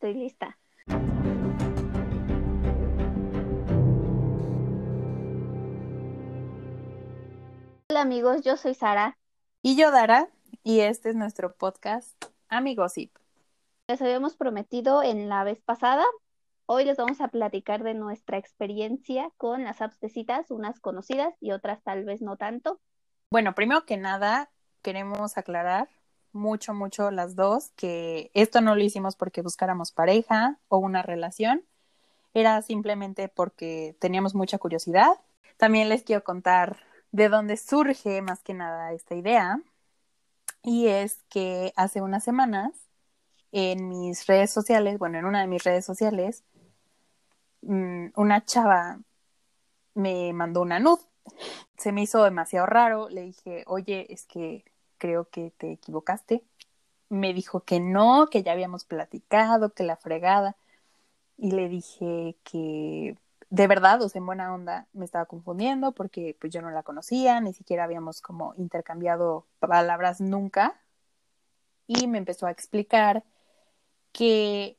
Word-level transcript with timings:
Estoy 0.00 0.14
lista. 0.14 0.56
Hola 7.90 8.00
amigos, 8.00 8.40
yo 8.42 8.56
soy 8.56 8.72
Sara. 8.72 9.18
Y 9.60 9.76
yo 9.76 9.90
Dara, 9.90 10.30
y 10.64 10.80
este 10.80 11.10
es 11.10 11.16
nuestro 11.16 11.54
podcast 11.54 12.16
Amigosip. 12.48 13.14
Les 13.88 14.00
habíamos 14.00 14.36
prometido 14.36 15.02
en 15.02 15.28
la 15.28 15.44
vez 15.44 15.60
pasada. 15.60 16.06
Hoy 16.64 16.86
les 16.86 16.96
vamos 16.96 17.20
a 17.20 17.28
platicar 17.28 17.82
de 17.82 17.92
nuestra 17.92 18.38
experiencia 18.38 19.30
con 19.36 19.64
las 19.64 19.82
apps 19.82 20.00
de 20.00 20.08
citas, 20.08 20.50
unas 20.50 20.80
conocidas 20.80 21.34
y 21.40 21.52
otras 21.52 21.82
tal 21.82 22.06
vez 22.06 22.22
no 22.22 22.38
tanto. 22.38 22.80
Bueno, 23.30 23.54
primero 23.54 23.84
que 23.84 23.98
nada, 23.98 24.50
queremos 24.80 25.36
aclarar 25.36 25.90
mucho, 26.32 26.74
mucho 26.74 27.10
las 27.10 27.36
dos 27.36 27.70
que 27.76 28.30
esto 28.34 28.60
no 28.60 28.74
lo 28.74 28.82
hicimos 28.82 29.16
porque 29.16 29.42
buscáramos 29.42 29.92
pareja 29.92 30.58
o 30.68 30.78
una 30.78 31.02
relación, 31.02 31.64
era 32.34 32.62
simplemente 32.62 33.28
porque 33.28 33.96
teníamos 34.00 34.34
mucha 34.34 34.58
curiosidad. 34.58 35.18
También 35.56 35.88
les 35.88 36.02
quiero 36.04 36.24
contar 36.24 36.78
de 37.12 37.28
dónde 37.28 37.56
surge 37.56 38.22
más 38.22 38.42
que 38.42 38.54
nada 38.54 38.92
esta 38.92 39.14
idea. 39.14 39.60
Y 40.62 40.88
es 40.88 41.24
que 41.28 41.72
hace 41.76 42.02
unas 42.02 42.24
semanas 42.24 42.72
en 43.52 43.88
mis 43.88 44.26
redes 44.26 44.52
sociales, 44.52 44.98
bueno, 44.98 45.18
en 45.18 45.24
una 45.24 45.40
de 45.40 45.46
mis 45.48 45.64
redes 45.64 45.84
sociales, 45.84 46.44
mm, 47.62 48.08
una 48.16 48.44
chava 48.44 49.00
me 49.94 50.32
mandó 50.32 50.62
una 50.62 50.78
nud. 50.80 50.98
Se 51.78 51.92
me 51.92 52.02
hizo 52.02 52.24
demasiado 52.24 52.66
raro. 52.66 53.08
Le 53.08 53.22
dije, 53.22 53.64
oye, 53.66 54.06
es 54.10 54.26
que 54.26 54.64
creo 55.00 55.28
que 55.30 55.52
te 55.58 55.72
equivocaste. 55.72 56.44
Me 57.08 57.34
dijo 57.34 57.64
que 57.64 57.80
no, 57.80 58.28
que 58.30 58.44
ya 58.44 58.52
habíamos 58.52 58.84
platicado, 58.84 59.74
que 59.74 59.84
la 59.84 59.96
fregada. 59.96 60.56
Y 61.38 61.52
le 61.52 61.68
dije 61.68 62.36
que 62.44 63.16
de 63.50 63.66
verdad, 63.66 64.00
o 64.02 64.08
sea, 64.08 64.20
en 64.20 64.26
buena 64.26 64.54
onda, 64.54 64.86
me 64.92 65.04
estaba 65.04 65.26
confundiendo 65.26 65.92
porque 65.92 66.36
pues 66.40 66.52
yo 66.52 66.62
no 66.62 66.70
la 66.70 66.84
conocía, 66.84 67.40
ni 67.40 67.52
siquiera 67.52 67.84
habíamos 67.84 68.20
como 68.22 68.54
intercambiado 68.56 69.46
palabras 69.58 70.20
nunca. 70.20 70.80
Y 71.88 72.06
me 72.06 72.18
empezó 72.18 72.46
a 72.46 72.52
explicar 72.52 73.24
que 74.12 74.78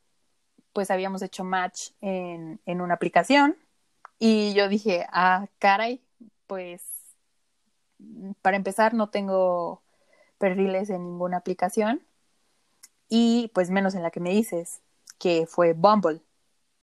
pues 0.73 0.91
habíamos 0.91 1.21
hecho 1.21 1.43
match 1.43 1.91
en, 2.01 2.61
en 2.65 2.81
una 2.81 2.93
aplicación. 2.95 3.57
Y 4.19 4.53
yo 4.53 4.69
dije, 4.69 5.05
ah, 5.11 5.47
caray, 5.59 6.01
pues 6.47 6.83
para 8.41 8.57
empezar 8.57 8.93
no 8.93 9.09
tengo 9.09 9.81
perfiles 10.41 10.89
en 10.89 11.05
ninguna 11.05 11.37
aplicación 11.37 12.01
y 13.07 13.51
pues 13.53 13.69
menos 13.69 13.93
en 13.93 14.01
la 14.01 14.09
que 14.09 14.19
me 14.19 14.31
dices, 14.31 14.81
que 15.19 15.45
fue 15.45 15.73
Bumble. 15.73 16.21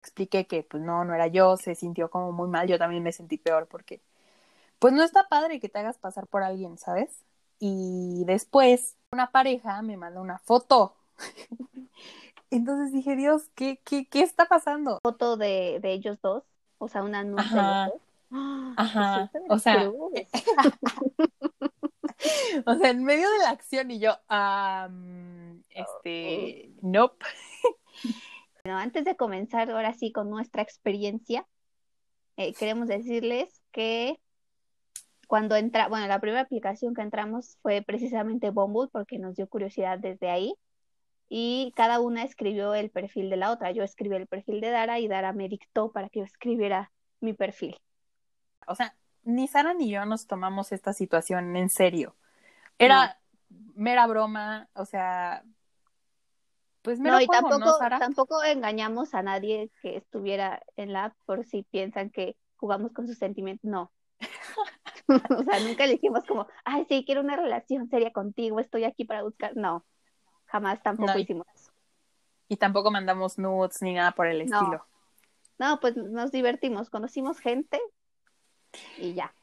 Expliqué 0.01 0.45
que 0.45 0.61
pues 0.63 0.83
no, 0.83 1.03
no 1.03 1.15
era 1.15 1.27
yo, 1.27 1.57
se 1.57 1.73
sintió 1.73 2.09
como 2.09 2.31
muy 2.31 2.47
mal, 2.47 2.67
yo 2.67 2.77
también 2.77 3.01
me 3.01 3.11
sentí 3.11 3.37
peor 3.37 3.67
porque 3.67 3.99
pues 4.77 4.93
no 4.93 5.03
está 5.03 5.27
padre 5.27 5.59
que 5.59 5.69
te 5.69 5.79
hagas 5.79 5.97
pasar 5.97 6.27
por 6.27 6.43
alguien, 6.43 6.77
¿sabes? 6.77 7.09
Y 7.59 8.23
después 8.25 8.95
una 9.11 9.31
pareja 9.31 9.81
me 9.81 9.97
mandó 9.97 10.21
una 10.21 10.37
foto. 10.37 10.93
Entonces 12.51 12.93
dije, 12.93 13.15
Dios, 13.15 13.49
¿qué, 13.55 13.81
qué, 13.83 14.05
qué 14.05 14.21
está 14.21 14.45
pasando? 14.45 14.99
Foto 15.01 15.35
de, 15.35 15.79
de 15.81 15.93
ellos 15.93 16.19
dos, 16.21 16.43
o 16.77 16.87
sea, 16.87 17.01
una 17.01 17.19
anuncio 17.19 17.59
Ajá. 17.59 17.91
Ajá, 18.77 19.31
o 19.49 19.57
sea, 19.57 19.89
o 22.65 22.75
sea, 22.75 22.89
en 22.89 23.03
medio 23.03 23.29
de 23.29 23.37
la 23.39 23.49
acción 23.49 23.91
y 23.91 23.99
yo, 23.99 24.17
um, 24.29 25.61
este, 25.69 26.71
nope. 26.81 27.25
Bueno, 28.63 28.79
antes 28.79 29.05
de 29.05 29.15
comenzar 29.15 29.71
ahora 29.71 29.93
sí 29.93 30.11
con 30.11 30.29
nuestra 30.29 30.61
experiencia, 30.61 31.47
eh, 32.35 32.53
queremos 32.53 32.89
decirles 32.89 33.61
que 33.71 34.19
cuando 35.27 35.55
entra, 35.55 35.87
bueno, 35.87 36.05
la 36.07 36.19
primera 36.19 36.41
aplicación 36.41 36.93
que 36.93 37.01
entramos 37.01 37.57
fue 37.61 37.81
precisamente 37.81 38.49
Bumble 38.49 38.89
porque 38.91 39.19
nos 39.19 39.37
dio 39.37 39.47
curiosidad 39.47 39.99
desde 39.99 40.29
ahí 40.29 40.53
y 41.29 41.73
cada 41.75 41.99
una 41.99 42.23
escribió 42.23 42.73
el 42.73 42.89
perfil 42.89 43.29
de 43.29 43.37
la 43.37 43.51
otra. 43.51 43.71
Yo 43.71 43.83
escribí 43.83 44.15
el 44.15 44.27
perfil 44.27 44.61
de 44.61 44.69
Dara 44.69 44.99
y 44.99 45.07
Dara 45.07 45.33
me 45.33 45.49
dictó 45.49 45.91
para 45.91 46.09
que 46.09 46.19
yo 46.19 46.25
escribiera 46.25 46.91
mi 47.19 47.33
perfil. 47.33 47.77
O 48.67 48.75
sea, 48.75 48.95
ni 49.27 49.47
Sara 49.47 49.73
ni 49.73 49.89
yo 49.89 50.05
nos 50.05 50.25
tomamos 50.25 50.71
esta 50.71 50.93
situación 50.93 51.55
en 51.55 51.69
serio. 51.69 52.15
Era 52.79 53.17
mera 53.75 54.07
broma, 54.07 54.69
o 54.73 54.85
sea, 54.85 55.43
pues 56.81 56.99
mero 56.99 57.15
No, 57.15 57.21
y 57.21 57.27
tampoco, 57.27 57.59
¿no, 57.59 57.77
Sara? 57.77 57.99
tampoco 57.99 58.43
engañamos 58.43 59.13
a 59.13 59.21
nadie 59.21 59.69
que 59.81 59.97
estuviera 59.97 60.63
en 60.77 60.93
la 60.93 61.15
por 61.25 61.45
si 61.45 61.63
piensan 61.63 62.09
que 62.09 62.35
jugamos 62.55 62.93
con 62.93 63.07
sus 63.07 63.17
sentimientos. 63.17 63.69
No. 63.69 63.91
O 65.39 65.43
sea, 65.43 65.59
nunca 65.61 65.85
le 65.85 65.93
dijimos 65.93 66.25
como, 66.27 66.47
ay, 66.65 66.85
sí, 66.89 67.03
quiero 67.05 67.21
una 67.21 67.37
relación 67.37 67.87
seria 67.87 68.11
contigo, 68.11 68.59
estoy 68.59 68.83
aquí 68.83 69.05
para 69.05 69.23
buscar. 69.23 69.55
No, 69.55 69.85
jamás 70.47 70.83
tampoco 70.83 71.13
No, 71.13 71.19
hicimos 71.19 71.47
eso. 71.55 71.71
Y 72.49 72.57
tampoco 72.57 72.91
mandamos 72.91 73.37
nudes 73.37 73.81
ni 73.81 73.93
nada 73.93 74.11
por 74.11 74.27
el 74.27 74.45
No. 74.45 74.59
estilo. 74.59 74.85
No, 75.59 75.79
pues 75.79 75.95
nos 75.95 76.31
divertimos, 76.31 76.89
conocimos 76.89 77.39
gente 77.39 77.79
y 78.97 79.13
ya. 79.13 79.33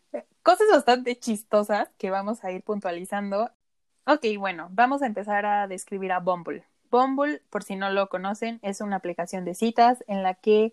Cosas 0.43 0.67
bastante 0.71 1.19
chistosas 1.19 1.89
que 1.99 2.11
vamos 2.11 2.45
a 2.45 2.53
ir 2.53 2.63
puntualizando. 2.63 3.51
Ok, 4.07 4.27
bueno, 4.39 4.69
vamos 4.73 5.03
a 5.03 5.07
empezar 5.07 5.47
a 5.47 5.67
describir 5.67 6.13
a 6.13 6.21
Bumble. 6.21 6.65
Bumble, 6.91 7.43
por 7.51 7.65
si 7.65 7.77
no 7.77 7.91
lo 7.91 8.09
conocen, 8.09 8.61
es 8.63 8.81
una 8.81 8.97
aplicación 8.97 9.45
de 9.45 9.55
citas 9.55 10.05
en 10.07 10.23
la 10.23 10.35
que 10.35 10.73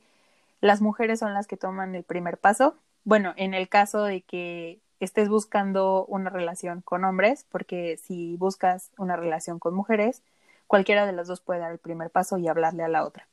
las 0.59 0.81
mujeres 0.81 1.19
son 1.19 1.33
las 1.33 1.47
que 1.47 1.57
toman 1.57 1.95
el 1.95 2.03
primer 2.03 2.37
paso. 2.37 2.75
Bueno, 3.03 3.33
en 3.37 3.53
el 3.53 3.69
caso 3.69 4.03
de 4.03 4.21
que 4.21 4.79
estés 4.99 5.29
buscando 5.29 6.05
una 6.05 6.29
relación 6.29 6.81
con 6.81 7.03
hombres, 7.05 7.45
porque 7.49 7.97
si 7.97 8.35
buscas 8.35 8.91
una 8.97 9.15
relación 9.15 9.57
con 9.57 9.73
mujeres, 9.73 10.21
cualquiera 10.67 11.05
de 11.05 11.13
las 11.13 11.27
dos 11.27 11.41
puede 11.41 11.61
dar 11.61 11.71
el 11.71 11.79
primer 11.79 12.11
paso 12.11 12.37
y 12.37 12.47
hablarle 12.47 12.83
a 12.83 12.87
la 12.87 13.03
otra. 13.03 13.27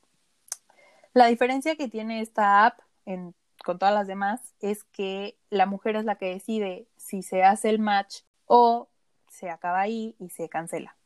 La 1.12 1.26
diferencia 1.26 1.76
que 1.76 1.88
tiene 1.88 2.20
esta 2.20 2.64
app 2.64 2.78
en- 3.04 3.34
con 3.64 3.78
todas 3.78 3.94
las 3.94 4.06
demás 4.06 4.54
es 4.60 4.84
que 4.84 5.36
la 5.50 5.66
mujer 5.66 5.96
es 5.96 6.04
la 6.04 6.16
que 6.16 6.26
decide 6.26 6.86
si 6.96 7.22
se 7.22 7.42
hace 7.42 7.70
el 7.70 7.78
match 7.78 8.22
o 8.46 8.88
se 9.28 9.50
acaba 9.50 9.80
ahí 9.80 10.16
y 10.18 10.30
se 10.30 10.48
cancela. 10.48 10.96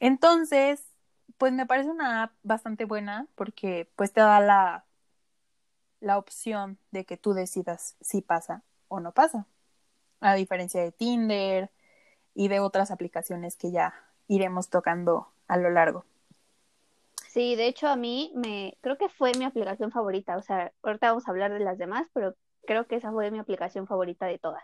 Entonces, 0.00 0.84
pues 1.38 1.52
me 1.52 1.66
parece 1.66 1.90
una 1.90 2.24
app 2.24 2.32
bastante 2.42 2.84
buena 2.84 3.26
porque 3.34 3.90
pues 3.96 4.12
te 4.12 4.20
da 4.20 4.40
la, 4.40 4.84
la 6.00 6.18
opción 6.18 6.78
de 6.90 7.04
que 7.04 7.16
tú 7.16 7.32
decidas 7.32 7.96
si 8.00 8.20
pasa 8.20 8.62
o 8.88 9.00
no 9.00 9.12
pasa. 9.12 9.46
A 10.20 10.34
diferencia 10.34 10.82
de 10.82 10.92
Tinder 10.92 11.70
y 12.34 12.48
de 12.48 12.60
otras 12.60 12.90
aplicaciones 12.90 13.56
que 13.56 13.70
ya 13.70 13.94
iremos 14.28 14.68
tocando 14.68 15.28
a 15.48 15.56
lo 15.56 15.70
largo. 15.70 16.04
Sí, 17.34 17.56
de 17.56 17.66
hecho 17.66 17.88
a 17.88 17.96
mí 17.96 18.30
me, 18.36 18.78
creo 18.80 18.96
que 18.96 19.08
fue 19.08 19.32
mi 19.36 19.44
aplicación 19.44 19.90
favorita. 19.90 20.36
O 20.36 20.42
sea, 20.42 20.72
ahorita 20.84 21.08
vamos 21.08 21.26
a 21.26 21.32
hablar 21.32 21.52
de 21.52 21.58
las 21.58 21.78
demás, 21.78 22.06
pero 22.14 22.36
creo 22.64 22.86
que 22.86 22.94
esa 22.94 23.10
fue 23.10 23.28
mi 23.32 23.40
aplicación 23.40 23.88
favorita 23.88 24.26
de 24.26 24.38
todas. 24.38 24.62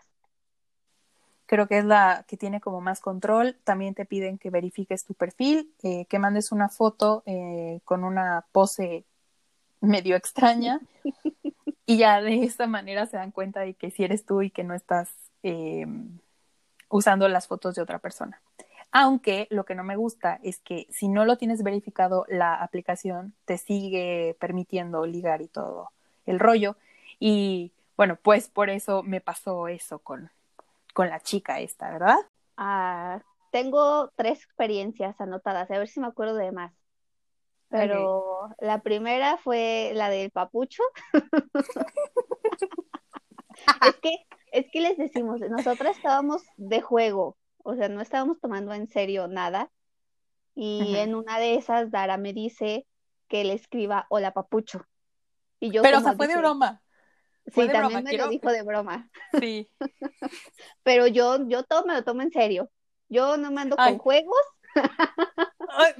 Creo 1.47 1.67
que 1.67 1.79
es 1.79 1.83
la 1.83 2.23
que 2.29 2.37
tiene 2.37 2.61
como 2.61 2.79
más 2.79 3.01
control. 3.01 3.57
También 3.65 3.93
te 3.93 4.05
piden 4.05 4.37
que 4.37 4.49
verifiques 4.49 5.03
tu 5.03 5.13
perfil, 5.13 5.73
eh, 5.83 6.05
que 6.05 6.17
mandes 6.17 6.53
una 6.53 6.69
foto 6.69 7.23
eh, 7.25 7.81
con 7.83 8.05
una 8.05 8.45
pose 8.53 9.03
medio 9.81 10.15
extraña 10.15 10.79
y 11.85 11.97
ya 11.97 12.21
de 12.21 12.43
esta 12.45 12.67
manera 12.67 13.05
se 13.05 13.17
dan 13.17 13.31
cuenta 13.31 13.59
de 13.59 13.73
que 13.73 13.91
si 13.91 14.05
eres 14.05 14.25
tú 14.25 14.43
y 14.43 14.49
que 14.49 14.63
no 14.63 14.75
estás 14.75 15.09
eh, 15.43 15.85
usando 16.87 17.27
las 17.27 17.47
fotos 17.47 17.75
de 17.75 17.81
otra 17.81 17.99
persona. 17.99 18.41
Aunque 18.91 19.47
lo 19.49 19.63
que 19.63 19.75
no 19.75 19.83
me 19.83 19.95
gusta 19.95 20.39
es 20.43 20.59
que 20.59 20.87
si 20.89 21.07
no 21.07 21.25
lo 21.25 21.37
tienes 21.37 21.63
verificado, 21.63 22.25
la 22.27 22.55
aplicación 22.55 23.33
te 23.45 23.57
sigue 23.57 24.35
permitiendo 24.39 25.05
ligar 25.05 25.41
y 25.41 25.47
todo 25.47 25.91
el 26.25 26.39
rollo. 26.39 26.75
Y 27.19 27.71
bueno, 27.95 28.17
pues 28.21 28.49
por 28.49 28.69
eso 28.69 29.03
me 29.03 29.21
pasó 29.21 29.67
eso 29.67 29.99
con, 29.99 30.29
con 30.93 31.09
la 31.09 31.19
chica 31.19 31.59
esta, 31.59 31.91
¿verdad? 31.91 32.17
Ah, 32.57 33.21
tengo 33.51 34.09
tres 34.15 34.43
experiencias 34.43 35.19
anotadas, 35.21 35.69
a 35.71 35.77
ver 35.77 35.87
si 35.87 35.99
me 35.99 36.07
acuerdo 36.07 36.35
de 36.35 36.51
más. 36.51 36.73
Pero 37.69 38.49
la 38.59 38.79
primera 38.79 39.37
fue 39.37 39.91
la 39.93 40.09
del 40.09 40.31
papucho. 40.31 40.83
Es 43.85 43.95
que, 43.97 44.25
es 44.51 44.65
que 44.71 44.81
les 44.81 44.97
decimos, 44.97 45.39
nosotras 45.39 45.95
estábamos 45.95 46.41
de 46.57 46.81
juego, 46.81 47.37
o 47.63 47.75
sea, 47.75 47.89
no 47.89 48.01
estábamos 48.01 48.39
tomando 48.39 48.73
en 48.73 48.87
serio 48.87 49.27
nada. 49.27 49.71
Y 50.53 50.95
en 50.97 51.15
una 51.15 51.39
de 51.39 51.55
esas, 51.55 51.91
Dara 51.91 52.17
me 52.17 52.33
dice 52.33 52.85
que 53.27 53.43
le 53.43 53.53
escriba 53.53 54.05
hola 54.09 54.33
papucho. 54.33 54.85
Y 55.59 55.71
yo 55.71 55.81
Pero, 55.81 55.99
o 55.99 56.01
sea, 56.01 56.13
fue 56.13 56.27
de 56.27 56.37
broma. 56.37 56.81
Sí, 57.47 57.61
de 57.61 57.67
también 57.69 57.87
broma, 57.87 58.01
me 58.01 58.09
quiero- 58.09 58.25
lo 58.25 58.31
dijo 58.31 58.51
de 58.51 58.63
broma. 58.63 59.09
Sí. 59.39 59.69
Pero 60.83 61.07
yo, 61.07 61.47
yo 61.47 61.63
todo 61.63 61.85
me 61.85 61.93
lo 61.93 62.03
tomo 62.03 62.21
en 62.21 62.31
serio. 62.31 62.69
Yo 63.09 63.37
no 63.37 63.51
me 63.51 63.61
ando 63.61 63.75
Ay. 63.79 63.91
con 63.93 63.99
juegos. 63.99 64.37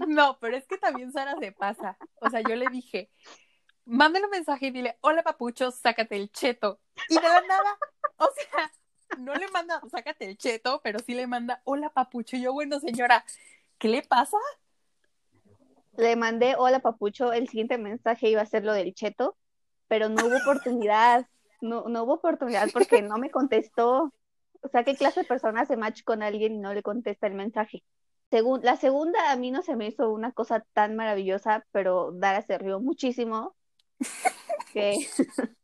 no, 0.08 0.38
pero 0.40 0.56
es 0.56 0.66
que 0.66 0.78
también 0.78 1.12
Sara 1.12 1.36
se 1.40 1.52
pasa. 1.52 1.98
O 2.22 2.30
sea, 2.30 2.42
yo 2.42 2.56
le 2.56 2.68
dije, 2.72 3.10
mándale 3.86 4.26
un 4.26 4.32
mensaje 4.32 4.68
y 4.68 4.72
dile, 4.72 4.98
hola 5.02 5.24
papucho, 5.24 5.72
sácate 5.72 6.16
el 6.16 6.32
cheto. 6.32 6.80
Y 7.10 7.16
de 7.16 7.22
la 7.22 7.42
nada, 7.42 7.78
o 8.18 8.30
sea, 8.34 8.72
no 9.18 9.34
le 9.36 9.48
manda, 9.50 9.82
sácate 9.90 10.26
el 10.26 10.38
cheto, 10.38 10.82
pero 10.84 11.00
sí 11.00 11.14
le 11.14 11.28
manda, 11.28 11.62
hola 11.64 11.90
papucho. 11.90 12.36
Y 12.36 12.42
yo, 12.42 12.54
bueno, 12.54 12.80
señora, 12.80 13.24
¿qué 13.78 13.88
le 13.88 14.02
pasa? 14.04 14.38
Le 15.98 16.16
mandé, 16.16 16.56
hola 16.58 16.80
papucho, 16.80 17.34
el 17.34 17.48
siguiente 17.50 17.78
mensaje 17.78 18.30
iba 18.30 18.42
a 18.42 18.46
ser 18.46 18.64
lo 18.64 18.74
del 18.74 18.94
cheto, 18.94 19.38
pero 19.88 20.10
no 20.10 20.26
hubo 20.26 20.38
oportunidad, 20.38 21.28
no, 21.60 21.88
no 21.88 22.04
hubo 22.04 22.14
oportunidad 22.14 22.70
porque 22.74 23.02
no 23.02 23.18
me 23.18 23.30
contestó. 23.30 24.14
O 24.62 24.68
sea, 24.70 24.84
¿qué 24.84 24.96
clase 24.96 25.22
de 25.22 25.28
persona 25.28 25.62
hace 25.62 25.78
match 25.78 26.04
con 26.04 26.24
alguien 26.24 26.54
y 26.54 26.60
no 26.60 26.74
le 26.74 26.84
contesta 26.84 27.28
el 27.28 27.34
mensaje? 27.34 27.84
Según, 28.30 28.62
la 28.64 28.78
segunda 28.78 29.32
a 29.32 29.36
mí 29.36 29.52
no 29.52 29.62
se 29.62 29.76
me 29.76 29.88
hizo 29.88 30.12
una 30.12 30.32
cosa 30.32 30.66
tan 30.74 30.96
maravillosa, 30.96 31.66
pero 31.72 32.12
Dara 32.14 32.42
se 32.42 32.58
rió 32.58 32.80
muchísimo. 32.80 33.56
Que, 34.74 34.96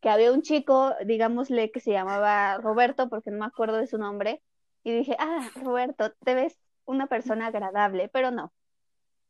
que 0.00 0.10
había 0.10 0.32
un 0.32 0.42
chico, 0.42 0.94
digámosle, 1.04 1.70
que 1.70 1.80
se 1.80 1.92
llamaba 1.92 2.58
Roberto, 2.58 3.08
porque 3.08 3.30
no 3.30 3.38
me 3.38 3.46
acuerdo 3.46 3.76
de 3.76 3.86
su 3.86 3.98
nombre, 3.98 4.42
y 4.84 4.92
dije, 4.92 5.16
ah, 5.18 5.50
Roberto, 5.56 6.12
te 6.24 6.34
ves 6.34 6.56
una 6.84 7.06
persona 7.06 7.46
agradable, 7.46 8.08
pero 8.08 8.30
no. 8.30 8.52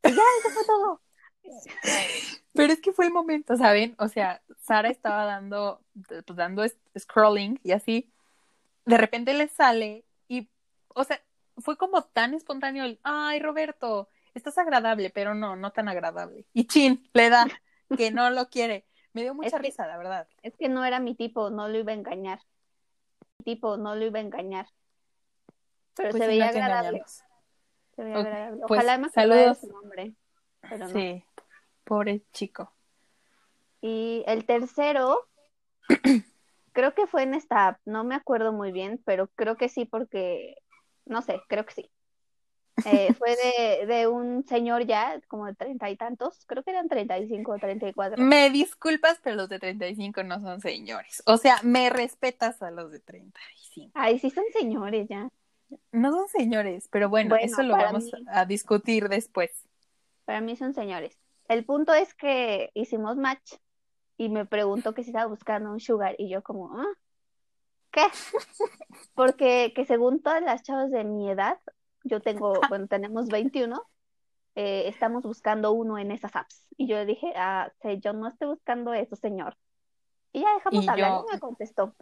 Y 0.03 0.11
ya, 0.11 0.23
eso 0.41 0.51
fue 0.51 0.65
todo. 0.67 1.03
Pero 2.55 2.73
es 2.73 2.81
que 2.81 2.93
fue 2.93 3.07
el 3.07 3.13
momento, 3.13 3.57
¿saben? 3.57 3.95
O 3.99 4.09
sea, 4.09 4.43
Sara 4.61 4.91
estaba 4.91 5.25
dando, 5.25 5.81
pues, 6.07 6.37
dando 6.37 6.65
scrolling 6.99 7.59
y 7.63 7.73
así, 7.73 8.11
de 8.85 8.99
repente 8.99 9.33
le 9.33 9.49
sale 9.49 10.05
y, 10.27 10.51
o 10.89 11.05
sea, 11.05 11.23
fue 11.59 11.77
como 11.77 12.03
tan 12.03 12.35
espontáneo 12.35 12.85
el, 12.85 12.99
ay, 13.03 13.39
Roberto, 13.39 14.09
estás 14.35 14.59
agradable, 14.59 15.11
pero 15.11 15.35
no, 15.35 15.57
no 15.57 15.73
tan 15.73 15.89
agradable. 15.89 16.47
Y 16.53 16.67
chin, 16.67 17.09
le 17.13 17.31
da 17.31 17.47
que 17.97 18.11
no 18.11 18.31
lo 18.31 18.49
quiere. 18.49 18.87
Me 19.19 19.25
dio 19.25 19.35
mucha 19.35 19.59
risa, 19.59 19.87
la 19.87 19.99
verdad. 19.99 20.29
Es 20.43 20.57
que 20.57 20.69
no 20.69 20.85
era 20.85 21.01
mi 21.01 21.15
tipo, 21.15 21.51
no 21.51 21.69
lo 21.69 21.79
iba 21.79 21.93
a 21.93 21.97
engañar. 21.97 22.41
Mi 23.39 23.45
tipo, 23.45 23.77
no 23.77 23.95
lo 23.97 24.05
iba 24.05 24.19
a 24.19 24.23
engañar. 24.23 24.69
Pero 25.95 26.11
pues 26.11 26.23
se, 26.23 26.29
veía 26.29 26.49
agradable. 26.49 27.03
se 27.97 28.05
veía 28.05 28.19
agradable. 28.19 28.63
Pues, 28.69 28.81
Ojalá 28.81 28.99
me 28.99 29.09
saludos. 29.09 29.59
su 29.59 29.69
nombre. 29.69 30.15
Pero 30.61 30.79
no. 30.79 30.89
Sí, 30.89 31.25
pobre 31.85 32.23
chico. 32.33 32.73
Y 33.81 34.23
el 34.27 34.45
tercero, 34.45 35.27
creo 36.73 36.95
que 36.95 37.07
fue 37.07 37.25
en 37.25 37.35
esta 37.35 37.69
app, 37.69 37.81
no 37.85 38.05
me 38.05 38.15
acuerdo 38.15 38.53
muy 38.53 38.71
bien, 38.71 39.01
pero 39.05 39.29
creo 39.35 39.57
que 39.57 39.69
sí 39.69 39.85
porque, 39.85 40.57
no 41.07 41.23
sé, 41.23 41.41
creo 41.49 41.65
que 41.67 41.75
sí. 41.75 41.91
Eh, 42.85 43.13
fue 43.15 43.37
de, 43.37 43.87
de, 43.87 44.07
un 44.07 44.45
señor 44.47 44.87
ya, 44.87 45.21
como 45.29 45.47
de 45.47 45.55
treinta 45.55 45.91
y 45.91 45.97
tantos, 45.97 46.45
creo 46.47 46.63
que 46.63 46.71
eran 46.71 46.89
treinta 46.89 47.19
y 47.19 47.29
cinco 47.29 47.53
o 47.53 47.59
treinta 47.59 47.89
y 47.89 47.93
cuatro. 47.93 48.23
Me 48.23 48.51
disculpas, 48.51 49.19
pero 49.23 49.37
los 49.37 49.49
de 49.49 49.59
treinta 49.59 49.87
y 49.89 49.97
cinco 49.97 50.23
no 50.23 50.41
son 50.41 50.61
señores. 50.61 51.23
O 51.27 51.37
sea, 51.37 51.61
me 51.63 51.91
respetas 51.91 52.63
a 52.63 52.71
los 52.71 52.91
de 52.93 53.01
treinta 53.01 53.41
y 53.57 53.65
cinco. 53.73 53.93
Ay, 53.95 54.19
sí 54.19 54.31
son 54.31 54.45
señores 54.53 55.09
ya. 55.09 55.29
No 55.93 56.13
son 56.13 56.29
señores, 56.29 56.89
pero 56.91 57.09
bueno, 57.09 57.37
eso 57.37 57.63
lo 57.63 57.75
vamos 57.77 58.11
a 58.29 58.45
discutir 58.45 59.09
después. 59.09 59.51
Para 60.25 60.41
mí 60.41 60.57
son 60.57 60.75
señores. 60.75 61.19
El 61.49 61.65
punto 61.65 61.95
es 61.95 62.15
que 62.15 62.71
hicimos 62.75 63.17
match 63.17 63.55
y 64.17 64.29
me 64.29 64.45
preguntó 64.45 64.95
que 64.95 65.03
si 65.03 65.11
estaba 65.11 65.27
buscando 65.27 65.71
un 65.71 65.81
sugar 65.81 66.15
y 66.19 66.29
yo 66.29 66.43
como, 66.43 66.79
¿Ah? 66.79 66.87
¿qué? 67.91 68.03
Porque 69.15 69.73
que 69.75 69.85
según 69.85 70.21
todas 70.21 70.43
las 70.43 70.63
chavas 70.63 70.91
de 70.91 71.05
mi 71.05 71.31
edad, 71.31 71.59
yo 72.05 72.21
tengo, 72.21 72.53
bueno, 72.69 72.87
tenemos 72.87 73.29
21, 73.29 73.83
eh, 74.55 74.89
estamos 74.89 75.23
buscando 75.23 75.73
uno 75.73 75.99
en 75.99 76.11
esas 76.11 76.35
apps. 76.37 76.67
Y 76.77 76.87
yo 76.87 76.97
le 76.97 77.07
dije, 77.07 77.33
ah, 77.37 77.73
yo 78.01 78.13
no 78.13 78.29
estoy 78.29 78.49
buscando 78.49 78.93
eso, 78.93 79.17
señor. 79.17 79.57
Y 80.33 80.41
ya 80.43 80.55
dejamos 80.55 80.89
hablar, 80.89 81.25
y 81.29 81.33
me 81.33 81.41
contestó. 81.41 81.95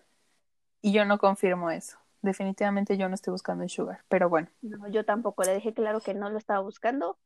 Y 0.82 0.93
yo 0.93 1.04
no 1.04 1.19
confirmo 1.19 1.70
eso. 1.70 1.98
Definitivamente 2.22 2.96
yo 2.96 3.08
no 3.08 3.14
estoy 3.14 3.32
buscando 3.32 3.62
un 3.62 3.69
sugar, 3.69 4.02
pero 4.08 4.28
bueno. 4.28 4.48
No, 4.62 4.88
yo 4.88 5.04
tampoco 5.04 5.43
le 5.43 5.54
dije 5.54 5.75
claro 5.75 6.00
que 6.00 6.14
no 6.14 6.28
lo 6.28 6.38
estaba 6.38 6.60
buscando 6.60 7.19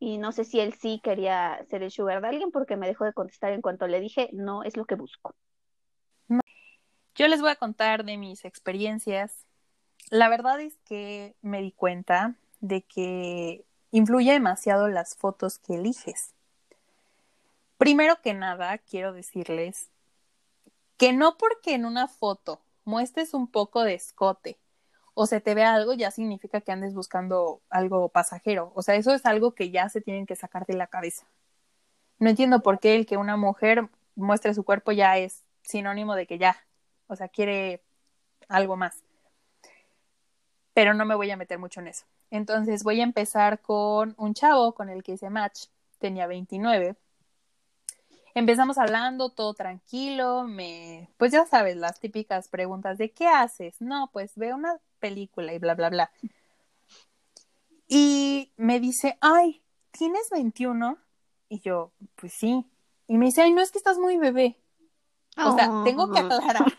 y 0.00 0.18
no 0.18 0.32
sé 0.32 0.44
si 0.44 0.60
él 0.60 0.74
sí 0.74 1.00
quería 1.02 1.64
ser 1.68 1.82
el 1.82 1.90
sugar 1.90 2.20
de 2.22 2.28
alguien 2.28 2.50
porque 2.50 2.76
me 2.76 2.86
dejó 2.86 3.04
de 3.04 3.12
contestar 3.12 3.52
en 3.52 3.62
cuanto 3.62 3.86
le 3.86 4.00
dije, 4.00 4.30
no 4.32 4.62
es 4.62 4.76
lo 4.76 4.84
que 4.84 4.94
busco. 4.94 5.34
Yo 7.14 7.26
les 7.26 7.40
voy 7.40 7.50
a 7.50 7.56
contar 7.56 8.04
de 8.04 8.16
mis 8.16 8.44
experiencias. 8.44 9.47
La 10.10 10.28
verdad 10.28 10.60
es 10.60 10.74
que 10.86 11.34
me 11.42 11.60
di 11.60 11.72
cuenta 11.72 12.34
de 12.60 12.82
que 12.82 13.64
influye 13.90 14.32
demasiado 14.32 14.88
las 14.88 15.14
fotos 15.14 15.58
que 15.58 15.74
eliges. 15.74 16.34
Primero 17.76 18.20
que 18.22 18.32
nada, 18.32 18.78
quiero 18.78 19.12
decirles 19.12 19.88
que 20.96 21.12
no 21.12 21.36
porque 21.36 21.74
en 21.74 21.84
una 21.84 22.08
foto 22.08 22.60
muestres 22.84 23.34
un 23.34 23.48
poco 23.48 23.84
de 23.84 23.94
escote 23.94 24.58
o 25.14 25.26
se 25.26 25.40
te 25.40 25.54
ve 25.54 25.64
algo, 25.64 25.92
ya 25.92 26.10
significa 26.10 26.60
que 26.60 26.72
andes 26.72 26.94
buscando 26.94 27.60
algo 27.68 28.08
pasajero. 28.08 28.72
O 28.74 28.82
sea, 28.82 28.94
eso 28.94 29.12
es 29.12 29.26
algo 29.26 29.54
que 29.54 29.70
ya 29.70 29.88
se 29.88 30.00
tienen 30.00 30.26
que 30.26 30.36
sacar 30.36 30.64
de 30.64 30.74
la 30.74 30.86
cabeza. 30.86 31.26
No 32.18 32.30
entiendo 32.30 32.62
por 32.62 32.80
qué 32.80 32.94
el 32.96 33.04
que 33.04 33.16
una 33.16 33.36
mujer 33.36 33.88
muestre 34.14 34.54
su 34.54 34.64
cuerpo 34.64 34.92
ya 34.92 35.18
es 35.18 35.44
sinónimo 35.62 36.14
de 36.14 36.26
que 36.26 36.38
ya, 36.38 36.56
o 37.08 37.16
sea, 37.16 37.28
quiere 37.28 37.82
algo 38.48 38.76
más. 38.76 39.02
Pero 40.78 40.94
no 40.94 41.04
me 41.04 41.16
voy 41.16 41.28
a 41.32 41.36
meter 41.36 41.58
mucho 41.58 41.80
en 41.80 41.88
eso. 41.88 42.04
Entonces 42.30 42.84
voy 42.84 43.00
a 43.00 43.02
empezar 43.02 43.60
con 43.60 44.14
un 44.16 44.32
chavo 44.32 44.76
con 44.76 44.88
el 44.88 45.02
que 45.02 45.14
hice 45.14 45.28
match, 45.28 45.64
tenía 45.98 46.28
29. 46.28 46.94
Empezamos 48.32 48.78
hablando, 48.78 49.30
todo 49.30 49.54
tranquilo, 49.54 50.44
me, 50.44 51.10
pues 51.16 51.32
ya 51.32 51.44
sabes, 51.46 51.76
las 51.76 51.98
típicas 51.98 52.46
preguntas 52.46 52.96
de 52.96 53.10
¿qué 53.10 53.26
haces? 53.26 53.80
No, 53.80 54.10
pues 54.12 54.36
veo 54.36 54.54
una 54.54 54.78
película 55.00 55.52
y 55.52 55.58
bla, 55.58 55.74
bla, 55.74 55.90
bla. 55.90 56.12
Y 57.88 58.52
me 58.56 58.78
dice, 58.78 59.18
ay, 59.20 59.60
¿tienes 59.90 60.30
21? 60.30 60.96
Y 61.48 61.58
yo, 61.58 61.90
pues 62.14 62.34
sí. 62.34 62.64
Y 63.08 63.18
me 63.18 63.26
dice, 63.26 63.42
ay, 63.42 63.52
no 63.52 63.62
es 63.62 63.72
que 63.72 63.78
estás 63.78 63.98
muy 63.98 64.16
bebé. 64.16 64.56
O 65.44 65.56
sea, 65.56 65.82
tengo 65.84 66.12
que 66.12 66.20
aclarar, 66.20 66.72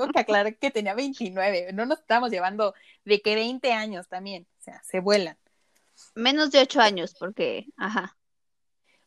tengo 0.00 0.12
que 0.12 0.20
aclarar 0.20 0.56
que 0.56 0.70
tenía 0.70 0.94
29. 0.94 1.72
No 1.72 1.86
nos 1.86 2.00
estamos 2.00 2.30
llevando 2.30 2.74
de 3.04 3.20
que 3.20 3.34
20 3.34 3.72
años 3.72 4.08
también. 4.08 4.46
O 4.58 4.62
sea, 4.62 4.82
se 4.82 5.00
vuelan. 5.00 5.36
Menos 6.14 6.50
de 6.50 6.60
8 6.60 6.80
años, 6.80 7.14
porque, 7.18 7.66
ajá. 7.76 8.16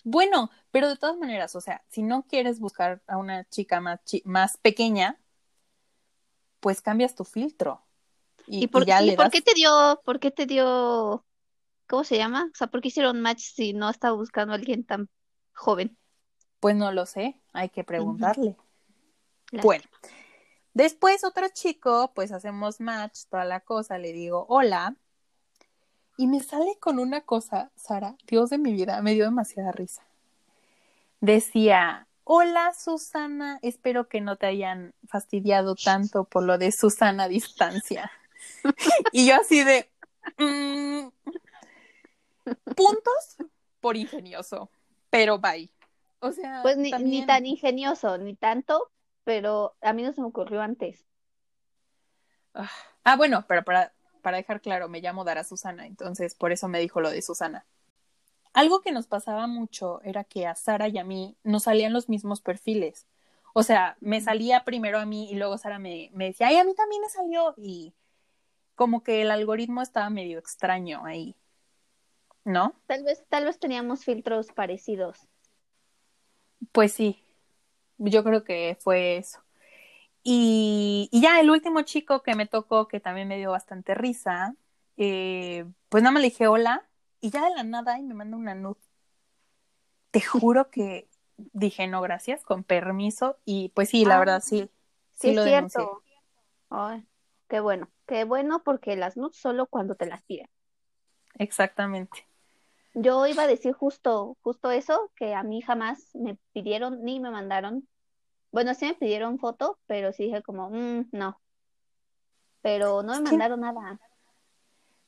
Bueno, 0.04 0.52
pero 0.72 0.90
de 0.90 0.98
todas 0.98 1.18
maneras, 1.18 1.56
o 1.56 1.62
sea, 1.62 1.84
si 1.90 2.04
no 2.04 2.24
quieres 2.28 2.60
buscar 2.60 3.02
a 3.08 3.18
una 3.18 3.46
chica 3.46 3.80
más, 3.80 4.02
más 4.26 4.58
pequeña, 4.58 5.20
pues 6.60 6.82
cambias 6.82 7.16
tu 7.16 7.24
filtro. 7.24 7.82
¿Y, 8.46 8.68
por, 8.68 8.86
qué 8.86 9.42
te 9.42 9.54
dio, 9.54 10.02
por 10.04 10.20
qué 10.20 10.30
te 10.30 10.46
dio, 10.46 11.26
cómo 11.88 12.04
se 12.04 12.18
llama? 12.18 12.50
O 12.52 12.56
sea, 12.56 12.68
¿por 12.68 12.82
qué 12.82 12.90
hicieron 12.90 13.22
match 13.22 13.40
si 13.40 13.74
no 13.74 13.90
estaba 13.90 14.16
buscando 14.16 14.52
a 14.52 14.58
alguien 14.58 14.84
tan 14.84 15.10
joven? 15.54 15.98
Pues 16.60 16.76
no 16.76 16.92
lo 16.92 17.06
sé, 17.06 17.42
hay 17.54 17.70
que 17.70 17.86
preguntarle. 17.86 18.58
Bueno, 19.62 19.84
después 20.74 21.24
otro 21.24 21.48
chico, 21.54 22.12
pues 22.14 22.32
hacemos 22.32 22.80
match, 22.80 23.22
toda 23.30 23.46
la 23.46 23.60
cosa, 23.60 23.98
le 23.98 24.14
digo 24.14 24.46
hola. 24.50 24.96
Y 26.16 26.28
me 26.28 26.42
sale 26.42 26.78
con 26.80 27.00
una 27.00 27.22
cosa, 27.22 27.72
Sara, 27.76 28.16
Dios 28.28 28.52
de 28.52 28.60
mi 28.60 28.72
vida, 28.72 29.02
me 29.02 29.14
dio 29.14 29.26
demasiada 29.26 29.72
risa. 29.72 30.04
Decía, 31.22 32.08
Hola 32.26 32.74
Susana, 32.74 33.60
espero 33.62 34.08
que 34.08 34.22
no 34.22 34.38
te 34.38 34.46
hayan 34.46 34.94
fastidiado 35.10 35.76
tanto 35.76 36.24
por 36.24 36.44
lo 36.44 36.58
de 36.58 36.72
Susana 36.72 37.24
a 37.24 37.28
distancia. 37.28 38.12
y 39.12 39.28
yo 39.28 39.36
así 39.36 39.64
de... 39.64 39.90
Mm, 40.38 41.10
puntos 42.76 43.38
por 43.82 43.98
ingenioso, 43.98 44.70
pero 45.10 45.38
bye. 45.38 45.70
O 46.20 46.32
sea... 46.32 46.62
Pues 46.62 46.78
ni, 46.78 46.92
ni 46.92 47.26
tan 47.26 47.46
ingenioso, 47.46 48.18
ni 48.18 48.36
tanto, 48.36 48.90
pero 49.24 49.76
a 49.82 49.94
mí 49.94 50.04
no 50.04 50.14
se 50.14 50.22
me 50.22 50.28
ocurrió 50.28 50.62
antes. 50.62 51.06
Ah, 52.54 52.70
ah, 53.04 53.16
bueno, 53.16 53.46
pero 53.48 53.64
para, 53.64 53.94
para 54.22 54.38
dejar 54.38 54.62
claro, 54.62 54.90
me 54.90 55.02
llamo 55.02 55.24
Dara 55.24 55.44
Susana, 55.44 55.86
entonces 55.86 56.36
por 56.36 56.52
eso 56.52 56.68
me 56.68 56.80
dijo 56.80 57.02
lo 57.02 57.10
de 57.10 57.22
Susana. 57.22 57.66
Algo 58.54 58.82
que 58.82 58.92
nos 58.92 59.08
pasaba 59.08 59.48
mucho 59.48 60.00
era 60.04 60.24
que 60.24 60.46
a 60.46 60.56
Sara 60.56 60.88
y 60.88 61.00
a 61.00 61.04
mí 61.04 61.36
nos 61.44 61.64
salían 61.64 61.94
los 61.94 62.08
mismos 62.08 62.42
perfiles. 62.42 63.08
O 63.54 63.64
sea, 63.64 63.98
me 64.00 64.22
salía 64.22 64.64
primero 64.64 65.00
a 65.00 65.06
mí 65.06 65.30
y 65.32 65.36
luego 65.36 65.58
Sara 65.58 65.80
me, 65.80 66.10
me 66.14 66.26
decía, 66.26 66.48
ay, 66.48 66.58
a 66.58 66.64
mí 66.64 66.76
también 66.76 67.02
me 67.02 67.10
salió. 67.10 67.54
Y 67.58 67.94
como 68.76 69.04
que 69.04 69.22
el 69.22 69.32
algoritmo 69.32 69.82
estaba 69.82 70.10
medio 70.10 70.38
extraño 70.38 71.06
ahí, 71.06 71.36
¿no? 72.46 72.76
Tal 72.86 73.04
vez, 73.04 73.24
tal 73.30 73.46
vez 73.46 73.60
teníamos 73.60 74.06
filtros 74.06 74.52
parecidos. 74.52 75.28
Pues 76.72 76.94
sí, 76.94 77.23
yo 78.12 78.24
creo 78.24 78.44
que 78.44 78.78
fue 78.82 79.18
eso. 79.18 79.40
Y, 80.24 81.10
y 81.12 81.22
ya 81.22 81.40
el 81.42 81.50
último 81.52 81.82
chico 81.84 82.24
que 82.24 82.36
me 82.36 82.48
tocó, 82.48 82.88
que 82.88 83.00
también 83.00 83.28
me 83.28 83.38
dio 83.38 83.52
bastante 83.52 83.96
risa, 83.96 84.56
eh, 84.98 85.66
pues 85.90 86.04
nada 86.04 86.14
más 86.14 86.22
le 86.24 86.30
dije 86.30 86.48
hola 86.48 86.88
y 87.22 87.30
ya 87.32 87.46
de 87.50 87.56
la 87.56 87.64
nada 87.64 88.00
y 88.00 88.04
me 88.04 88.14
manda 88.16 88.38
una 88.38 88.56
nud. 88.56 88.78
Te 90.12 90.22
juro 90.22 90.70
que 90.70 91.10
dije 91.38 91.88
no, 91.88 92.02
gracias, 92.02 92.44
con 92.44 92.64
permiso, 92.64 93.38
y 93.46 93.70
pues 93.76 93.90
sí, 93.90 94.06
la 94.06 94.18
Ah, 94.18 94.20
verdad 94.20 94.42
sí, 94.46 94.70
Sí, 95.16 95.30
sí 95.30 95.32
es 95.32 95.42
lo 95.42 95.44
cierto. 95.44 96.04
Ay, 96.70 97.08
qué 97.50 97.60
bueno, 97.62 97.90
qué 98.08 98.26
bueno 98.26 98.64
porque 98.64 98.96
las 98.98 99.18
nudes 99.18 99.38
solo 99.38 99.68
cuando 99.68 99.96
te 99.96 100.06
las 100.08 100.24
piden. 100.24 100.48
Exactamente. 101.38 102.26
Yo 102.96 103.28
iba 103.28 103.44
a 103.44 103.48
decir 103.48 103.74
justo, 103.74 104.38
justo 104.42 104.72
eso, 104.72 105.12
que 105.16 105.34
a 105.36 105.44
mí 105.44 105.62
jamás 105.62 106.10
me 106.16 106.38
pidieron 106.54 107.04
ni 107.04 107.20
me 107.20 107.30
mandaron. 107.32 107.88
Bueno, 108.54 108.74
sí 108.74 108.86
me 108.86 108.94
pidieron 108.96 109.38
foto, 109.38 109.80
pero 109.86 110.14
sí 110.14 110.24
dije 110.26 110.42
como, 110.44 110.70
"Mm, 110.70 111.10
no. 111.12 111.42
Pero 112.64 113.04
no 113.04 113.14
me 113.14 113.22
mandaron 113.22 113.60
nada. 113.60 114.00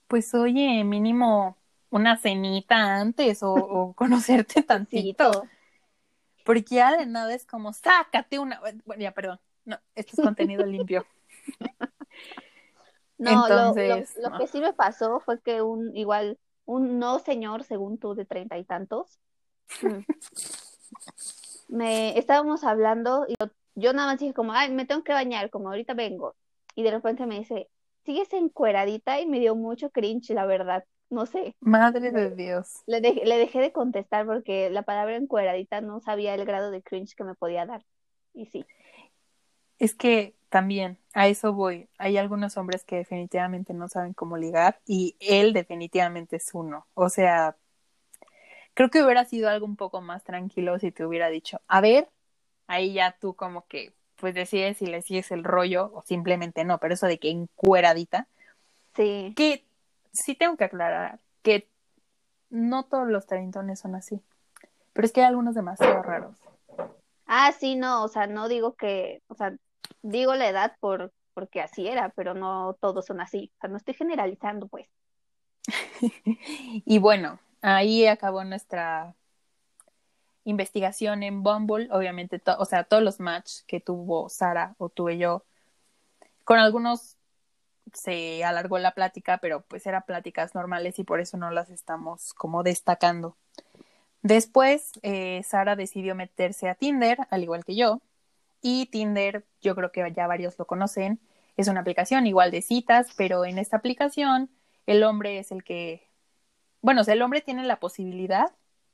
Pues 0.08 0.34
oye, 0.34 0.84
mínimo 0.84 1.58
una 1.90 2.18
cenita 2.18 2.96
antes 2.98 3.42
o, 3.44 3.54
o 3.54 3.94
conocerte 3.96 4.64
tantito. 4.64 5.48
Porque 6.46 6.76
ya 6.76 6.96
de 6.96 7.06
nada 7.06 7.34
es 7.34 7.46
como, 7.46 7.74
sácate 7.74 8.40
una. 8.40 8.60
Bueno, 8.86 9.02
ya, 9.02 9.12
perdón. 9.14 9.40
No, 9.66 9.80
esto 9.96 10.16
es 10.16 10.22
contenido 10.22 10.64
limpio. 10.66 11.06
No, 13.18 13.48
lo- 13.50 13.56
lo, 13.56 13.96
Entonces, 13.96 14.16
lo 14.18 14.30
no. 14.32 14.38
que 14.38 14.48
sí 14.48 14.60
me 14.60 14.74
pasó 14.74 15.20
fue 15.22 15.42
que 15.42 15.62
un, 15.62 15.96
igual, 15.96 16.38
un 16.66 17.00
no 17.00 17.20
señor, 17.20 17.64
según 17.64 17.98
tú, 17.98 18.14
de 18.14 18.26
treinta 18.26 18.58
y 18.58 18.66
tantos, 18.66 19.20
mm, 19.82 20.00
me 21.68 22.18
estábamos 22.18 22.64
hablando 22.64 23.26
y 23.28 23.36
yo, 23.40 23.50
yo 23.76 23.94
nada 23.94 24.12
más 24.12 24.20
dije 24.20 24.34
como, 24.34 24.54
ay, 24.54 24.72
me 24.72 24.86
tengo 24.86 25.04
que 25.04 25.14
bañar, 25.14 25.50
como 25.50 25.70
ahorita 25.70 25.94
vengo. 25.94 26.36
Y 26.76 26.84
de 26.84 26.92
repente 26.92 27.26
me 27.26 27.40
dice, 27.40 27.70
¿sigues 28.06 28.32
encueradita? 28.34 29.20
Y 29.20 29.26
me 29.26 29.40
dio 29.40 29.56
mucho 29.56 29.90
cringe, 29.90 30.30
la 30.32 30.46
verdad. 30.46 30.86
No 31.10 31.26
sé. 31.26 31.56
Madre 31.60 32.12
de 32.12 32.32
Dios. 32.32 32.82
Le, 32.88 33.00
le 33.00 33.38
dejé 33.38 33.60
de 33.60 33.72
contestar 33.72 34.26
porque 34.26 34.70
la 34.70 34.84
palabra 34.84 35.16
encueradita 35.16 35.82
no 35.82 36.02
sabía 36.02 36.34
el 36.34 36.46
grado 36.46 36.72
de 36.72 36.82
cringe 36.82 37.16
que 37.16 37.24
me 37.24 37.36
podía 37.36 37.66
dar. 37.66 37.86
Y 38.34 38.48
sí. 38.48 38.66
Es 39.78 39.94
que 39.94 40.36
también 40.50 40.98
a 41.14 41.28
eso 41.28 41.54
voy. 41.54 41.90
Hay 41.98 42.18
algunos 42.18 42.58
hombres 42.58 42.84
que 42.84 42.98
definitivamente 42.98 43.74
no 43.74 43.88
saben 43.88 44.14
cómo 44.14 44.38
ligar 44.38 44.80
y 44.86 45.16
él 45.20 45.54
definitivamente 45.54 46.38
es 46.38 46.54
uno. 46.54 46.88
O 46.94 47.10
sea, 47.10 47.58
creo 48.76 48.90
que 48.92 49.04
hubiera 49.04 49.26
sido 49.26 49.50
algo 49.50 49.66
un 49.66 49.76
poco 49.76 50.02
más 50.02 50.24
tranquilo 50.24 50.78
si 50.78 50.92
te 50.92 51.04
hubiera 51.06 51.30
dicho, 51.30 51.60
a 51.68 51.82
ver, 51.82 52.08
ahí 52.68 52.94
ya 52.94 53.18
tú 53.20 53.34
como 53.34 53.66
que 53.66 53.94
pues 54.18 54.36
decides 54.36 54.78
si 54.78 54.86
le 54.86 55.02
sigues 55.02 55.32
el 55.32 55.44
rollo 55.44 55.92
o 55.94 56.04
simplemente 56.04 56.64
no, 56.64 56.78
pero 56.78 56.94
eso 56.94 57.08
de 57.08 57.18
que 57.18 57.32
encueradita, 57.32 58.28
Sí. 58.96 59.34
que 59.36 59.66
sí 60.14 60.36
tengo 60.36 60.56
que 60.56 60.64
aclarar 60.66 61.20
que 61.42 61.68
no 62.50 62.86
todos 62.86 63.08
los 63.08 63.26
treintones 63.26 63.80
son 63.80 63.96
así, 63.96 64.22
pero 64.94 65.06
es 65.06 65.12
que 65.12 65.22
hay 65.22 65.28
algunos 65.28 65.56
demasiado 65.56 66.02
raros. 66.02 66.38
Ah, 67.26 67.52
sí, 67.52 67.76
no, 67.76 68.04
o 68.04 68.08
sea, 68.08 68.28
no 68.28 68.48
digo 68.48 68.76
que, 68.76 69.22
o 69.28 69.36
sea, 69.36 69.54
digo 70.02 70.36
la 70.36 70.48
edad 70.48 70.78
por, 70.80 71.12
porque 71.34 71.60
así 71.60 71.88
era, 71.88 72.10
pero 72.10 72.34
no 72.34 72.78
todos 72.80 73.06
son 73.06 73.20
así. 73.20 73.52
O 73.58 73.60
sea, 73.62 73.70
no 73.70 73.78
estoy 73.78 73.96
generalizando, 73.96 74.68
pues. 74.68 74.88
Y 76.86 77.00
bueno, 77.00 77.40
ahí 77.66 78.06
acabó 78.06 78.44
nuestra 78.44 79.16
investigación 80.44 81.24
en 81.24 81.42
Bumble, 81.44 81.90
obviamente, 81.92 82.42
o 82.60 82.66
sea, 82.66 82.84
todos 82.84 83.04
los 83.04 83.20
match 83.20 83.62
que 83.68 83.80
tuvo 83.80 84.30
Sara 84.30 84.76
o 84.78 84.90
tuve 84.90 85.18
yo, 85.18 85.44
con 86.44 86.60
algunos 86.60 87.18
se 87.94 88.44
alargó 88.44 88.78
la 88.80 88.92
plática, 88.94 89.40
pero 89.40 89.62
pues 89.62 89.86
eran 89.88 90.04
pláticas 90.06 90.54
normales 90.56 91.00
y 91.00 91.04
por 91.04 91.20
eso 91.20 91.38
no 91.38 91.52
las 91.52 91.70
estamos 91.70 92.34
como 92.34 92.64
destacando. 92.64 93.36
Después, 94.22 94.92
eh, 95.04 95.42
Sara 95.44 95.76
decidió 95.76 96.16
meterse 96.16 96.70
a 96.70 96.76
Tinder, 96.76 97.20
al 97.30 97.44
igual 97.44 97.66
que 97.66 97.76
yo, 97.76 98.02
y 98.62 98.88
Tinder, 98.88 99.46
yo 99.62 99.76
creo 99.76 99.92
que 99.92 100.14
ya 100.16 100.28
varios 100.28 100.58
lo 100.60 100.66
conocen, 100.66 101.20
es 101.58 101.68
una 101.68 101.82
aplicación 101.82 102.28
igual 102.28 102.52
de 102.52 102.62
citas, 102.62 103.08
pero 103.18 103.46
en 103.46 103.58
esta 103.60 103.78
aplicación 103.78 104.50
el 104.88 105.04
hombre 105.04 105.40
es 105.40 105.52
el 105.52 105.64
que, 105.64 106.08
bueno, 106.86 107.02
o 107.02 107.04
sea, 107.04 107.16
el 107.16 107.24
hombre 107.24 107.42
tiene 107.42 107.64
la 107.64 107.80
posibilidad 107.80 108.52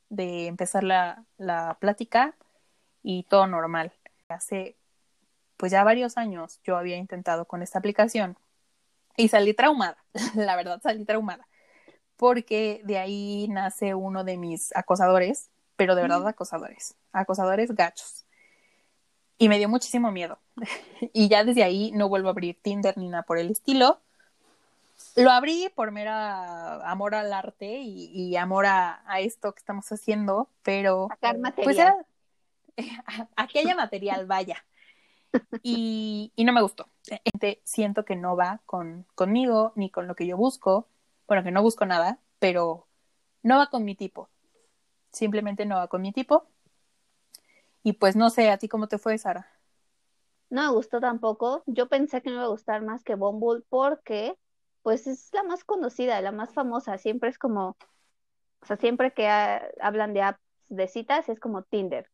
de 0.08 0.48
empezar 0.48 0.82
la, 0.82 1.26
la 1.38 1.76
plática 1.82 2.38
y 3.04 3.24
todo 3.24 3.48
normal. 3.48 3.92
Hace 4.30 4.78
pues 5.58 5.74
ya 5.74 5.84
varios 5.84 6.18
años 6.18 6.62
yo 6.64 6.78
había 6.78 6.96
intentado 6.96 7.44
con 7.44 7.62
esta 7.62 7.80
aplicación 7.80 8.38
y 9.18 9.28
salí 9.28 9.54
traumada, 9.54 9.98
la 10.36 10.56
verdad 10.56 10.80
salí 10.82 11.04
traumada, 11.04 11.50
porque 12.16 12.80
de 12.86 12.98
ahí 12.98 13.50
nace 13.50 13.94
uno 13.94 14.24
de 14.24 14.38
mis 14.38 14.74
acosadores, 14.74 15.50
pero 15.76 15.94
de 15.94 16.04
verdad 16.04 16.26
acosadores, 16.26 16.96
acosadores 17.12 17.76
gachos. 17.76 18.24
Y 19.38 19.50
me 19.50 19.58
dio 19.58 19.68
muchísimo 19.68 20.14
miedo. 20.14 20.40
y 21.12 21.28
ya 21.28 21.44
desde 21.44 21.64
ahí 21.64 21.92
no 21.92 22.08
vuelvo 22.08 22.30
a 22.30 22.32
abrir 22.32 22.58
Tinder 22.62 22.98
ni 22.98 23.10
nada 23.10 23.24
por 23.24 23.38
el 23.38 23.52
estilo. 23.52 24.00
Lo 25.16 25.32
abrí 25.32 25.70
por 25.76 25.92
mera 25.92 26.90
amor 26.90 27.16
al 27.16 27.34
arte 27.34 27.80
y, 27.80 28.12
y 28.14 28.36
amor 28.38 28.66
a, 28.66 29.04
a, 29.06 29.20
esto 29.20 29.54
que 29.54 29.60
estamos 29.60 29.92
haciendo, 29.92 30.50
pero 30.64 31.08
Sacar 31.10 31.38
material. 31.38 31.64
pues 31.64 31.78
era 31.78 32.06
aquí 33.36 33.60
haya 33.60 33.76
material, 33.76 34.26
vaya. 34.26 34.64
Y, 35.64 36.32
y, 36.36 36.44
no 36.44 36.54
me 36.54 36.62
gustó. 36.62 36.88
Siento 37.64 38.06
que 38.06 38.16
no 38.16 38.36
va 38.36 38.62
con, 38.66 39.06
conmigo 39.16 39.72
ni 39.76 39.90
con 39.90 40.08
lo 40.08 40.16
que 40.16 40.28
yo 40.28 40.38
busco. 40.38 40.88
Bueno, 41.28 41.44
que 41.44 41.52
no 41.52 41.62
busco 41.62 41.86
nada, 41.86 42.20
pero 42.40 42.88
no 43.44 43.58
va 43.58 43.70
con 43.70 43.86
mi 43.86 43.96
tipo. 43.96 44.30
Simplemente 45.12 45.66
no 45.66 45.76
va 45.76 45.88
con 45.88 46.02
mi 46.02 46.12
tipo. 46.12 46.48
Y 47.84 47.94
pues 47.94 48.16
no 48.16 48.30
sé, 48.30 48.52
¿a 48.52 48.58
ti 48.58 48.68
cómo 48.68 48.88
te 48.88 48.98
fue, 48.98 49.18
Sara? 49.18 49.48
No 50.50 50.64
me 50.64 50.72
gustó 50.74 51.00
tampoco. 51.00 51.64
Yo 51.66 51.88
pensé 51.88 52.22
que 52.22 52.30
me 52.30 52.36
iba 52.36 52.44
a 52.44 52.48
gustar 52.48 52.82
más 52.82 53.04
que 53.04 53.16
Bumble 53.16 53.64
porque 53.70 54.38
pues 54.84 55.08
es 55.08 55.34
la 55.34 55.44
más 55.44 55.64
conocida, 55.64 56.22
la 56.22 56.32
más 56.32 56.54
famosa. 56.54 56.98
Siempre 56.98 57.30
es 57.30 57.38
como, 57.38 57.78
o 58.62 58.66
sea, 58.66 58.78
siempre 58.78 59.14
que 59.14 59.28
ha, 59.28 59.70
hablan 59.80 60.14
de 60.14 60.22
apps 60.24 60.40
de 60.70 60.88
citas 60.88 61.30
es 61.30 61.40
como 61.40 61.64
Tinder. 61.64 62.10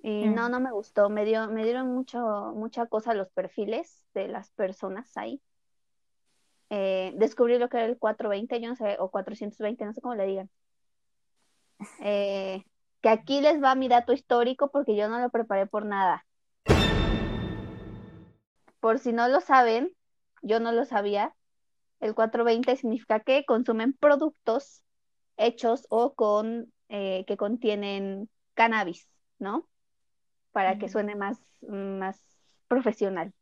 Y 0.00 0.26
mm. 0.26 0.34
no, 0.34 0.48
no 0.48 0.60
me 0.60 0.70
gustó. 0.70 1.08
Me 1.08 1.24
dio, 1.24 1.48
me 1.48 1.64
dieron 1.64 1.88
mucho, 1.88 2.52
mucha 2.54 2.86
cosa 2.86 3.14
los 3.14 3.30
perfiles 3.30 4.04
de 4.14 4.28
las 4.28 4.50
personas 4.52 5.16
ahí. 5.16 5.42
Eh, 6.70 7.12
descubrí 7.16 7.58
lo 7.58 7.68
que 7.68 7.78
era 7.78 7.86
el 7.86 7.98
420, 7.98 8.60
yo 8.60 8.68
no 8.68 8.76
sé, 8.76 8.96
o 8.98 9.10
420, 9.10 9.84
no 9.84 9.92
sé 9.94 10.00
cómo 10.00 10.14
le 10.14 10.26
digan. 10.26 10.50
Eh, 12.00 12.64
que 13.00 13.08
aquí 13.08 13.40
les 13.40 13.62
va 13.62 13.74
mi 13.74 13.88
dato 13.88 14.12
histórico 14.12 14.70
porque 14.70 14.96
yo 14.96 15.08
no 15.08 15.18
lo 15.18 15.30
preparé 15.30 15.66
por 15.66 15.86
nada. 15.86 16.26
Por 18.80 18.98
si 18.98 19.12
no 19.12 19.28
lo 19.28 19.40
saben, 19.40 19.92
yo 20.42 20.60
no 20.60 20.72
lo 20.72 20.84
sabía. 20.84 21.34
El 22.00 22.14
420 22.14 22.76
significa 22.76 23.20
que 23.20 23.44
consumen 23.44 23.92
productos 23.92 24.82
hechos 25.36 25.86
o 25.90 26.14
con 26.14 26.72
eh, 26.88 27.24
que 27.26 27.36
contienen 27.36 28.28
cannabis, 28.54 29.08
¿no? 29.38 29.68
Para 30.52 30.78
que 30.78 30.88
suene 30.88 31.14
más, 31.14 31.38
más 31.60 32.20
profesional. 32.66 33.32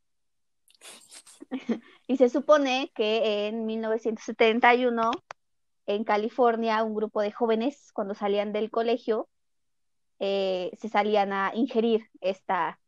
y 2.06 2.16
se 2.16 2.28
supone 2.28 2.92
que 2.94 3.46
en 3.46 3.66
1971 3.66 5.10
en 5.86 6.04
California 6.04 6.82
un 6.82 6.94
grupo 6.94 7.20
de 7.20 7.32
jóvenes 7.32 7.92
cuando 7.92 8.14
salían 8.14 8.52
del 8.52 8.70
colegio 8.70 9.28
eh, 10.18 10.70
se 10.78 10.88
salían 10.88 11.32
a 11.32 11.52
ingerir 11.54 12.08
esta, 12.20 12.80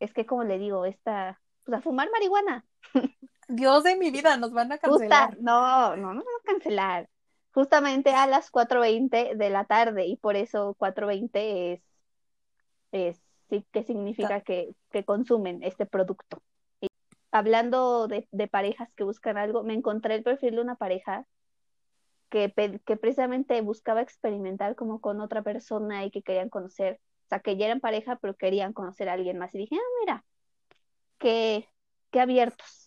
es 0.00 0.12
que 0.12 0.26
como 0.26 0.44
le 0.44 0.58
digo, 0.58 0.86
esta, 0.86 1.40
pues 1.64 1.78
a 1.78 1.82
fumar 1.82 2.10
marihuana. 2.10 2.64
Dios 3.54 3.84
de 3.84 3.96
mi 3.96 4.10
vida, 4.10 4.36
nos 4.36 4.52
van 4.52 4.72
a 4.72 4.78
cancelar. 4.78 5.28
Justa, 5.28 5.42
no, 5.42 5.96
no, 5.96 6.14
no 6.14 6.14
nos 6.14 6.24
van 6.24 6.34
a 6.42 6.52
cancelar. 6.52 7.08
Justamente 7.52 8.10
a 8.10 8.26
las 8.26 8.50
4.20 8.50 9.36
de 9.36 9.50
la 9.50 9.64
tarde 9.64 10.06
y 10.06 10.16
por 10.16 10.36
eso 10.36 10.76
4.20 10.78 11.30
es, 11.34 11.82
es 12.92 13.22
sí, 13.48 13.64
que 13.72 13.84
significa 13.84 14.40
que, 14.40 14.74
que 14.90 15.04
consumen 15.04 15.62
este 15.62 15.86
producto. 15.86 16.42
Y 16.80 16.88
hablando 17.30 18.08
de, 18.08 18.28
de 18.32 18.48
parejas 18.48 18.92
que 18.96 19.04
buscan 19.04 19.36
algo, 19.36 19.62
me 19.62 19.74
encontré 19.74 20.16
el 20.16 20.22
perfil 20.22 20.56
de 20.56 20.62
una 20.62 20.74
pareja 20.74 21.26
que, 22.34 22.52
que, 22.84 22.96
precisamente 22.96 23.60
buscaba 23.60 24.02
experimentar 24.02 24.74
como 24.74 25.00
con 25.00 25.20
otra 25.20 25.42
persona 25.42 26.04
y 26.04 26.10
que 26.10 26.22
querían 26.22 26.48
conocer, 26.48 27.00
o 27.26 27.28
sea, 27.28 27.38
que 27.38 27.56
ya 27.56 27.66
eran 27.66 27.78
pareja, 27.78 28.16
pero 28.16 28.34
querían 28.34 28.72
conocer 28.72 29.08
a 29.08 29.12
alguien 29.12 29.38
más. 29.38 29.54
Y 29.54 29.58
dije, 29.58 29.76
ah, 29.76 30.00
mira, 30.00 30.24
qué, 31.18 31.68
qué 32.10 32.20
abiertos. 32.20 32.83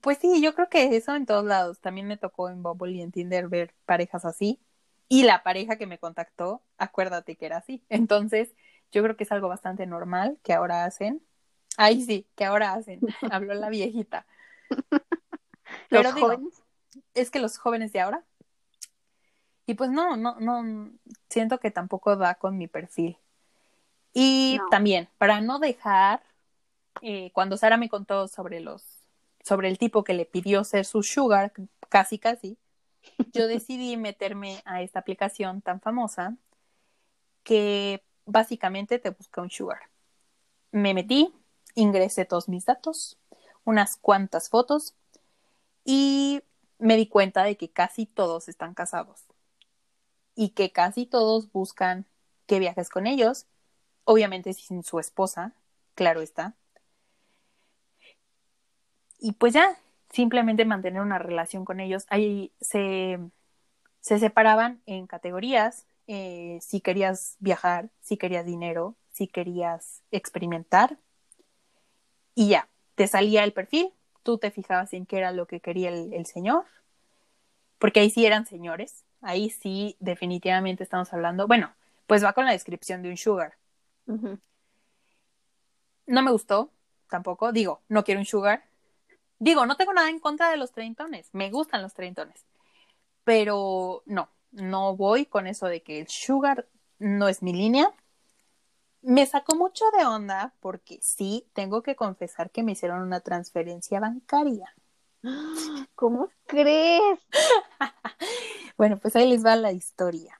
Pues 0.00 0.18
sí, 0.18 0.40
yo 0.42 0.54
creo 0.54 0.68
que 0.68 0.96
eso 0.96 1.14
en 1.14 1.26
todos 1.26 1.44
lados. 1.44 1.80
También 1.80 2.06
me 2.06 2.16
tocó 2.16 2.48
en 2.48 2.62
Bumble 2.62 2.92
y 2.92 3.02
en 3.02 3.12
Tinder 3.12 3.48
ver 3.48 3.74
parejas 3.84 4.24
así. 4.24 4.60
Y 5.08 5.22
la 5.22 5.42
pareja 5.42 5.76
que 5.76 5.86
me 5.86 5.98
contactó, 5.98 6.62
acuérdate 6.76 7.36
que 7.36 7.46
era 7.46 7.58
así. 7.58 7.82
Entonces, 7.88 8.54
yo 8.92 9.02
creo 9.02 9.16
que 9.16 9.24
es 9.24 9.32
algo 9.32 9.48
bastante 9.48 9.86
normal 9.86 10.38
que 10.42 10.52
ahora 10.52 10.84
hacen. 10.84 11.22
Ay, 11.76 12.02
sí, 12.02 12.26
que 12.36 12.44
ahora 12.44 12.74
hacen. 12.74 13.00
Habló 13.32 13.54
la 13.54 13.70
viejita. 13.70 14.26
Pero 15.88 16.02
Los 16.02 16.14
digo, 16.14 16.26
jóvenes 16.28 16.62
es 17.14 17.30
que 17.30 17.40
los 17.40 17.58
jóvenes 17.58 17.92
de 17.92 18.00
ahora. 18.00 18.24
Y 19.66 19.74
pues 19.74 19.90
no, 19.90 20.16
no, 20.16 20.36
no, 20.40 20.90
siento 21.28 21.60
que 21.60 21.70
tampoco 21.70 22.16
va 22.16 22.34
con 22.36 22.56
mi 22.56 22.68
perfil. 22.68 23.18
Y 24.14 24.58
también, 24.70 25.08
para 25.18 25.40
no 25.40 25.58
dejar, 25.58 26.22
eh, 27.02 27.30
cuando 27.32 27.56
Sara 27.58 27.76
me 27.76 27.90
contó 27.90 28.28
sobre 28.28 28.60
los, 28.60 28.97
sobre 29.48 29.68
el 29.68 29.78
tipo 29.78 30.04
que 30.04 30.12
le 30.12 30.26
pidió 30.26 30.62
ser 30.62 30.84
su 30.84 31.02
sugar, 31.02 31.54
casi 31.88 32.18
casi, 32.18 32.58
yo 33.32 33.46
decidí 33.46 33.96
meterme 33.96 34.60
a 34.66 34.82
esta 34.82 34.98
aplicación 34.98 35.62
tan 35.62 35.80
famosa 35.80 36.36
que 37.44 38.04
básicamente 38.26 38.98
te 38.98 39.08
busca 39.08 39.40
un 39.40 39.48
sugar. 39.48 39.80
Me 40.70 40.92
metí, 40.92 41.32
ingresé 41.74 42.26
todos 42.26 42.50
mis 42.50 42.66
datos, 42.66 43.16
unas 43.64 43.96
cuantas 43.96 44.50
fotos 44.50 44.94
y 45.82 46.42
me 46.78 46.96
di 46.96 47.06
cuenta 47.06 47.42
de 47.42 47.56
que 47.56 47.70
casi 47.70 48.04
todos 48.04 48.50
están 48.50 48.74
casados 48.74 49.24
y 50.34 50.50
que 50.50 50.72
casi 50.72 51.06
todos 51.06 51.50
buscan 51.50 52.04
que 52.46 52.58
viajes 52.58 52.90
con 52.90 53.06
ellos, 53.06 53.46
obviamente 54.04 54.52
sin 54.52 54.84
su 54.84 55.00
esposa, 55.00 55.54
claro 55.94 56.20
está. 56.20 56.54
Y 59.18 59.32
pues 59.32 59.54
ya, 59.54 59.76
simplemente 60.10 60.64
mantener 60.64 61.02
una 61.02 61.18
relación 61.18 61.64
con 61.64 61.80
ellos. 61.80 62.06
Ahí 62.08 62.52
se, 62.60 63.18
se 64.00 64.18
separaban 64.18 64.80
en 64.86 65.06
categorías, 65.06 65.86
eh, 66.06 66.58
si 66.62 66.80
querías 66.80 67.36
viajar, 67.38 67.90
si 68.00 68.16
querías 68.16 68.46
dinero, 68.46 68.96
si 69.12 69.26
querías 69.26 70.02
experimentar. 70.10 70.98
Y 72.34 72.48
ya, 72.48 72.68
te 72.94 73.06
salía 73.08 73.44
el 73.44 73.52
perfil, 73.52 73.92
tú 74.22 74.38
te 74.38 74.50
fijabas 74.50 74.92
en 74.92 75.06
qué 75.06 75.18
era 75.18 75.32
lo 75.32 75.46
que 75.46 75.60
quería 75.60 75.90
el, 75.90 76.26
señor, 76.26 76.64
porque 77.78 78.00
ahí 78.00 78.10
sí 78.10 78.26
eran 78.26 78.46
señores, 78.46 79.04
ahí 79.20 79.50
sí 79.50 79.96
definitivamente 80.00 80.82
estamos 80.82 81.12
hablando, 81.12 81.46
bueno, 81.46 81.72
pues 82.06 82.24
va 82.24 82.32
con 82.32 82.44
la 82.44 82.52
descripción 82.52 83.02
de 83.02 83.10
un 83.10 83.16
sugar. 83.16 83.54
No 86.06 86.22
me 86.22 86.30
gustó 86.30 86.70
tampoco, 87.10 87.52
digo, 87.52 87.82
no 87.88 88.04
quiero 88.04 88.20
un 88.20 88.26
sugar, 88.26 88.67
Digo, 89.38 89.66
no 89.66 89.76
tengo 89.76 89.92
nada 89.92 90.10
en 90.10 90.18
contra 90.18 90.50
de 90.50 90.56
los 90.56 90.72
treintones, 90.72 91.28
me 91.32 91.50
gustan 91.50 91.82
los 91.82 91.94
treintones, 91.94 92.44
pero 93.24 94.02
no, 94.06 94.28
no 94.50 94.96
voy 94.96 95.26
con 95.26 95.46
eso 95.46 95.66
de 95.66 95.82
que 95.82 96.00
el 96.00 96.08
sugar 96.08 96.66
no 96.98 97.28
es 97.28 97.42
mi 97.42 97.52
línea. 97.52 97.92
Me 99.00 99.26
sacó 99.26 99.54
mucho 99.54 99.84
de 99.96 100.04
onda 100.04 100.54
porque 100.60 100.98
sí, 101.00 101.46
tengo 101.52 101.82
que 101.82 101.94
confesar 101.94 102.50
que 102.50 102.64
me 102.64 102.72
hicieron 102.72 103.00
una 103.00 103.20
transferencia 103.20 104.00
bancaria. 104.00 104.74
¿Cómo 105.94 106.30
crees? 106.46 107.20
bueno, 108.76 108.98
pues 108.98 109.14
ahí 109.14 109.28
les 109.28 109.44
va 109.44 109.54
la 109.56 109.72
historia. 109.72 110.38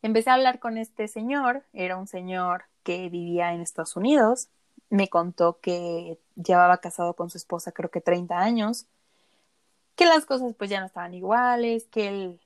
Empecé 0.00 0.30
a 0.30 0.34
hablar 0.34 0.60
con 0.60 0.78
este 0.78 1.08
señor, 1.08 1.64
era 1.72 1.96
un 1.96 2.06
señor 2.06 2.64
que 2.84 3.08
vivía 3.08 3.52
en 3.52 3.60
Estados 3.60 3.96
Unidos, 3.96 4.48
me 4.90 5.08
contó 5.08 5.60
que 5.60 6.18
llevaba 6.36 6.78
casado 6.78 7.14
con 7.14 7.30
su 7.30 7.38
esposa 7.38 7.72
creo 7.72 7.90
que 7.90 8.00
30 8.00 8.38
años, 8.38 8.86
que 9.96 10.06
las 10.06 10.24
cosas 10.24 10.54
pues 10.56 10.70
ya 10.70 10.80
no 10.80 10.86
estaban 10.86 11.14
iguales, 11.14 11.86
que 11.88 12.08
él 12.08 12.40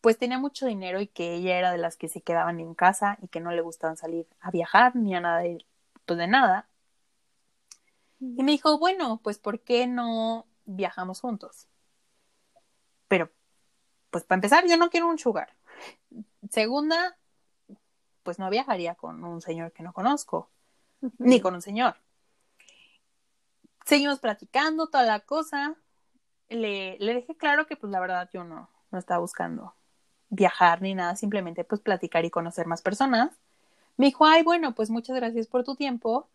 pues 0.00 0.18
tenía 0.18 0.38
mucho 0.38 0.66
dinero 0.66 1.00
y 1.00 1.06
que 1.06 1.34
ella 1.34 1.58
era 1.58 1.72
de 1.72 1.78
las 1.78 1.96
que 1.96 2.08
se 2.08 2.22
quedaban 2.22 2.60
en 2.60 2.74
casa 2.74 3.18
y 3.22 3.28
que 3.28 3.40
no 3.40 3.52
le 3.52 3.60
gustaban 3.60 3.96
salir 3.96 4.26
a 4.40 4.50
viajar 4.50 4.96
ni 4.96 5.14
a 5.14 5.20
nada 5.20 5.38
de, 5.40 5.64
pues 6.06 6.18
de 6.18 6.26
nada. 6.26 6.66
Y 8.20 8.42
me 8.42 8.52
dijo, 8.52 8.78
bueno, 8.78 9.20
pues 9.22 9.38
¿por 9.38 9.60
qué 9.60 9.86
no 9.86 10.46
viajamos 10.64 11.20
juntos? 11.20 11.68
Pero, 13.08 13.30
pues 14.10 14.24
para 14.24 14.38
empezar, 14.38 14.66
yo 14.66 14.76
no 14.76 14.90
quiero 14.90 15.08
un 15.08 15.18
sugar. 15.18 15.54
Segunda, 16.50 17.16
pues 18.22 18.38
no 18.38 18.48
viajaría 18.50 18.94
con 18.94 19.22
un 19.24 19.40
señor 19.40 19.72
que 19.72 19.82
no 19.82 19.92
conozco 19.92 20.50
ni 21.18 21.40
con 21.40 21.54
un 21.54 21.62
señor. 21.62 21.96
Seguimos 23.84 24.20
platicando 24.20 24.88
toda 24.88 25.04
la 25.04 25.20
cosa. 25.20 25.76
Le, 26.48 26.98
le 26.98 27.14
dejé 27.14 27.36
claro 27.36 27.66
que 27.66 27.76
pues 27.76 27.90
la 27.90 28.00
verdad 28.00 28.28
yo 28.32 28.44
no, 28.44 28.68
no 28.90 28.98
estaba 28.98 29.20
buscando 29.20 29.74
viajar 30.28 30.80
ni 30.80 30.94
nada, 30.94 31.14
simplemente 31.14 31.62
pues 31.64 31.80
platicar 31.80 32.24
y 32.24 32.30
conocer 32.30 32.66
más 32.66 32.82
personas. 32.82 33.30
Me 33.96 34.06
dijo, 34.06 34.24
ay, 34.24 34.42
bueno, 34.42 34.74
pues 34.74 34.90
muchas 34.90 35.16
gracias 35.16 35.46
por 35.46 35.64
tu 35.64 35.76
tiempo. 35.76 36.28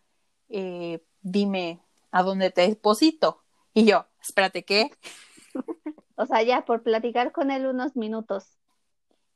Eh, 0.50 1.04
dime 1.22 1.82
a 2.12 2.24
dónde 2.24 2.52
te 2.52 2.62
deposito. 2.68 3.42
Y 3.74 3.86
yo, 3.86 4.06
espérate, 4.22 4.64
¿qué? 4.64 4.92
o 6.16 6.26
sea, 6.26 6.44
ya 6.44 6.66
por 6.66 6.84
platicar 6.84 7.32
con 7.32 7.52
él 7.52 7.66
unos 7.66 7.96
minutos. 7.96 8.58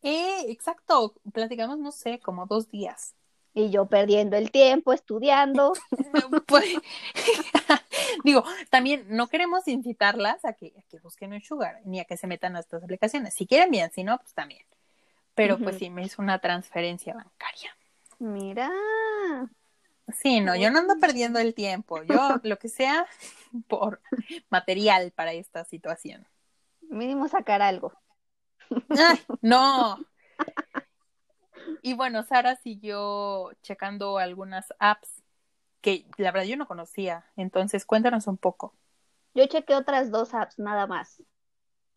Eh, 0.03 0.45
exacto, 0.47 1.15
platicamos, 1.33 1.79
no 1.79 1.91
sé, 1.91 2.19
como 2.19 2.45
dos 2.45 2.69
días. 2.69 3.15
Y 3.53 3.69
yo 3.69 3.87
perdiendo 3.87 4.37
el 4.37 4.51
tiempo, 4.51 4.93
estudiando. 4.93 5.73
pues, 6.47 6.65
digo, 8.23 8.43
también 8.69 9.05
no 9.09 9.27
queremos 9.27 9.67
incitarlas 9.67 10.45
a 10.45 10.53
que, 10.53 10.73
a 10.77 10.81
que 10.89 10.99
busquen 10.99 11.33
un 11.33 11.41
sugar, 11.41 11.81
ni 11.83 11.99
a 11.99 12.05
que 12.05 12.17
se 12.17 12.27
metan 12.27 12.55
a 12.55 12.59
estas 12.59 12.83
aplicaciones. 12.83 13.33
Si 13.33 13.45
quieren 13.45 13.71
bien, 13.71 13.91
si 13.91 14.03
no, 14.03 14.17
pues 14.17 14.33
también. 14.33 14.65
Pero 15.33 15.57
pues 15.57 15.77
sí, 15.77 15.89
me 15.89 16.03
hizo 16.03 16.21
una 16.21 16.39
transferencia 16.39 17.13
bancaria. 17.13 17.75
Mira. 18.19 18.69
Sí, 20.13 20.41
no, 20.41 20.55
yo 20.55 20.69
no 20.71 20.79
ando 20.79 20.99
perdiendo 20.99 21.39
el 21.39 21.53
tiempo. 21.53 22.03
Yo, 22.03 22.15
lo 22.43 22.57
que 22.59 22.69
sea, 22.69 23.07
por 23.67 24.01
material 24.49 25.11
para 25.11 25.33
esta 25.33 25.65
situación. 25.65 26.27
Mínimo 26.81 27.27
sacar 27.27 27.61
algo. 27.61 27.93
no, 29.41 29.99
y 31.81 31.93
bueno, 31.93 32.23
Sara 32.23 32.55
siguió 32.55 33.51
checando 33.61 34.17
algunas 34.17 34.73
apps 34.79 35.21
que 35.81 36.05
la 36.17 36.31
verdad 36.31 36.47
yo 36.47 36.57
no 36.57 36.67
conocía. 36.67 37.25
Entonces, 37.35 37.85
cuéntanos 37.85 38.27
un 38.27 38.37
poco. 38.37 38.75
Yo 39.33 39.45
chequé 39.47 39.75
otras 39.75 40.11
dos 40.11 40.33
apps 40.33 40.59
nada 40.59 40.87
más. 40.87 41.23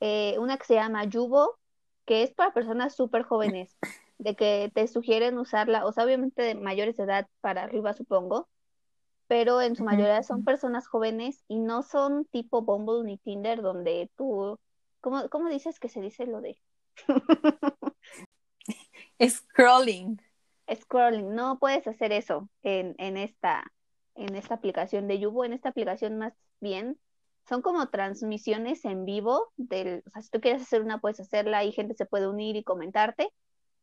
Eh, 0.00 0.36
una 0.38 0.56
que 0.56 0.66
se 0.66 0.74
llama 0.74 1.04
Yubo, 1.04 1.58
que 2.04 2.22
es 2.22 2.32
para 2.32 2.52
personas 2.52 2.94
súper 2.94 3.22
jóvenes, 3.22 3.76
de 4.18 4.34
que 4.36 4.70
te 4.74 4.86
sugieren 4.88 5.38
usarla, 5.38 5.84
o 5.84 5.92
sea, 5.92 6.04
obviamente 6.04 6.42
de 6.42 6.54
mayores 6.54 6.96
de 6.96 7.04
edad 7.04 7.28
para 7.40 7.64
arriba, 7.64 7.92
supongo, 7.94 8.48
pero 9.26 9.60
en 9.60 9.74
su 9.76 9.84
mayoría 9.84 10.22
son 10.22 10.44
personas 10.44 10.86
jóvenes 10.86 11.42
y 11.48 11.58
no 11.58 11.82
son 11.82 12.26
tipo 12.26 12.62
Bumble 12.62 13.04
ni 13.04 13.18
Tinder, 13.18 13.62
donde 13.62 14.10
tú, 14.16 14.58
¿cómo, 15.00 15.28
cómo 15.30 15.48
dices 15.48 15.80
que 15.80 15.88
se 15.88 16.00
dice 16.00 16.26
lo 16.26 16.40
de? 16.40 16.58
Scrolling. 19.20 20.20
Scrolling, 20.72 21.34
no 21.34 21.58
puedes 21.58 21.86
hacer 21.86 22.12
eso 22.12 22.48
en, 22.62 22.94
en, 22.98 23.16
esta, 23.16 23.64
en 24.14 24.34
esta 24.34 24.54
aplicación 24.54 25.08
de 25.08 25.18
Yubo, 25.18 25.44
en 25.44 25.52
esta 25.52 25.68
aplicación 25.68 26.18
más 26.18 26.32
bien 26.60 26.98
son 27.48 27.62
como 27.62 27.88
transmisiones 27.90 28.84
en 28.84 29.04
vivo 29.04 29.52
del, 29.56 30.02
o 30.06 30.10
sea, 30.10 30.22
si 30.22 30.30
tú 30.30 30.40
quieres 30.40 30.62
hacer 30.62 30.82
una 30.82 31.00
puedes 31.00 31.20
hacerla 31.20 31.64
y 31.64 31.72
gente 31.72 31.94
se 31.94 32.06
puede 32.06 32.26
unir 32.26 32.56
y 32.56 32.64
comentarte, 32.64 33.28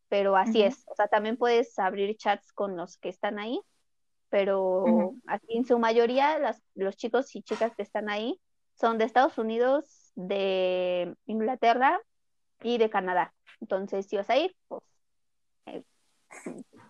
pero 0.10 0.36
así 0.36 0.64
es, 0.64 0.84
o 0.88 0.96
sea, 0.96 1.08
también 1.08 1.38
puedes 1.38 1.78
abrir 1.78 2.18
chats 2.18 2.52
con 2.54 2.76
los 2.76 2.98
que 2.98 3.10
están 3.10 3.40
ahí, 3.40 3.62
pero 4.30 5.14
aquí 5.28 5.58
en 5.58 5.66
su 5.66 5.78
mayoría 5.78 6.40
las, 6.40 6.62
los 6.74 6.98
chicos 6.98 7.36
y 7.36 7.44
chicas 7.44 7.76
que 7.76 7.84
están 7.84 8.10
ahí 8.10 8.40
son 8.74 8.98
de 8.98 9.06
Estados 9.06 9.38
Unidos, 9.38 10.12
de 10.16 11.16
Inglaterra 11.26 12.02
y 12.64 12.78
de 12.78 12.90
Canadá. 12.90 13.34
Entonces, 13.60 14.08
si 14.08 14.18
vas 14.18 14.30
a 14.30 14.38
ir, 14.38 14.56
pues 14.68 14.82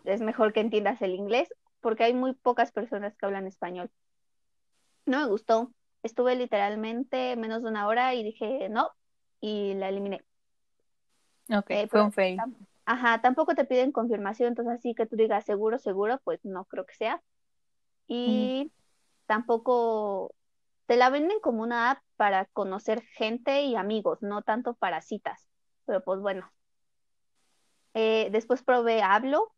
es 0.06 0.22
mejor 0.22 0.54
que 0.54 0.60
entiendas 0.60 1.02
el 1.02 1.14
inglés 1.14 1.54
porque 1.80 2.04
hay 2.04 2.14
muy 2.14 2.34
pocas 2.34 2.72
personas 2.72 3.16
que 3.16 3.26
hablan 3.26 3.48
español. 3.48 3.90
No 5.06 5.20
me 5.20 5.28
gustó. 5.28 5.72
Estuve 6.04 6.36
literalmente 6.36 7.36
menos 7.36 7.64
de 7.64 7.70
una 7.70 7.88
hora 7.88 8.14
y 8.16 8.24
dije 8.24 8.70
no 8.70 8.90
y 9.40 9.74
la 9.74 9.90
eliminé. 9.90 10.24
Ok, 11.50 11.70
eh, 11.70 11.88
fue 11.88 12.02
un 12.02 12.12
fail. 12.12 12.40
Ajá, 12.86 13.22
tampoco 13.22 13.56
te 13.56 13.66
piden 13.66 13.92
confirmación, 13.92 14.50
entonces 14.50 14.76
así 14.76 14.94
que 14.96 15.06
tú 15.06 15.16
digas 15.16 15.46
seguro, 15.46 15.78
seguro, 15.78 16.20
pues 16.24 16.44
no 16.44 16.66
creo 16.66 16.86
que 16.86 16.96
sea. 16.96 17.22
Y 18.08 18.72
tampoco 19.26 20.34
te 20.88 20.98
la 20.98 21.10
venden 21.10 21.40
como 21.40 21.64
una 21.64 21.92
app 21.92 22.00
para 22.18 22.46
conocer 22.46 23.02
gente 23.02 23.62
y 23.64 23.76
amigos, 23.76 24.22
no 24.22 24.42
tanto 24.42 24.74
para 24.74 25.02
citas. 25.02 25.48
Pero 25.86 26.04
pues 26.04 26.20
bueno, 26.20 26.52
eh, 27.94 28.30
después 28.32 28.64
probé 28.64 29.02
Hablo. 29.02 29.52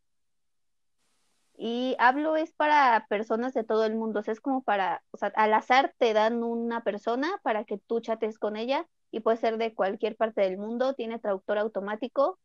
Y 1.56 1.94
Hablo 1.98 2.36
es 2.36 2.52
para 2.52 3.06
personas 3.08 3.54
de 3.54 3.64
todo 3.64 3.84
el 3.84 3.94
mundo. 3.94 4.20
O 4.20 4.22
sea, 4.22 4.32
es 4.32 4.40
como 4.40 4.62
para, 4.62 5.04
o 5.12 5.16
sea, 5.16 5.32
al 5.36 5.54
azar 5.54 5.94
te 5.98 6.12
dan 6.12 6.42
una 6.42 6.82
persona 6.82 7.40
para 7.42 7.64
que 7.64 7.78
tú 7.78 8.00
chates 8.00 8.38
con 8.38 8.56
ella 8.56 8.86
y 9.10 9.20
puede 9.20 9.36
ser 9.36 9.56
de 9.56 9.74
cualquier 9.74 10.16
parte 10.16 10.40
del 10.40 10.58
mundo. 10.58 10.94
Tiene 10.94 11.18
traductor 11.18 11.58
automático 11.58 12.38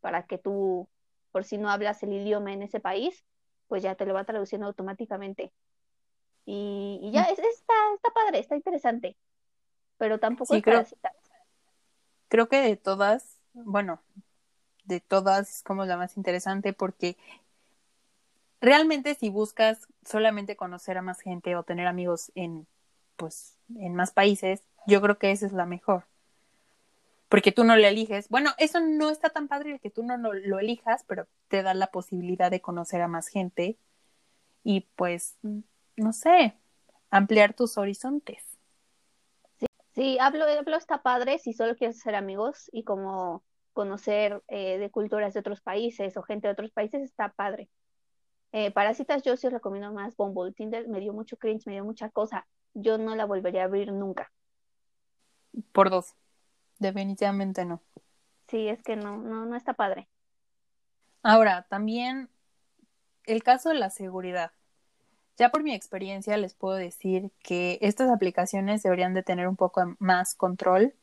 para 0.00 0.24
que 0.24 0.38
tú, 0.38 0.88
por 1.30 1.44
si 1.44 1.58
no 1.58 1.70
hablas 1.70 2.02
el 2.02 2.12
idioma 2.12 2.52
en 2.52 2.62
ese 2.62 2.80
país, 2.80 3.24
pues 3.68 3.82
ya 3.82 3.94
te 3.94 4.06
lo 4.06 4.14
va 4.14 4.24
traduciendo 4.24 4.66
automáticamente. 4.66 5.52
Y, 6.44 7.10
ya, 7.12 7.22
mm. 7.22 7.32
es, 7.32 7.38
está, 7.38 7.74
está 7.94 8.10
padre, 8.10 8.40
está 8.40 8.56
interesante. 8.56 9.16
Pero 9.98 10.18
tampoco 10.18 10.54
es 10.54 10.62
para 10.62 10.84
creo 12.28 12.48
que 12.48 12.60
de 12.60 12.76
todas, 12.76 13.40
bueno, 13.52 14.02
de 14.86 15.00
todas 15.00 15.50
es 15.56 15.62
como 15.62 15.84
la 15.84 15.96
más 15.96 16.16
interesante 16.16 16.72
porque 16.72 17.16
realmente 18.60 19.14
si 19.14 19.28
buscas 19.28 19.86
solamente 20.04 20.56
conocer 20.56 20.98
a 20.98 21.02
más 21.02 21.20
gente 21.20 21.56
o 21.56 21.62
tener 21.62 21.86
amigos 21.86 22.32
en 22.34 22.66
pues 23.16 23.56
en 23.76 23.94
más 23.94 24.12
países, 24.12 24.62
yo 24.86 25.00
creo 25.00 25.18
que 25.18 25.30
esa 25.30 25.46
es 25.46 25.52
la 25.52 25.66
mejor. 25.66 26.04
Porque 27.28 27.50
tú 27.50 27.64
no 27.64 27.76
le 27.76 27.88
eliges. 27.88 28.28
Bueno, 28.28 28.52
eso 28.58 28.78
no 28.80 29.10
está 29.10 29.30
tan 29.30 29.48
padre 29.48 29.80
que 29.80 29.90
tú 29.90 30.04
no 30.04 30.16
lo, 30.16 30.32
lo 30.32 30.60
elijas, 30.60 31.04
pero 31.08 31.26
te 31.48 31.62
da 31.62 31.74
la 31.74 31.88
posibilidad 31.88 32.50
de 32.50 32.60
conocer 32.60 33.02
a 33.02 33.08
más 33.08 33.28
gente 33.28 33.78
y 34.62 34.82
pues, 34.94 35.36
no 35.96 36.12
sé, 36.12 36.56
ampliar 37.10 37.54
tus 37.54 37.78
horizontes. 37.78 38.42
Sí, 39.58 39.66
sí 39.94 40.18
hablo, 40.20 40.44
hablo 40.44 40.76
está 40.76 41.02
padre 41.02 41.38
si 41.38 41.52
solo 41.52 41.74
quieres 41.74 41.98
ser 41.98 42.14
amigos 42.14 42.70
y 42.72 42.84
como 42.84 43.42
conocer 43.76 44.42
eh, 44.48 44.78
de 44.78 44.90
culturas 44.90 45.34
de 45.34 45.40
otros 45.40 45.60
países 45.60 46.16
o 46.16 46.22
gente 46.22 46.48
de 46.48 46.52
otros 46.52 46.72
países 46.72 47.02
está 47.02 47.28
padre. 47.28 47.68
Eh, 48.52 48.70
para 48.70 48.94
citas 48.94 49.22
yo 49.22 49.36
sí 49.36 49.50
recomiendo 49.50 49.92
más 49.92 50.16
Bumble. 50.16 50.54
Tinder 50.54 50.88
me 50.88 50.98
dio 50.98 51.12
mucho 51.12 51.36
cringe, 51.36 51.66
me 51.66 51.74
dio 51.74 51.84
mucha 51.84 52.08
cosa. 52.08 52.46
Yo 52.72 52.96
no 52.96 53.14
la 53.14 53.26
volvería 53.26 53.60
a 53.60 53.64
abrir 53.66 53.92
nunca. 53.92 54.32
Por 55.72 55.90
dos. 55.90 56.14
Definitivamente 56.78 57.66
no. 57.66 57.82
Sí, 58.48 58.66
es 58.66 58.82
que 58.82 58.96
no, 58.96 59.18
no, 59.18 59.44
no 59.44 59.56
está 59.56 59.74
padre. 59.74 60.08
Ahora, 61.22 61.66
también 61.68 62.30
el 63.24 63.42
caso 63.42 63.68
de 63.68 63.74
la 63.74 63.90
seguridad. 63.90 64.52
Ya 65.36 65.50
por 65.50 65.62
mi 65.62 65.74
experiencia 65.74 66.38
les 66.38 66.54
puedo 66.54 66.76
decir 66.76 67.30
que 67.40 67.78
estas 67.82 68.08
aplicaciones 68.08 68.82
deberían 68.82 69.12
de 69.12 69.22
tener 69.22 69.48
un 69.48 69.56
poco 69.56 69.96
más 69.98 70.34
control. 70.34 70.94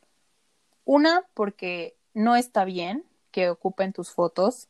Una, 0.85 1.23
porque 1.35 1.95
no 2.13 2.35
está 2.35 2.65
bien 2.65 3.05
que 3.31 3.49
ocupen 3.49 3.93
tus 3.93 4.11
fotos 4.11 4.69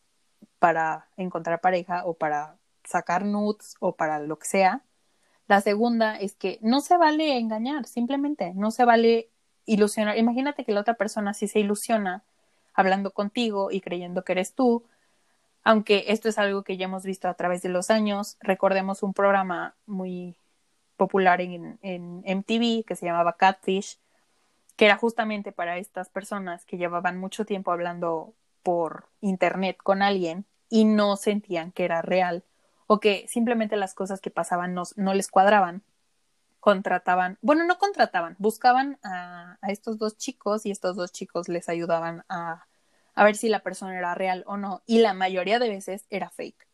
para 0.60 1.08
encontrar 1.18 1.62
pareja 1.62 2.06
o 2.06 2.14
para 2.14 2.58
sacar 2.86 3.26
nudes 3.26 3.76
o 3.80 3.96
para 3.96 4.20
lo 4.20 4.40
que 4.40 4.48
sea. 4.48 4.82
La 5.48 5.62
segunda 5.62 6.18
es 6.18 6.36
que 6.36 6.58
no 6.62 6.82
se 6.82 6.98
vale 6.98 7.38
engañar, 7.38 7.86
simplemente 7.86 8.54
no 8.56 8.72
se 8.72 8.86
vale 8.86 9.30
ilusionar. 9.66 10.18
Imagínate 10.18 10.64
que 10.66 10.72
la 10.72 10.82
otra 10.82 10.94
persona 10.96 11.34
sí 11.34 11.48
se 11.48 11.60
ilusiona 11.60 12.24
hablando 12.74 13.12
contigo 13.12 13.72
y 13.72 13.82
creyendo 13.82 14.24
que 14.24 14.32
eres 14.34 14.56
tú, 14.56 14.84
aunque 15.64 16.06
esto 16.08 16.30
es 16.30 16.38
algo 16.38 16.64
que 16.64 16.78
ya 16.78 16.86
hemos 16.86 17.04
visto 17.04 17.28
a 17.28 17.34
través 17.36 17.62
de 17.62 17.70
los 17.70 17.90
años. 17.90 18.38
Recordemos 18.40 19.04
un 19.04 19.14
programa 19.14 19.76
muy 19.86 20.36
popular 20.98 21.42
en, 21.42 21.78
en 21.82 22.24
MTV 22.26 22.86
que 22.86 22.96
se 22.96 23.06
llamaba 23.06 23.38
Catfish, 23.38 24.00
que 24.76 24.86
era 24.86 24.98
justamente 24.98 25.52
para 25.52 25.78
estas 25.78 26.10
personas 26.10 26.66
que 26.66 26.78
llevaban 26.78 27.18
mucho 27.18 27.46
tiempo 27.46 27.72
hablando 27.72 28.34
por 28.64 29.08
internet 29.22 29.78
con 29.84 30.02
alguien 30.02 30.46
y 30.70 30.86
no 30.86 31.16
sentían 31.18 31.72
que 31.72 31.86
era 31.86 32.02
real 32.02 32.44
o 32.88 33.00
que 33.00 33.26
simplemente 33.28 33.76
las 33.78 33.94
cosas 33.94 34.22
que 34.22 34.32
pasaban 34.32 34.74
no, 34.74 34.84
no 34.96 35.14
les 35.14 35.30
cuadraban, 35.30 35.84
contrataban, 36.60 37.38
bueno, 37.42 37.66
no 37.66 37.78
contrataban, 37.78 38.36
buscaban 38.40 38.98
a, 39.04 39.58
a, 39.62 39.72
estos 39.72 39.98
dos 39.98 40.18
chicos 40.18 40.66
y 40.66 40.72
estos 40.72 40.96
dos 40.96 41.12
chicos 41.12 41.50
les 41.50 41.70
ayudaban 41.70 42.24
a, 42.30 42.66
a, 43.16 43.24
ver 43.24 43.36
si 43.36 43.50
la 43.50 43.60
persona 43.60 43.98
era 43.98 44.16
real 44.16 44.44
o 44.48 44.58
no 44.58 44.82
y 44.86 45.00
la 45.00 45.14
mayoría 45.14 45.60
de 45.60 45.70
veces 45.70 46.06
era 46.10 46.30
fake. 46.30 46.68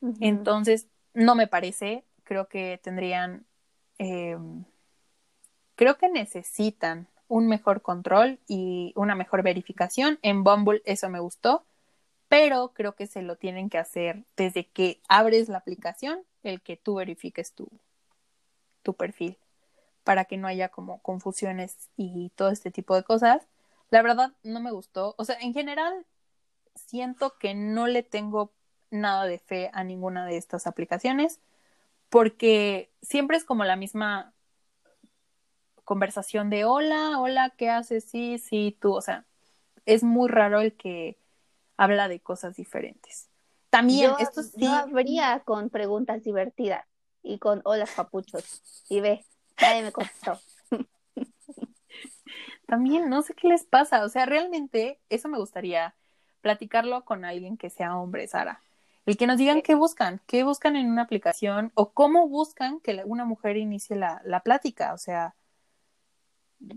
Uh 0.00 0.08
-huh. 0.08 0.16
Entonces, 0.20 0.88
no 1.14 1.34
me 1.34 1.46
parece, 1.46 2.04
creo 2.24 2.48
que 2.48 2.80
tendrían, 2.82 3.46
eh, 3.98 4.36
creo 5.76 5.96
que 5.96 6.08
necesitan 6.08 7.06
un 7.28 7.46
mejor 7.48 7.82
control 7.82 8.38
y 8.48 8.92
una 8.96 9.14
mejor 9.14 9.42
verificación. 9.42 10.18
En 10.22 10.44
Bumble 10.44 10.82
eso 10.84 11.08
me 11.08 11.20
gustó 11.20 11.64
pero 12.28 12.72
creo 12.74 12.94
que 12.94 13.06
se 13.06 13.22
lo 13.22 13.36
tienen 13.36 13.70
que 13.70 13.78
hacer 13.78 14.24
desde 14.36 14.66
que 14.66 15.00
abres 15.08 15.48
la 15.48 15.58
aplicación, 15.58 16.20
el 16.42 16.60
que 16.60 16.76
tú 16.76 16.96
verifiques 16.96 17.52
tu, 17.52 17.68
tu 18.82 18.94
perfil, 18.94 19.38
para 20.04 20.24
que 20.24 20.36
no 20.36 20.48
haya 20.48 20.68
como 20.68 21.00
confusiones 21.02 21.88
y 21.96 22.30
todo 22.30 22.50
este 22.50 22.70
tipo 22.70 22.94
de 22.94 23.04
cosas. 23.04 23.46
La 23.90 24.02
verdad 24.02 24.32
no 24.42 24.60
me 24.60 24.72
gustó, 24.72 25.14
o 25.18 25.24
sea, 25.24 25.36
en 25.40 25.54
general 25.54 26.06
siento 26.74 27.38
que 27.38 27.54
no 27.54 27.86
le 27.86 28.02
tengo 28.02 28.52
nada 28.90 29.26
de 29.26 29.38
fe 29.38 29.70
a 29.72 29.84
ninguna 29.84 30.26
de 30.26 30.36
estas 30.36 30.66
aplicaciones, 30.66 31.40
porque 32.10 32.90
siempre 33.02 33.36
es 33.36 33.44
como 33.44 33.64
la 33.64 33.76
misma 33.76 34.32
conversación 35.86 36.50
de 36.50 36.64
hola, 36.64 37.20
hola, 37.20 37.54
¿qué 37.56 37.70
haces? 37.70 38.04
Sí, 38.04 38.38
sí, 38.38 38.76
tú, 38.80 38.92
o 38.92 39.00
sea, 39.00 39.24
es 39.86 40.02
muy 40.02 40.28
raro 40.28 40.60
el 40.60 40.76
que 40.76 41.16
habla 41.76 42.08
de 42.08 42.20
cosas 42.20 42.56
diferentes. 42.56 43.30
También, 43.70 44.10
yo, 44.10 44.18
esto 44.18 44.42
sí. 44.42 44.50
Yo 44.56 44.72
habría 44.72 45.40
con 45.44 45.70
preguntas 45.70 46.24
divertidas 46.24 46.84
y 47.22 47.38
con 47.38 47.62
hola 47.64 47.86
papuchos. 47.94 48.84
Y 48.88 49.00
ve, 49.00 49.24
nadie 49.62 49.84
me 49.84 49.92
contestó. 49.92 50.40
También, 52.66 53.08
no 53.08 53.22
sé 53.22 53.34
qué 53.34 53.46
les 53.46 53.64
pasa. 53.64 54.04
O 54.04 54.08
sea, 54.08 54.26
realmente, 54.26 54.98
eso 55.08 55.28
me 55.28 55.38
gustaría 55.38 55.94
platicarlo 56.40 57.04
con 57.04 57.24
alguien 57.24 57.56
que 57.56 57.70
sea 57.70 57.96
hombre, 57.96 58.26
Sara. 58.26 58.60
El 59.04 59.16
que 59.16 59.28
nos 59.28 59.38
digan 59.38 59.62
qué 59.62 59.76
buscan, 59.76 60.20
qué 60.26 60.42
buscan 60.42 60.74
en 60.74 60.90
una 60.90 61.02
aplicación 61.02 61.70
o 61.74 61.92
cómo 61.92 62.26
buscan 62.26 62.80
que 62.80 63.02
una 63.04 63.24
mujer 63.24 63.56
inicie 63.56 63.94
la, 63.94 64.20
la 64.24 64.40
plática. 64.40 64.92
O 64.92 64.98
sea, 64.98 65.36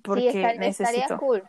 porque 0.04 0.32
sí, 0.32 0.40
estaría, 0.40 0.60
necesito. 0.60 0.90
estaría 0.90 1.18
cool. 1.18 1.44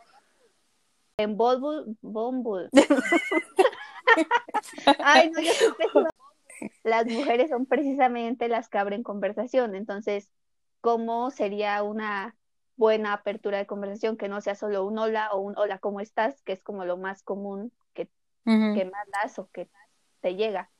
En 1.16 1.36
Bumble. 1.36 1.96
Bumble. 2.00 2.68
Ay, 4.98 5.30
no, 5.30 5.40
yo 5.40 5.52
soy 5.52 5.74
Las 6.82 7.06
mujeres 7.06 7.50
son 7.50 7.66
precisamente 7.66 8.48
las 8.48 8.68
que 8.68 8.78
abren 8.78 9.02
conversación. 9.02 9.74
Entonces, 9.74 10.30
¿cómo 10.80 11.30
sería 11.30 11.82
una 11.82 12.36
buena 12.76 13.12
apertura 13.12 13.58
de 13.58 13.66
conversación 13.66 14.16
que 14.16 14.28
no 14.28 14.40
sea 14.40 14.54
solo 14.54 14.86
un 14.86 14.98
hola 14.98 15.30
o 15.32 15.40
un 15.40 15.56
hola, 15.58 15.78
¿cómo 15.78 16.00
estás? 16.00 16.40
Que 16.42 16.52
es 16.52 16.62
como 16.62 16.86
lo 16.86 16.96
más 16.96 17.22
común 17.22 17.72
que, 17.92 18.08
uh 18.46 18.50
-huh. 18.50 18.74
que 18.74 18.84
mandas 18.86 19.38
o 19.38 19.50
que 19.52 19.68
te 20.22 20.34
llega. 20.34 20.70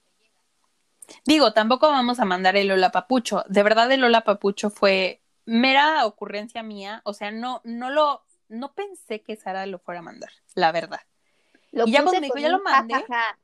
Digo, 1.26 1.52
tampoco 1.52 1.88
vamos 1.88 2.18
a 2.18 2.24
mandar 2.24 2.56
el 2.56 2.70
hola 2.70 2.90
papucho. 2.90 3.44
De 3.48 3.62
verdad, 3.62 3.92
el 3.92 4.02
hola 4.02 4.22
papucho 4.22 4.70
fue 4.70 5.19
mera 5.44 6.07
ocurrencia 6.07 6.62
mía. 6.62 7.00
O 7.05 7.12
sea, 7.12 7.31
no, 7.31 7.61
no 7.64 7.90
lo, 7.90 8.22
no 8.48 8.72
pensé 8.74 9.22
que 9.22 9.37
Sara 9.37 9.66
lo 9.66 9.79
fuera 9.79 10.00
a 10.00 10.05
mandar, 10.05 10.31
la 10.55 10.72
verdad. 10.72 11.00
Lo 11.72 11.87
y 11.87 11.92
ya 11.92 12.03
cuando 12.03 12.20
me 12.20 12.26
dijo, 12.26 12.38
ya 12.38 12.48
lo 12.48 12.62
mandé. 12.62 12.94
Ja, 12.94 13.00
ja, 13.00 13.07
ja. 13.09 13.38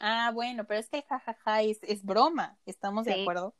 Ah, 0.00 0.30
bueno, 0.32 0.64
pero 0.64 0.80
es 0.80 0.88
que 0.88 0.98
el 0.98 1.04
jajaja 1.04 1.62
es, 1.62 1.78
es 1.82 2.04
broma, 2.04 2.56
estamos 2.64 3.04
sí. 3.04 3.12
de 3.12 3.22
acuerdo. 3.22 3.54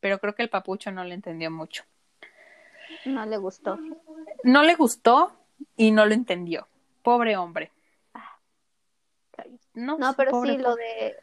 Pero 0.00 0.20
creo 0.20 0.34
que 0.34 0.42
el 0.42 0.50
papucho 0.50 0.92
no 0.92 1.02
le 1.02 1.14
entendió 1.14 1.50
mucho. 1.50 1.84
No 3.04 3.26
le 3.26 3.36
gustó. 3.36 3.78
No 4.44 4.62
le 4.62 4.76
gustó 4.76 5.36
y 5.76 5.90
no 5.90 6.06
lo 6.06 6.14
entendió. 6.14 6.68
Pobre 7.02 7.36
hombre. 7.36 7.72
No, 9.74 9.98
no 9.98 10.14
pero 10.14 10.30
pobre, 10.30 10.56
sí, 10.56 10.62
pobre. 10.62 10.68
lo 10.68 10.76
de 10.76 11.16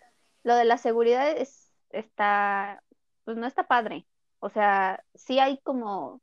lo 0.45 0.55
de 0.55 0.63
la 0.63 0.77
seguridad 0.77 1.31
es, 1.31 1.71
está, 1.89 2.83
pues 3.23 3.35
no 3.35 3.47
está 3.47 3.63
padre. 3.63 4.05
O 4.45 4.49
sea, 4.51 5.03
sí 5.15 5.39
hay 5.39 5.57
como, 5.63 6.21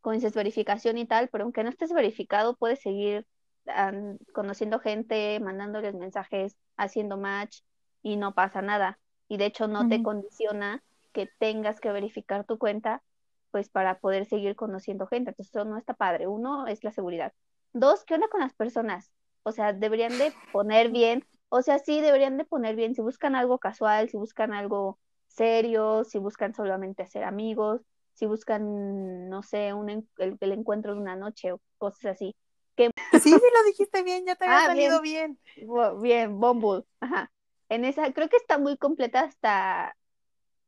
como 0.00 0.14
dices, 0.14 0.32
verificación 0.32 0.96
y 0.96 1.04
tal, 1.04 1.28
pero 1.28 1.44
aunque 1.44 1.62
no 1.62 1.68
estés 1.68 1.92
verificado, 1.92 2.56
puedes 2.56 2.80
seguir 2.80 3.26
um, 3.66 4.16
conociendo 4.32 4.78
gente, 4.78 5.38
mandándoles 5.40 5.94
mensajes, 5.94 6.56
haciendo 6.78 7.18
match 7.18 7.60
y 8.02 8.16
no 8.16 8.32
pasa 8.32 8.62
nada. 8.62 8.98
Y 9.28 9.36
de 9.36 9.44
hecho 9.44 9.68
no 9.68 9.80
uh 9.80 9.82
-huh. 9.82 9.88
te 9.90 10.02
condiciona 10.02 10.82
que 11.12 11.28
tengas 11.38 11.80
que 11.80 11.92
verificar 11.92 12.46
tu 12.46 12.56
cuenta 12.56 13.02
pues 13.50 13.68
para 13.68 13.98
poder 13.98 14.24
seguir 14.24 14.56
conociendo 14.56 15.06
gente. 15.06 15.28
Entonces 15.28 15.54
eso 15.54 15.66
no 15.66 15.76
está 15.76 15.92
padre. 15.92 16.28
Uno 16.28 16.66
es 16.66 16.82
la 16.82 16.92
seguridad. 16.92 17.34
Dos, 17.74 18.06
¿qué 18.06 18.14
onda 18.14 18.28
con 18.28 18.40
las 18.40 18.54
personas? 18.54 19.12
O 19.42 19.52
sea, 19.52 19.74
deberían 19.74 20.16
de 20.16 20.32
poner 20.50 20.88
bien, 20.88 21.26
o 21.50 21.60
sea, 21.60 21.78
sí 21.78 22.00
deberían 22.00 22.38
de 22.38 22.46
poner 22.46 22.74
bien, 22.74 22.94
si 22.94 23.02
buscan 23.02 23.36
algo 23.36 23.58
casual, 23.58 24.08
si 24.08 24.16
buscan 24.16 24.54
algo 24.54 24.98
serio, 25.30 26.04
si 26.04 26.18
buscan 26.18 26.54
solamente 26.54 27.02
hacer 27.02 27.24
amigos, 27.24 27.82
si 28.14 28.26
buscan, 28.26 29.28
no 29.28 29.42
sé, 29.42 29.72
un, 29.72 29.88
el, 29.88 30.36
el 30.40 30.52
encuentro 30.52 30.94
de 30.94 31.00
una 31.00 31.16
noche 31.16 31.52
o 31.52 31.60
cosas 31.78 32.16
así. 32.16 32.36
Que... 32.76 32.90
Sí, 33.12 33.18
sí 33.20 33.30
lo 33.30 33.64
dijiste 33.66 34.02
bien, 34.02 34.26
ya 34.26 34.36
te 34.36 34.44
había 34.44 34.64
ah, 34.64 34.66
salido 34.66 35.00
bien. 35.00 35.38
Bien, 35.56 36.00
bien 36.00 36.40
Bumble. 36.40 36.84
Ajá. 37.00 37.30
En 37.68 37.84
esa, 37.84 38.12
creo 38.12 38.28
que 38.28 38.36
está 38.36 38.58
muy 38.58 38.76
completa 38.76 39.20
hasta, 39.20 39.96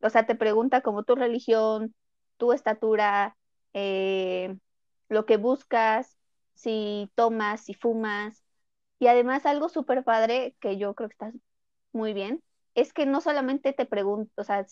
o 0.01 0.09
sea, 0.09 0.25
te 0.25 0.35
pregunta 0.35 0.83
como 0.83 1.03
tu 1.03 1.15
religión, 1.17 1.95
tu 2.37 2.53
estatura, 2.53 3.37
eh, 3.73 4.57
lo 5.09 5.27
que 5.27 5.37
buscas, 5.37 6.17
si 6.55 7.11
tomas, 7.15 7.65
si 7.65 7.75
fumas. 7.75 8.45
Y 8.99 9.09
además 9.09 9.47
algo 9.47 9.69
súper 9.69 10.05
padre 10.05 10.55
que 10.61 10.79
yo 10.79 10.95
creo 10.95 11.09
que 11.09 11.15
está 11.15 11.33
muy 11.93 12.15
bien, 12.15 12.43
es 12.75 12.93
que 12.93 13.07
no 13.07 13.21
solamente 13.21 13.73
te 13.73 13.87
pregunto, 13.87 14.33
o 14.37 14.45
sea, 14.45 14.67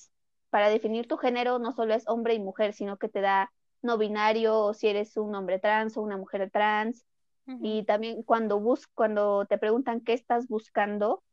para 0.50 0.68
definir 0.68 1.08
tu 1.08 1.16
género 1.18 1.58
no 1.58 1.72
solo 1.72 1.94
es 1.94 2.04
hombre 2.08 2.34
y 2.34 2.40
mujer, 2.40 2.72
sino 2.74 2.98
que 2.98 3.08
te 3.08 3.20
da 3.20 3.52
no 3.82 3.98
binario 3.98 4.58
o 4.60 4.74
si 4.74 4.88
eres 4.88 5.16
un 5.16 5.34
hombre 5.34 5.58
trans 5.58 5.96
o 5.96 6.02
una 6.02 6.16
mujer 6.16 6.50
trans, 6.50 7.06
Y 7.58 7.84
también 7.86 8.22
cuando 8.24 8.60
bus 8.60 8.86
cuando 8.88 9.46
te 9.46 9.58
preguntan 9.58 10.02
qué 10.02 10.14
estás 10.14 10.48
buscando, 10.48 11.24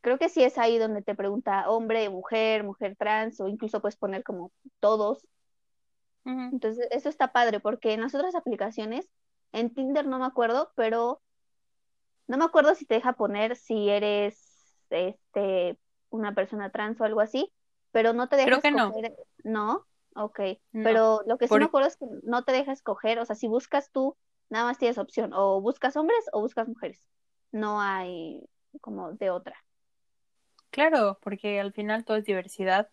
creo 0.00 0.18
que 0.18 0.28
sí 0.30 0.42
es 0.42 0.56
ahí 0.58 0.78
donde 0.78 1.02
te 1.02 1.14
pregunta 1.14 1.68
hombre, 1.70 2.08
mujer, 2.10 2.64
mujer 2.64 2.96
trans, 2.96 3.40
o 3.40 3.48
incluso 3.48 3.80
puedes 3.80 3.96
poner 3.96 4.22
como 4.24 4.52
todos. 4.80 5.26
Entonces, 6.50 6.86
eso 6.90 7.08
está 7.08 7.32
padre, 7.32 7.60
porque 7.60 7.92
en 7.92 8.00
las 8.02 8.14
otras 8.14 8.34
aplicaciones, 8.34 9.08
en 9.52 9.72
Tinder 9.74 10.06
no 10.06 10.18
me 10.18 10.26
acuerdo, 10.26 10.72
pero 10.76 11.22
no 12.26 12.36
me 12.38 12.44
acuerdo 12.44 12.74
si 12.74 12.86
te 12.86 12.94
deja 12.94 13.14
poner 13.14 13.56
si 13.56 13.88
eres 13.88 14.45
este 14.90 15.78
una 16.10 16.34
persona 16.34 16.70
trans 16.70 17.00
o 17.00 17.04
algo 17.04 17.20
así, 17.20 17.52
pero 17.92 18.12
no 18.12 18.28
te 18.28 18.36
deja 18.36 18.46
Creo 18.46 18.60
que 18.60 18.70
no. 18.70 18.92
No, 19.44 19.86
ok. 20.14 20.40
Pero 20.72 21.22
lo 21.26 21.38
que 21.38 21.48
sí 21.48 21.54
me 21.56 21.64
acuerdo 21.64 21.88
es 21.88 21.96
que 21.96 22.06
no 22.22 22.44
te 22.44 22.52
deja 22.52 22.72
escoger, 22.72 23.18
o 23.18 23.24
sea, 23.24 23.36
si 23.36 23.48
buscas 23.48 23.90
tú, 23.90 24.16
nada 24.48 24.66
más 24.66 24.78
tienes 24.78 24.98
opción, 24.98 25.32
o 25.32 25.60
buscas 25.60 25.96
hombres 25.96 26.24
o 26.32 26.40
buscas 26.40 26.68
mujeres. 26.68 27.08
No 27.52 27.80
hay 27.80 28.42
como 28.80 29.12
de 29.12 29.30
otra. 29.30 29.56
Claro, 30.70 31.18
porque 31.22 31.58
al 31.60 31.72
final 31.72 32.04
todo 32.04 32.18
es 32.18 32.24
diversidad, 32.24 32.88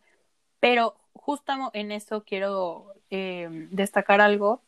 pero 0.59 0.95
justo 1.13 1.53
en 1.73 1.91
eso 1.91 2.23
quiero 2.23 2.93
eh, 3.09 3.67
destacar 3.71 4.21
algo. 4.21 4.61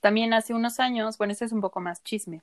También 0.00 0.34
hace 0.34 0.52
unos 0.52 0.80
años, 0.80 1.16
bueno, 1.16 1.32
este 1.32 1.46
es 1.46 1.52
un 1.52 1.62
poco 1.62 1.80
más 1.80 2.02
chisme, 2.02 2.42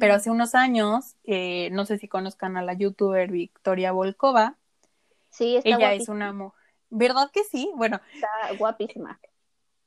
pero 0.00 0.14
hace 0.14 0.30
unos 0.30 0.54
años, 0.54 1.16
eh, 1.24 1.70
no 1.72 1.86
sé 1.86 1.98
si 1.98 2.08
conozcan 2.08 2.56
a 2.56 2.62
la 2.62 2.74
youtuber 2.74 3.30
Victoria 3.30 3.92
Volkova. 3.92 4.56
Sí, 5.30 5.56
está 5.56 5.68
Ella 5.68 5.94
es 5.94 6.08
una 6.08 6.32
mujer. 6.32 6.58
¿Verdad 6.90 7.30
que 7.32 7.44
sí? 7.44 7.70
Bueno. 7.76 8.00
Está 8.14 8.28
guapísima. 8.58 9.20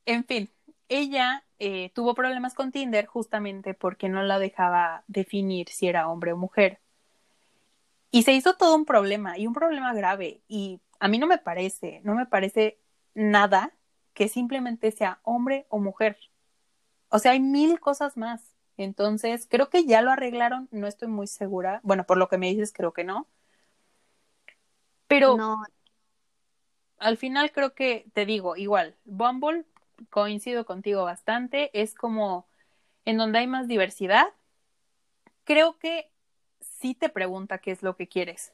En 0.06 0.24
fin, 0.24 0.50
ella 0.88 1.44
eh, 1.60 1.92
tuvo 1.94 2.14
problemas 2.14 2.54
con 2.54 2.72
Tinder 2.72 3.06
justamente 3.06 3.74
porque 3.74 4.10
no 4.10 4.24
la 4.24 4.40
dejaba 4.40 5.04
definir 5.08 5.70
si 5.70 5.88
era 5.88 6.10
hombre 6.10 6.34
o 6.34 6.38
mujer. 6.38 6.80
Y 8.12 8.24
se 8.24 8.34
hizo 8.34 8.56
todo 8.56 8.76
un 8.76 8.86
problema, 8.86 9.38
y 9.38 9.48
un 9.48 9.54
problema 9.54 9.94
grave. 9.94 10.42
Y 10.48 10.82
a 11.00 11.08
mí 11.08 11.18
no 11.18 11.28
me 11.28 11.38
parece, 11.38 12.02
no 12.04 12.14
me 12.14 12.26
parece 12.26 12.78
nada 13.14 13.72
que 14.14 14.28
simplemente 14.28 14.92
sea 14.92 15.20
hombre 15.24 15.66
o 15.70 15.80
mujer. 15.80 16.18
O 17.10 17.20
sea, 17.20 17.32
hay 17.32 17.40
mil 17.40 17.80
cosas 17.80 18.18
más. 18.18 18.42
Entonces, 18.82 19.48
creo 19.50 19.70
que 19.70 19.86
ya 19.86 20.02
lo 20.02 20.12
arreglaron, 20.12 20.68
no 20.72 20.88
estoy 20.88 21.08
muy 21.08 21.28
segura. 21.28 21.80
Bueno, 21.84 22.06
por 22.06 22.18
lo 22.18 22.28
que 22.28 22.38
me 22.38 22.50
dices, 22.50 22.74
creo 22.74 22.94
que 22.94 23.04
no. 23.04 23.28
Pero 25.08 25.38
no. 25.38 25.64
al 26.98 27.18
final 27.18 27.52
creo 27.52 27.74
que, 27.74 28.06
te 28.14 28.26
digo, 28.26 28.56
igual, 28.56 28.96
Bumble, 29.06 29.66
coincido 30.10 30.66
contigo 30.66 31.04
bastante, 31.04 31.70
es 31.80 31.94
como 31.94 32.48
en 33.06 33.18
donde 33.18 33.40
hay 33.40 33.48
más 33.48 33.68
diversidad. 33.68 34.28
Creo 35.44 35.78
que 35.78 36.10
sí 36.60 36.96
te 36.96 37.10
pregunta 37.10 37.58
qué 37.58 37.72
es 37.72 37.84
lo 37.84 37.96
que 37.96 38.08
quieres, 38.08 38.54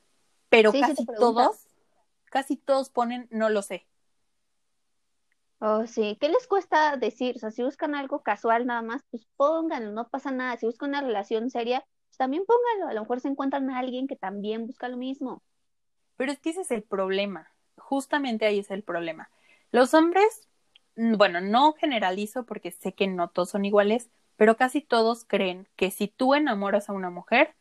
pero 0.49 0.71
casi 0.71 1.05
todos, 1.05 1.67
casi 2.25 2.57
todos 2.57 2.89
ponen 2.89 3.27
no 3.29 3.49
lo 3.49 3.61
sé. 3.61 3.85
Oh, 5.59 5.87
sí. 5.87 6.17
¿Qué 6.21 6.29
les 6.29 6.47
cuesta 6.47 6.97
decir? 6.97 7.35
O 7.35 7.39
sea, 7.39 7.51
si 7.51 7.63
buscan 7.63 7.95
algo 7.95 8.21
casual 8.21 8.65
nada 8.67 8.81
más, 8.83 9.03
pues 9.09 9.25
pónganlo, 9.37 9.91
no 9.91 10.07
pasa 10.07 10.31
nada. 10.31 10.57
Si 10.57 10.65
buscan 10.67 10.89
una 10.89 11.01
relación 11.01 11.49
seria, 11.49 11.83
pues 12.09 12.17
también 12.17 12.43
pónganlo. 12.45 12.89
A 12.89 12.93
lo 12.93 13.01
mejor 13.01 13.21
se 13.21 13.27
encuentran 13.27 13.69
a 13.69 13.79
alguien 13.79 14.07
que 14.07 14.15
también 14.15 14.67
busca 14.67 14.87
lo 14.87 14.97
mismo. 14.97 15.43
Pero 16.15 16.31
es 16.31 16.39
que 16.39 16.51
ese 16.51 16.61
es 16.61 16.71
el 16.71 16.83
problema. 16.83 17.51
Justamente 17.77 18.45
ahí 18.45 18.59
es 18.59 18.71
el 18.71 18.83
problema. 18.83 19.29
Los 19.71 19.93
hombres, 19.93 20.47
bueno, 20.95 21.41
no 21.41 21.73
generalizo 21.73 22.45
porque 22.45 22.71
sé 22.71 22.93
que 22.93 23.07
no 23.07 23.29
todos 23.29 23.49
son 23.51 23.65
iguales, 23.65 24.09
pero 24.35 24.57
casi 24.57 24.81
todos 24.81 25.25
creen 25.25 25.67
que 25.75 25.91
si 25.91 26.07
tú 26.07 26.35
enamoras 26.35 26.89
a 26.89 26.93
una 26.93 27.09
mujer, 27.09 27.55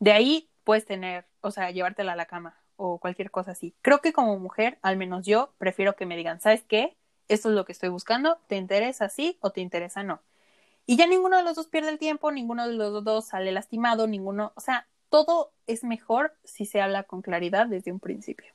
de 0.00 0.12
ahí 0.12 0.50
puedes 0.64 0.84
tener, 0.84 1.26
o 1.40 1.50
sea, 1.50 1.70
llevártela 1.70 2.12
a 2.12 2.16
la 2.16 2.26
cama 2.26 2.62
o 2.76 2.98
cualquier 2.98 3.30
cosa 3.30 3.52
así. 3.52 3.74
Creo 3.82 4.00
que 4.00 4.12
como 4.12 4.38
mujer, 4.38 4.78
al 4.82 4.96
menos 4.96 5.26
yo, 5.26 5.54
prefiero 5.58 5.96
que 5.96 6.06
me 6.06 6.16
digan, 6.16 6.40
¿sabes 6.40 6.62
qué? 6.64 6.97
Esto 7.28 7.48
es 7.50 7.54
lo 7.54 7.64
que 7.64 7.72
estoy 7.72 7.88
buscando, 7.88 8.38
¿te 8.46 8.56
interesa 8.56 9.08
sí 9.08 9.38
o 9.40 9.50
te 9.50 9.60
interesa 9.60 10.02
no? 10.02 10.20
Y 10.86 10.96
ya 10.96 11.06
ninguno 11.06 11.36
de 11.36 11.42
los 11.42 11.56
dos 11.56 11.68
pierde 11.68 11.90
el 11.90 11.98
tiempo, 11.98 12.32
ninguno 12.32 12.66
de 12.66 12.74
los 12.74 13.04
dos 13.04 13.26
sale 13.26 13.52
lastimado, 13.52 14.06
ninguno, 14.06 14.52
o 14.56 14.60
sea, 14.60 14.86
todo 15.10 15.52
es 15.66 15.84
mejor 15.84 16.34
si 16.44 16.64
se 16.64 16.80
habla 16.80 17.02
con 17.02 17.22
claridad 17.22 17.66
desde 17.66 17.92
un 17.92 18.00
principio. 18.00 18.52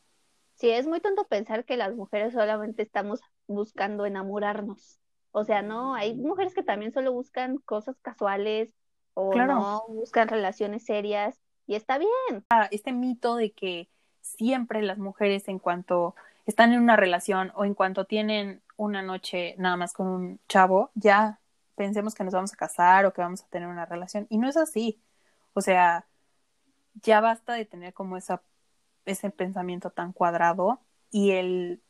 Sí, 0.55 0.69
es 0.69 0.87
muy 0.87 0.99
tonto 0.99 1.25
pensar 1.25 1.65
que 1.65 1.77
las 1.77 1.95
mujeres 1.95 2.33
solamente 2.33 2.83
estamos 2.83 3.21
buscando 3.47 4.05
enamorarnos. 4.05 4.99
O 5.31 5.43
sea, 5.43 5.61
no, 5.61 5.95
hay 5.95 6.15
mujeres 6.15 6.53
que 6.53 6.63
también 6.63 6.91
solo 6.91 7.11
buscan 7.11 7.57
cosas 7.57 7.97
casuales 8.01 8.69
o 9.13 9.33
no 9.35 9.83
buscan 9.87 10.27
relaciones 10.27 10.85
serias 10.85 11.39
y 11.65 11.75
está 11.75 11.97
bien. 11.97 12.45
Ah, 12.49 12.67
este 12.71 12.91
mito 12.91 13.35
de 13.35 13.51
que 13.51 13.89
siempre 14.21 14.81
las 14.81 14.97
mujeres 14.97 15.47
en 15.47 15.59
cuanto 15.59 16.15
están 16.45 16.73
en 16.73 16.81
una 16.81 16.95
relación 16.95 17.51
o 17.55 17.65
en 17.65 17.73
cuanto 17.73 18.05
tienen 18.05 18.61
una 18.75 19.01
noche 19.01 19.55
nada 19.57 19.77
más 19.77 19.93
con 19.93 20.07
un 20.07 20.39
chavo, 20.47 20.91
ya 20.95 21.39
pensemos 21.75 22.15
que 22.15 22.23
nos 22.23 22.33
vamos 22.33 22.53
a 22.53 22.57
casar 22.57 23.05
o 23.05 23.13
que 23.13 23.21
vamos 23.21 23.41
a 23.41 23.47
tener 23.47 23.67
una 23.67 23.85
relación. 23.85 24.27
Y 24.29 24.37
no 24.37 24.47
es 24.47 24.57
así. 24.57 25.01
O 25.53 25.61
sea, 25.61 26.05
ya 27.01 27.21
basta 27.21 27.53
de 27.53 27.65
tener 27.65 27.93
como 27.93 28.17
esa, 28.17 28.41
ese 29.05 29.29
pensamiento 29.29 29.89
tan 29.89 30.13
cuadrado 30.13 30.79
y 31.11 31.31
el 31.31 31.81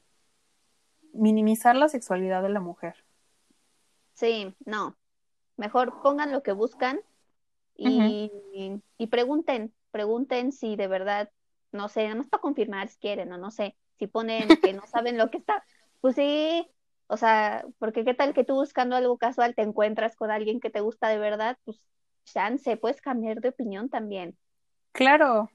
minimizar 1.14 1.76
la 1.76 1.90
sexualidad 1.90 2.42
de 2.44 2.50
la 2.50 2.60
mujer. 2.60 3.04
Sí, 4.14 4.54
no. 4.66 4.96
Mejor 5.58 6.02
pongan 6.02 6.32
lo 6.32 6.44
que 6.44 6.52
buscan 6.52 7.00
y, 7.76 8.32
y 8.98 9.08
pregunten, 9.08 9.74
pregunten 9.92 10.52
si 10.52 10.76
de 10.76 10.88
verdad, 10.88 11.32
no 11.72 11.90
sé, 11.90 12.04
nada 12.04 12.16
más 12.16 12.28
para 12.28 12.42
confirmar 12.42 12.88
si 12.88 12.98
quieren 12.98 13.32
o 13.32 13.38
no 13.38 13.52
sé, 13.52 13.76
si 14.04 14.08
ponen 14.08 14.48
que 14.62 14.74
no 14.74 14.86
saben 14.88 15.18
lo 15.18 15.30
que 15.30 15.38
está, 15.38 15.64
pues 16.02 16.16
sí, 16.16 16.68
o 17.08 17.16
sea, 17.16 17.66
porque 17.80 18.04
qué 18.04 18.14
tal 18.14 18.34
que 18.34 18.44
tú 18.44 18.56
buscando 18.56 18.96
algo 18.96 19.18
casual 19.18 19.56
te 19.56 19.62
encuentras 19.62 20.16
con 20.16 20.32
alguien 20.32 20.60
que 20.60 20.70
te 20.70 20.82
gusta 20.82 21.08
de 21.08 21.18
verdad, 21.18 21.58
pues 21.64 21.80
chance, 22.26 22.76
puedes 22.78 23.02
cambiar 23.02 23.40
de 23.40 23.50
opinión 23.50 23.90
también. 23.90 24.38
Claro. 24.92 25.50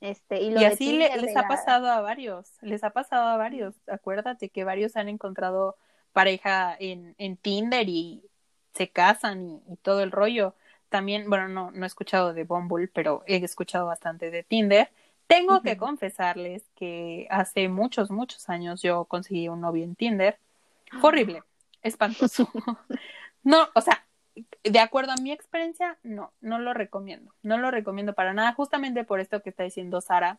Este, 0.00 0.42
y, 0.42 0.50
lo 0.50 0.60
y 0.60 0.64
así 0.64 0.98
les 0.98 1.36
ha 1.36 1.46
pasado 1.46 1.88
a 1.88 2.00
varios, 2.00 2.58
les 2.60 2.82
ha 2.84 2.90
pasado 2.90 3.28
a 3.28 3.36
varios. 3.36 3.74
Acuérdate 3.86 4.50
que 4.50 4.64
varios 4.64 4.96
han 4.96 5.08
encontrado 5.08 5.76
pareja 6.12 6.76
en, 6.78 7.14
en 7.18 7.36
Tinder 7.36 7.88
y 7.88 8.28
se 8.74 8.90
casan 8.90 9.42
y, 9.42 9.62
y, 9.68 9.76
todo 9.76 10.02
el 10.02 10.10
rollo. 10.10 10.54
También, 10.88 11.30
bueno, 11.30 11.48
no, 11.48 11.70
no 11.70 11.84
he 11.84 11.86
escuchado 11.86 12.34
de 12.34 12.44
Bumble, 12.44 12.88
pero 12.88 13.22
he 13.26 13.36
escuchado 13.36 13.86
bastante 13.86 14.30
de 14.30 14.42
Tinder. 14.42 14.90
Tengo 15.26 15.62
que 15.62 15.76
confesarles 15.76 16.64
que 16.76 17.26
hace 17.30 17.68
muchos, 17.68 18.10
muchos 18.10 18.48
años 18.48 18.82
yo 18.82 19.04
conseguí 19.06 19.48
un 19.48 19.60
novio 19.60 19.84
en 19.84 19.94
Tinder. 19.94 20.38
Fue 21.00 21.08
horrible, 21.08 21.42
espantoso. 21.82 22.50
no, 23.42 23.68
o 23.74 23.80
sea, 23.80 24.04
de 24.62 24.78
acuerdo 24.78 25.12
a 25.12 25.22
mi 25.22 25.32
experiencia, 25.32 25.98
no, 26.02 26.32
no 26.40 26.58
lo 26.58 26.74
recomiendo. 26.74 27.34
No 27.42 27.58
lo 27.58 27.70
recomiendo 27.70 28.12
para 28.14 28.34
nada, 28.34 28.52
justamente 28.52 29.04
por 29.04 29.20
esto 29.20 29.42
que 29.42 29.50
está 29.50 29.64
diciendo 29.64 30.00
Sara, 30.00 30.38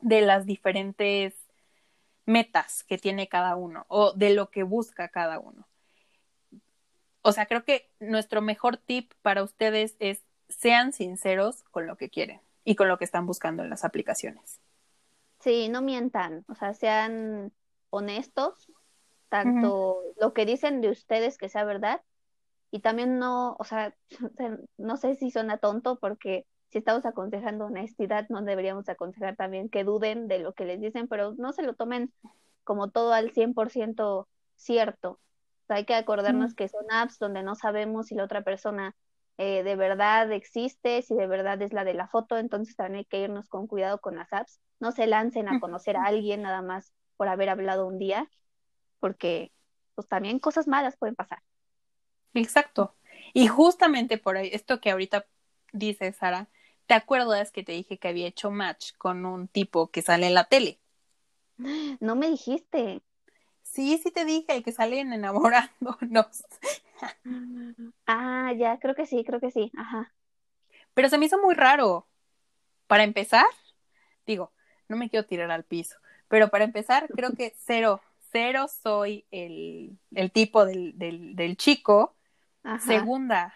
de 0.00 0.20
las 0.20 0.46
diferentes 0.46 1.34
metas 2.26 2.84
que 2.84 2.98
tiene 2.98 3.28
cada 3.28 3.56
uno 3.56 3.86
o 3.88 4.12
de 4.12 4.34
lo 4.34 4.50
que 4.50 4.62
busca 4.62 5.08
cada 5.08 5.38
uno. 5.38 5.66
O 7.22 7.32
sea, 7.32 7.46
creo 7.46 7.64
que 7.64 7.88
nuestro 8.00 8.42
mejor 8.42 8.76
tip 8.76 9.12
para 9.22 9.42
ustedes 9.42 9.96
es 9.98 10.22
sean 10.48 10.92
sinceros 10.92 11.62
con 11.70 11.86
lo 11.86 11.96
que 11.96 12.10
quieren 12.10 12.40
y 12.70 12.76
con 12.76 12.86
lo 12.86 12.98
que 12.98 13.04
están 13.04 13.26
buscando 13.26 13.64
en 13.64 13.70
las 13.70 13.84
aplicaciones. 13.84 14.60
Sí, 15.40 15.68
no 15.68 15.82
mientan, 15.82 16.44
o 16.46 16.54
sea, 16.54 16.72
sean 16.72 17.52
honestos, 17.90 18.70
tanto 19.28 20.00
lo 20.20 20.32
que 20.32 20.46
dicen 20.46 20.80
de 20.80 20.88
ustedes 20.88 21.36
que 21.36 21.48
sea 21.48 21.64
verdad, 21.64 22.00
y 22.70 22.78
también 22.78 23.18
no, 23.18 23.56
o 23.58 23.64
sea, 23.64 23.92
no 24.78 24.96
sé 24.98 25.16
si 25.16 25.32
suena 25.32 25.58
tonto 25.58 25.98
porque 25.98 26.46
si 26.68 26.78
estamos 26.78 27.04
aconsejando 27.06 27.66
honestidad, 27.66 28.28
no 28.28 28.40
deberíamos 28.42 28.88
aconsejar 28.88 29.34
también 29.34 29.68
que 29.68 29.82
duden 29.82 30.28
de 30.28 30.38
lo 30.38 30.52
que 30.52 30.64
les 30.64 30.80
dicen, 30.80 31.08
pero 31.08 31.34
no 31.36 31.52
se 31.52 31.64
lo 31.64 31.74
tomen 31.74 32.12
como 32.62 32.90
todo 32.90 33.12
al 33.12 33.32
100% 33.32 34.28
cierto. 34.54 35.10
O 35.10 35.66
sea, 35.66 35.78
hay 35.78 35.86
que 35.86 35.94
acordarnos 35.96 36.54
que 36.54 36.68
son 36.68 36.84
apps 36.92 37.18
donde 37.18 37.42
no 37.42 37.56
sabemos 37.56 38.06
si 38.06 38.14
la 38.14 38.22
otra 38.22 38.42
persona 38.42 38.94
eh, 39.42 39.62
de 39.62 39.74
verdad 39.74 40.30
existe, 40.32 41.00
si 41.00 41.14
de 41.14 41.26
verdad 41.26 41.62
es 41.62 41.72
la 41.72 41.82
de 41.82 41.94
la 41.94 42.06
foto, 42.08 42.36
entonces 42.36 42.76
también 42.76 42.98
hay 42.98 43.04
que 43.06 43.20
irnos 43.20 43.48
con 43.48 43.66
cuidado 43.66 43.98
con 43.98 44.16
las 44.16 44.30
apps. 44.34 44.60
No 44.80 44.92
se 44.92 45.06
lancen 45.06 45.48
a 45.48 45.58
conocer 45.60 45.96
a 45.96 46.04
alguien 46.04 46.42
nada 46.42 46.60
más 46.60 46.92
por 47.16 47.26
haber 47.26 47.48
hablado 47.48 47.86
un 47.86 47.98
día, 47.98 48.28
porque 48.98 49.50
pues 49.94 50.06
también 50.08 50.40
cosas 50.40 50.68
malas 50.68 50.98
pueden 50.98 51.14
pasar. 51.14 51.38
Exacto. 52.34 52.94
Y 53.32 53.46
justamente 53.46 54.18
por 54.18 54.36
esto 54.36 54.78
que 54.78 54.90
ahorita 54.90 55.24
dice 55.72 56.12
Sara, 56.12 56.48
¿te 56.84 56.92
acuerdas 56.92 57.50
que 57.50 57.62
te 57.62 57.72
dije 57.72 57.96
que 57.96 58.08
había 58.08 58.26
hecho 58.26 58.50
match 58.50 58.92
con 58.98 59.24
un 59.24 59.48
tipo 59.48 59.90
que 59.90 60.02
sale 60.02 60.26
en 60.26 60.34
la 60.34 60.44
tele? 60.44 60.78
No 62.00 62.14
me 62.14 62.28
dijiste. 62.28 63.00
Sí, 63.62 63.98
sí 64.02 64.10
te 64.10 64.26
dije, 64.26 64.54
el 64.54 64.62
que 64.62 64.72
sale 64.72 65.00
en 65.00 65.14
enamorándonos. 65.14 66.44
Ah, 68.06 68.52
ya, 68.58 68.78
creo 68.78 68.94
que 68.94 69.06
sí, 69.06 69.24
creo 69.24 69.40
que 69.40 69.50
sí, 69.50 69.70
ajá. 69.76 70.12
Pero 70.94 71.08
se 71.08 71.18
me 71.18 71.26
hizo 71.26 71.40
muy 71.40 71.54
raro. 71.54 72.06
Para 72.86 73.04
empezar, 73.04 73.46
digo, 74.26 74.52
no 74.88 74.96
me 74.96 75.10
quiero 75.10 75.26
tirar 75.26 75.50
al 75.50 75.64
piso, 75.64 75.98
pero 76.28 76.50
para 76.50 76.64
empezar, 76.64 77.12
creo 77.14 77.34
que 77.34 77.54
cero, 77.58 78.02
cero 78.32 78.68
soy 78.68 79.26
el, 79.30 79.98
el 80.14 80.32
tipo 80.32 80.66
del, 80.66 80.98
del, 80.98 81.36
del 81.36 81.56
chico. 81.56 82.16
Ajá. 82.64 83.10
Segunda, 83.10 83.54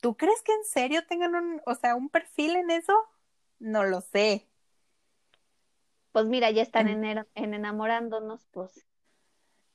¿tú 0.00 0.16
crees 0.16 0.42
que 0.42 0.52
en 0.54 0.64
serio 0.64 1.06
tengan 1.06 1.34
un, 1.36 1.62
o 1.66 1.74
sea, 1.76 1.96
un 1.96 2.10
perfil 2.10 2.56
en 2.56 2.70
eso? 2.70 2.94
No 3.60 3.84
lo 3.84 4.00
sé. 4.02 4.48
Pues 6.12 6.24
mira, 6.24 6.50
ya 6.50 6.62
están 6.62 6.88
En- 6.88 6.98
en, 7.04 7.04
en 7.34 7.52
enamorándonos, 7.52 8.46
pues. 8.52 8.86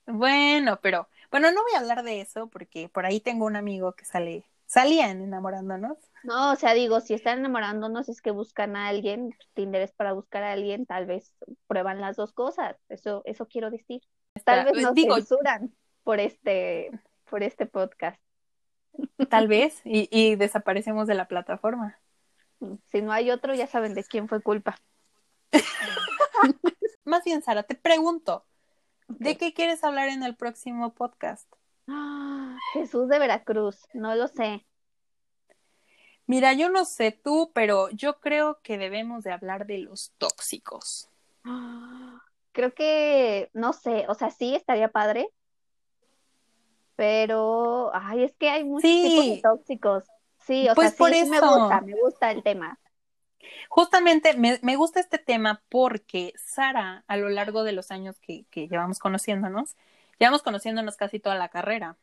Bueno, 0.07 0.79
pero, 0.81 1.07
bueno, 1.31 1.51
no 1.51 1.61
voy 1.63 1.71
a 1.75 1.79
hablar 1.79 2.03
de 2.03 2.21
eso 2.21 2.47
porque 2.47 2.89
por 2.89 3.05
ahí 3.05 3.19
tengo 3.19 3.45
un 3.45 3.55
amigo 3.55 3.93
que 3.93 4.05
sale, 4.05 4.45
salía 4.65 5.09
en 5.11 5.21
enamorándonos. 5.21 5.97
No, 6.23 6.51
o 6.51 6.55
sea, 6.55 6.73
digo, 6.73 6.99
si 7.01 7.13
están 7.13 7.39
enamorándonos 7.39 8.09
es 8.09 8.21
que 8.21 8.31
buscan 8.31 8.75
a 8.75 8.87
alguien, 8.89 9.35
Tinder 9.53 9.81
es 9.81 9.91
para 9.93 10.13
buscar 10.13 10.43
a 10.43 10.51
alguien, 10.51 10.85
tal 10.85 11.05
vez 11.05 11.33
prueban 11.67 12.01
las 12.01 12.17
dos 12.17 12.33
cosas, 12.33 12.75
eso, 12.89 13.21
eso 13.25 13.47
quiero 13.47 13.69
decir. 13.71 14.01
Tal 14.43 14.59
Está- 14.59 14.71
vez 14.71 14.83
nos 14.83 14.93
digo, 14.93 15.15
censuran 15.15 15.73
por 16.03 16.19
este, 16.19 16.91
por 17.29 17.43
este 17.43 17.65
podcast. 17.67 18.19
tal 19.29 19.47
vez, 19.47 19.81
y, 19.85 20.09
y 20.11 20.35
desaparecemos 20.35 21.07
de 21.07 21.15
la 21.15 21.27
plataforma. 21.27 21.97
Si 22.91 23.01
no 23.01 23.11
hay 23.13 23.31
otro, 23.31 23.53
ya 23.53 23.67
saben 23.67 23.93
de 23.93 24.03
quién 24.03 24.27
fue 24.27 24.41
culpa. 24.41 24.77
Más 27.05 27.23
bien, 27.23 27.41
Sara, 27.41 27.63
te 27.63 27.75
pregunto, 27.75 28.45
¿de 29.09 29.37
qué 29.37 29.53
quieres 29.53 29.83
hablar 29.83 30.09
en 30.09 30.23
el 30.23 30.35
próximo 30.35 30.93
podcast? 30.93 31.51
Ah, 31.89 32.57
Jesús 32.73 33.09
de 33.09 33.19
Veracruz, 33.19 33.85
no 33.93 34.15
lo 34.15 34.27
sé. 34.29 34.65
Mira, 36.27 36.53
yo 36.53 36.69
no 36.69 36.85
sé 36.85 37.11
tú, 37.11 37.51
pero 37.53 37.89
yo 37.89 38.19
creo 38.19 38.59
que 38.61 38.77
debemos 38.77 39.23
de 39.23 39.31
hablar 39.31 39.65
de 39.65 39.79
los 39.79 40.13
tóxicos. 40.17 41.09
Ah, 41.43 42.21
Creo 42.51 42.73
que, 42.73 43.49
no 43.53 43.73
sé, 43.73 44.05
o 44.09 44.13
sea, 44.15 44.31
sí 44.31 44.55
estaría 44.55 44.89
padre, 44.89 45.29
pero, 46.95 47.91
ay, 47.93 48.23
es 48.23 48.35
que 48.35 48.49
hay 48.49 48.63
muchos 48.63 48.99
tipos 49.01 49.25
de 49.25 49.37
tóxicos. 49.41 50.03
Sí, 50.39 50.67
o 50.69 50.75
Pues 50.75 50.91
sea, 50.91 50.97
por 50.97 51.11
sí, 51.11 51.15
sí 51.15 51.25
me 51.29 51.37
eso. 51.37 51.57
gusta, 51.59 51.81
me 51.81 51.93
gusta 51.95 52.31
el 52.31 52.43
tema. 52.43 52.77
Justamente 53.69 54.35
me, 54.35 54.59
me 54.61 54.75
gusta 54.75 54.99
este 54.99 55.17
tema 55.17 55.61
porque 55.69 56.33
Sara, 56.37 57.03
a 57.07 57.17
lo 57.17 57.29
largo 57.29 57.63
de 57.63 57.71
los 57.71 57.91
años 57.91 58.19
que, 58.19 58.45
que 58.49 58.67
llevamos 58.67 58.99
conociéndonos, 58.99 59.75
llevamos 60.19 60.41
conociéndonos 60.41 60.95
casi 60.97 61.19
toda 61.19 61.35
la 61.35 61.49
carrera. 61.49 61.97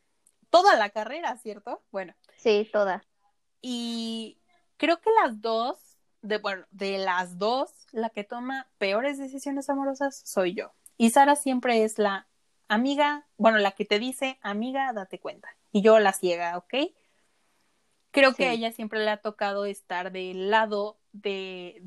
Toda 0.49 0.75
la 0.77 0.89
carrera, 0.89 1.35
¿cierto? 1.37 1.83
Bueno, 1.91 2.15
Sí, 2.37 2.69
toda. 2.71 3.03
y 3.61 4.39
creo 4.77 5.01
que 5.01 5.09
las 5.23 5.41
dos, 5.41 5.77
de, 6.21 6.37
bueno, 6.37 6.65
de 6.71 6.97
las 6.99 7.37
dos, 7.37 7.71
la 7.91 8.09
que 8.09 8.23
toma 8.23 8.67
peores 8.77 9.17
decisiones 9.17 9.69
amorosas 9.69 10.21
soy 10.25 10.53
yo. 10.53 10.73
Y 10.97 11.09
Sara 11.11 11.35
siempre 11.35 11.83
es 11.83 11.99
la 11.99 12.27
amiga, 12.69 13.27
bueno, 13.37 13.57
la 13.59 13.71
que 13.71 13.85
te 13.85 13.99
dice, 13.99 14.39
amiga, 14.41 14.91
date 14.93 15.19
cuenta. 15.19 15.49
Y 15.71 15.81
yo 15.81 15.99
la 15.99 16.13
ciega, 16.13 16.57
¿ok? 16.57 16.73
Creo 18.17 18.33
que 18.33 18.47
a 18.47 18.51
ella 18.51 18.71
siempre 18.71 18.99
le 18.99 19.09
ha 19.11 19.17
tocado 19.17 19.65
estar 19.65 20.11
del 20.11 20.49
lado 20.49 20.97
de, 21.11 21.83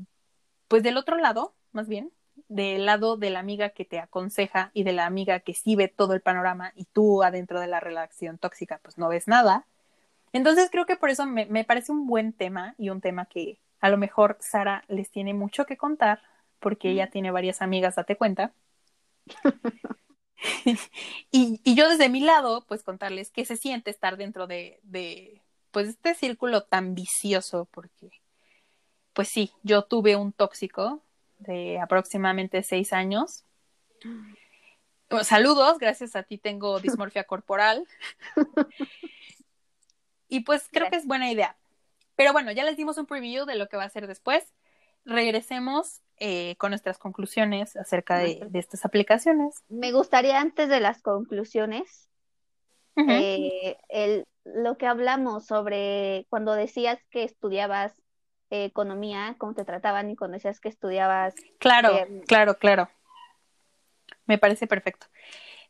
pues 0.67 0.83
del 0.83 0.97
otro 0.97 1.17
lado, 1.17 1.53
más 1.71 1.87
bien, 1.87 2.11
del 2.47 2.85
lado 2.85 3.17
de 3.17 3.29
la 3.29 3.39
amiga 3.39 3.69
que 3.69 3.85
te 3.85 3.99
aconseja 3.99 4.71
y 4.73 4.83
de 4.83 4.93
la 4.93 5.05
amiga 5.05 5.41
que 5.41 5.53
sí 5.53 5.75
ve 5.75 5.87
todo 5.87 6.13
el 6.13 6.21
panorama 6.21 6.71
y 6.75 6.85
tú 6.85 7.23
adentro 7.23 7.59
de 7.59 7.67
la 7.67 7.79
relación 7.79 8.37
tóxica 8.37 8.79
pues 8.81 8.97
no 8.97 9.09
ves 9.09 9.27
nada. 9.27 9.67
Entonces 10.33 10.69
creo 10.71 10.85
que 10.85 10.95
por 10.95 11.09
eso 11.09 11.25
me, 11.25 11.45
me 11.47 11.65
parece 11.65 11.91
un 11.91 12.07
buen 12.07 12.33
tema 12.33 12.75
y 12.77 12.89
un 12.89 13.01
tema 13.01 13.25
que 13.25 13.59
a 13.81 13.89
lo 13.89 13.97
mejor 13.97 14.37
Sara 14.39 14.83
les 14.87 15.11
tiene 15.11 15.33
mucho 15.33 15.65
que 15.65 15.77
contar 15.77 16.21
porque 16.59 16.91
ella 16.91 17.09
tiene 17.09 17.31
varias 17.31 17.61
amigas, 17.61 17.95
date 17.95 18.15
cuenta. 18.15 18.53
y, 21.31 21.59
y 21.63 21.75
yo 21.75 21.89
desde 21.89 22.09
mi 22.09 22.21
lado, 22.21 22.65
pues 22.67 22.83
contarles 22.83 23.31
qué 23.31 23.45
se 23.45 23.57
siente 23.57 23.91
estar 23.91 24.17
dentro 24.17 24.47
de, 24.47 24.79
de, 24.83 25.40
pues 25.71 25.87
este 25.89 26.13
círculo 26.13 26.63
tan 26.63 26.95
vicioso, 26.95 27.67
porque, 27.71 28.09
pues 29.13 29.29
sí, 29.29 29.51
yo 29.63 29.83
tuve 29.83 30.15
un 30.15 30.33
tóxico 30.33 31.01
de 31.39 31.79
aproximadamente 31.79 32.63
seis 32.63 32.93
años. 32.93 33.43
Bueno, 35.09 35.23
Saludos, 35.25 35.77
gracias 35.79 36.15
a 36.15 36.23
ti 36.23 36.37
tengo 36.37 36.79
dismorfia 36.79 37.23
corporal. 37.23 37.85
Y 40.33 40.45
pues 40.45 40.69
creo 40.71 40.89
que 40.89 40.95
es 40.95 41.05
buena 41.05 41.29
idea. 41.29 41.57
Pero 42.15 42.31
bueno, 42.31 42.53
ya 42.53 42.63
les 42.63 42.77
dimos 42.77 42.97
un 42.97 43.05
preview 43.05 43.45
de 43.45 43.55
lo 43.55 43.67
que 43.67 43.75
va 43.75 43.83
a 43.83 43.89
ser 43.89 44.07
después. 44.07 44.53
Regresemos 45.03 45.99
eh, 46.19 46.55
con 46.57 46.69
nuestras 46.69 46.97
conclusiones 46.97 47.75
acerca 47.75 48.17
de, 48.17 48.41
de 48.49 48.59
estas 48.59 48.85
aplicaciones. 48.85 49.61
Me 49.67 49.91
gustaría 49.91 50.39
antes 50.39 50.69
de 50.69 50.79
las 50.79 51.01
conclusiones, 51.01 52.07
eh, 52.95 53.75
el, 53.89 54.25
lo 54.43 54.77
que 54.77 54.87
hablamos 54.87 55.45
sobre 55.45 56.25
cuando 56.29 56.53
decías 56.53 56.99
que 57.09 57.23
estudiabas 57.23 57.93
eh, 58.49 58.65
economía, 58.65 59.35
cómo 59.37 59.53
te 59.53 59.65
trataban 59.65 60.09
y 60.09 60.15
cuando 60.15 60.35
decías 60.35 60.59
que 60.59 60.69
estudiabas 60.69 61.35
Claro, 61.57 61.95
eh, 61.95 62.23
claro, 62.27 62.57
claro. 62.57 62.89
Me 64.25 64.37
parece 64.37 64.67
perfecto. 64.67 65.07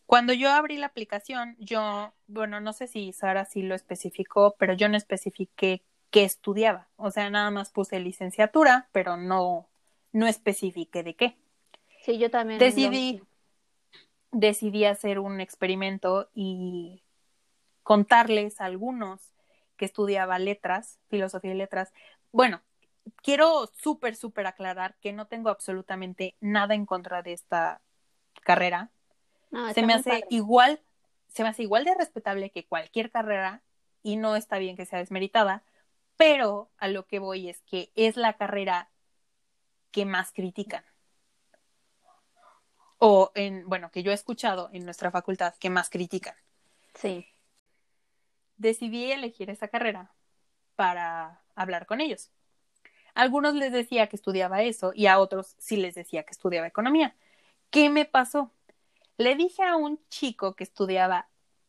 Cuando 0.05 0.34
yo 0.34 0.51
abrí 0.51 0.77
la 0.77 0.88
aplicación, 0.88 1.55
yo, 1.60 2.13
bueno, 2.27 2.60
no 2.60 2.73
sé 2.73 2.88
si 2.88 3.13
Sara 3.13 3.45
sí 3.45 3.62
lo 3.62 3.75
especificó, 3.75 4.55
pero 4.57 4.73
yo 4.73 4.89
no 4.89 4.97
especifiqué 4.97 5.84
qué 6.10 6.23
estudiaba. 6.23 6.88
O 6.97 7.12
sea, 7.12 7.29
nada 7.29 7.49
más 7.49 7.71
puse 7.71 7.99
licenciatura, 7.99 8.89
pero 8.91 9.15
no, 9.15 9.69
no 10.12 10.27
especifiqué 10.27 11.03
de 11.03 11.15
qué. 11.15 11.38
Sí, 12.03 12.17
yo 12.17 12.29
también. 12.29 12.60
Decidí, 12.60 13.21
decidí 14.31 14.86
hacer 14.86 15.19
un 15.19 15.39
experimento 15.39 16.29
y 16.34 17.03
contarles 17.91 18.62
a 18.62 18.65
algunos 18.67 19.19
que 19.75 19.84
estudiaba 19.84 20.39
letras, 20.39 20.97
filosofía 21.10 21.51
y 21.51 21.58
letras. 21.58 21.91
Bueno, 22.32 22.62
quiero 23.21 23.69
súper, 23.75 24.15
súper 24.15 24.47
aclarar 24.47 24.95
que 25.01 25.12
no 25.12 25.27
tengo 25.27 25.49
absolutamente 25.49 26.38
nada 26.39 26.73
en 26.73 26.86
contra 26.86 27.21
de 27.21 27.34
esta 27.34 27.82
carrera. 28.43 28.91
No, 29.49 29.73
Se 29.73 29.84
me 29.84 29.93
hace 29.93 30.10
padre. 30.12 30.25
igual, 30.30 30.82
se 31.27 31.43
me 31.43 31.49
hace 31.49 31.63
igual 31.63 31.84
de 31.84 31.93
respetable 31.95 32.49
que 32.49 32.65
cualquier 32.65 33.12
carrera 33.12 33.62
y 34.04 34.15
no 34.15 34.38
está 34.38 34.58
bien 34.58 34.77
que 34.77 34.86
sea 34.86 34.99
desmeritada, 34.99 35.65
pero 36.15 36.71
a 36.77 36.88
lo 36.88 37.08
que 37.08 37.19
voy 37.19 37.49
es 37.49 37.62
que 37.63 37.91
es 37.95 38.15
la 38.15 38.38
carrera 38.38 38.89
que 39.91 40.06
más 40.06 40.32
critican. 40.32 40.86
O 42.99 43.34
en, 43.36 43.67
bueno, 43.67 43.91
que 43.91 44.01
yo 44.01 44.12
he 44.12 44.13
escuchado 44.13 44.69
en 44.71 44.86
nuestra 44.86 45.12
facultad 45.12 45.56
que 45.60 45.69
más 45.69 45.89
critican. 45.89 46.36
Sí. 46.95 47.30
Decidí 48.62 49.12
elegir 49.12 49.50
esa 49.50 49.69
carrera 49.69 50.12
para 50.76 51.41
hablar 51.56 51.88
con 51.88 52.00
ellos. 52.00 52.30
A 53.15 53.21
algunos 53.21 53.56
les 53.56 53.71
decía 53.71 54.06
que 54.06 54.15
estudiaba 54.15 54.62
eso 54.62 54.91
y 54.93 55.08
a 55.08 55.17
otros 55.17 55.56
sí 55.58 55.78
les 55.78 55.95
decía 55.95 56.24
que 56.24 56.32
estudiaba 56.32 56.67
economía. 56.67 57.15
¿Qué 57.71 57.89
me 57.89 58.06
pasó? 58.06 58.52
Le 59.17 59.36
dije 59.36 59.63
a 59.63 59.78
un 59.78 60.00
chico 60.10 60.56
que 60.56 60.63
estudiaba, 60.63 61.28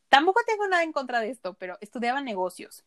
tampoco 0.09 0.41
tengo 0.45 0.67
nada 0.67 0.83
en 0.83 0.91
contra 0.91 1.19
de 1.19 1.31
esto, 1.31 1.55
pero 1.55 1.79
estudiaba 1.81 2.21
negocios. 2.21 2.85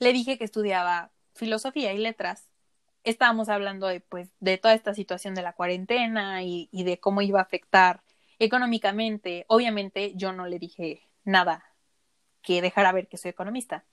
Le 0.00 0.12
dije 0.12 0.36
que 0.36 0.44
estudiaba 0.44 1.12
filosofía 1.34 1.92
y 1.92 1.98
letras. 1.98 2.48
Estábamos 3.04 3.50
hablando 3.50 3.86
de, 3.86 4.00
pues, 4.00 4.30
de 4.40 4.58
toda 4.58 4.74
esta 4.74 4.94
situación 4.94 5.36
de 5.36 5.42
la 5.42 5.52
cuarentena 5.52 6.42
y, 6.42 6.68
y 6.72 6.82
de 6.82 6.98
cómo 6.98 7.22
iba 7.22 7.38
a 7.38 7.44
afectar 7.44 8.02
económicamente. 8.40 9.44
Obviamente 9.46 10.14
yo 10.16 10.32
no 10.32 10.46
le 10.46 10.58
dije 10.58 11.02
nada 11.24 11.71
que 12.42 12.62
dejara 12.62 12.92
ver 12.92 13.08
que 13.08 13.16
soy 13.16 13.30
economista. 13.30 13.84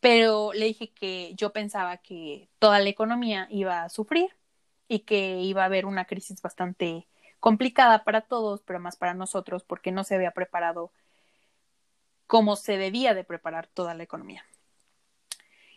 Pero 0.00 0.52
le 0.52 0.66
dije 0.66 0.90
que 0.92 1.34
yo 1.34 1.52
pensaba 1.52 1.98
que 1.98 2.48
toda 2.58 2.78
la 2.80 2.88
economía 2.88 3.46
iba 3.50 3.82
a 3.82 3.88
sufrir 3.88 4.30
y 4.88 5.00
que 5.00 5.38
iba 5.40 5.62
a 5.62 5.66
haber 5.66 5.86
una 5.86 6.06
crisis 6.06 6.40
bastante 6.42 7.06
complicada 7.38 8.04
para 8.04 8.22
todos, 8.22 8.62
pero 8.62 8.80
más 8.80 8.96
para 8.96 9.14
nosotros, 9.14 9.64
porque 9.64 9.92
no 9.92 10.04
se 10.04 10.14
había 10.14 10.32
preparado 10.32 10.92
como 12.26 12.56
se 12.56 12.76
debía 12.78 13.14
de 13.14 13.24
preparar 13.24 13.66
toda 13.66 13.94
la 13.94 14.04
economía. 14.04 14.44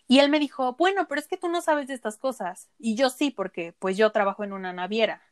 Y 0.07 0.19
él 0.19 0.29
me 0.29 0.39
dijo, 0.39 0.73
bueno, 0.73 1.07
pero 1.07 1.19
es 1.19 1.27
que 1.27 1.37
tú 1.37 1.49
no 1.49 1.61
sabes 1.61 1.87
de 1.87 1.93
estas 1.93 2.17
cosas. 2.17 2.69
Y 2.77 2.95
yo 2.95 3.09
sí, 3.09 3.31
porque 3.31 3.73
pues 3.79 3.97
yo 3.97 4.11
trabajo 4.11 4.43
en 4.43 4.53
una 4.53 4.73
naviera. 4.73 5.23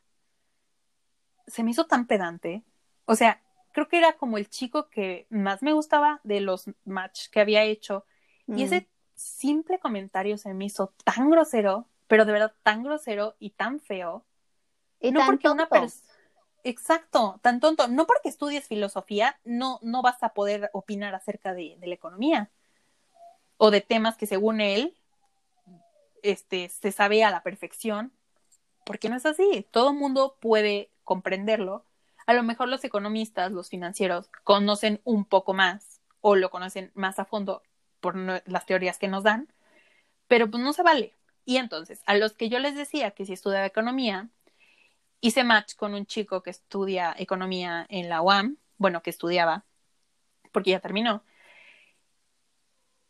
Se 1.46 1.62
me 1.62 1.70
hizo 1.70 1.86
tan 1.86 2.06
pedante. 2.06 2.64
O 3.04 3.14
sea, 3.14 3.40
creo 3.72 3.88
que 3.88 3.98
era 3.98 4.14
como 4.14 4.38
el 4.38 4.48
chico 4.48 4.88
que 4.88 5.26
más 5.30 5.62
me 5.62 5.72
gustaba 5.72 6.20
de 6.24 6.40
los 6.40 6.70
match 6.84 7.28
que 7.30 7.40
había 7.40 7.62
hecho. 7.64 8.04
Y 8.46 8.64
ese 8.64 8.88
simple 9.14 9.78
comentario 9.78 10.36
se 10.36 10.52
me 10.52 10.66
hizo 10.66 10.92
tan 11.04 11.30
grosero, 11.30 11.86
pero 12.06 12.24
de 12.24 12.32
verdad 12.32 12.52
tan 12.62 12.82
grosero 12.82 13.34
y 13.38 13.50
tan 13.50 13.80
feo. 13.80 14.24
Y 15.00 15.10
no 15.10 15.20
tan 15.20 15.26
porque 15.26 15.48
una 15.48 15.68
persona... 15.68 16.12
Exacto, 16.64 17.40
tan 17.42 17.58
tonto. 17.58 17.88
No 17.88 18.06
porque 18.06 18.28
estudies 18.28 18.68
filosofía, 18.68 19.40
no, 19.44 19.80
no 19.82 20.02
vas 20.02 20.22
a 20.22 20.30
poder 20.30 20.70
opinar 20.72 21.14
acerca 21.14 21.54
de, 21.54 21.76
de 21.78 21.86
la 21.86 21.94
economía 21.94 22.50
o 23.56 23.70
de 23.70 23.80
temas 23.80 24.16
que 24.16 24.26
según 24.26 24.60
él 24.60 24.96
este, 26.22 26.68
se 26.68 26.92
sabe 26.92 27.24
a 27.24 27.30
la 27.30 27.42
perfección, 27.42 28.12
porque 28.84 29.08
no 29.08 29.16
es 29.16 29.26
así. 29.26 29.66
Todo 29.70 29.92
mundo 29.92 30.36
puede 30.40 30.90
comprenderlo. 31.04 31.84
A 32.26 32.34
lo 32.34 32.42
mejor 32.42 32.68
los 32.68 32.84
economistas, 32.84 33.52
los 33.52 33.68
financieros, 33.68 34.28
conocen 34.44 35.00
un 35.04 35.24
poco 35.24 35.54
más 35.54 36.00
o 36.20 36.36
lo 36.36 36.50
conocen 36.50 36.90
más 36.94 37.18
a 37.18 37.24
fondo 37.24 37.62
por 38.00 38.16
las 38.16 38.66
teorías 38.66 38.98
que 38.98 39.08
nos 39.08 39.22
dan, 39.22 39.52
pero 40.26 40.50
pues 40.50 40.62
no 40.62 40.72
se 40.72 40.82
vale. 40.82 41.14
Y 41.44 41.56
entonces, 41.56 42.02
a 42.06 42.14
los 42.14 42.32
que 42.32 42.48
yo 42.48 42.58
les 42.58 42.74
decía 42.74 43.12
que 43.12 43.26
si 43.26 43.32
estudiaba 43.32 43.66
economía, 43.66 44.28
hice 45.20 45.44
match 45.44 45.74
con 45.74 45.94
un 45.94 46.06
chico 46.06 46.42
que 46.42 46.50
estudia 46.50 47.14
economía 47.18 47.86
en 47.88 48.08
la 48.08 48.22
UAM, 48.22 48.58
bueno, 48.78 49.02
que 49.02 49.10
estudiaba, 49.10 49.64
porque 50.52 50.70
ya 50.70 50.80
terminó. 50.80 51.24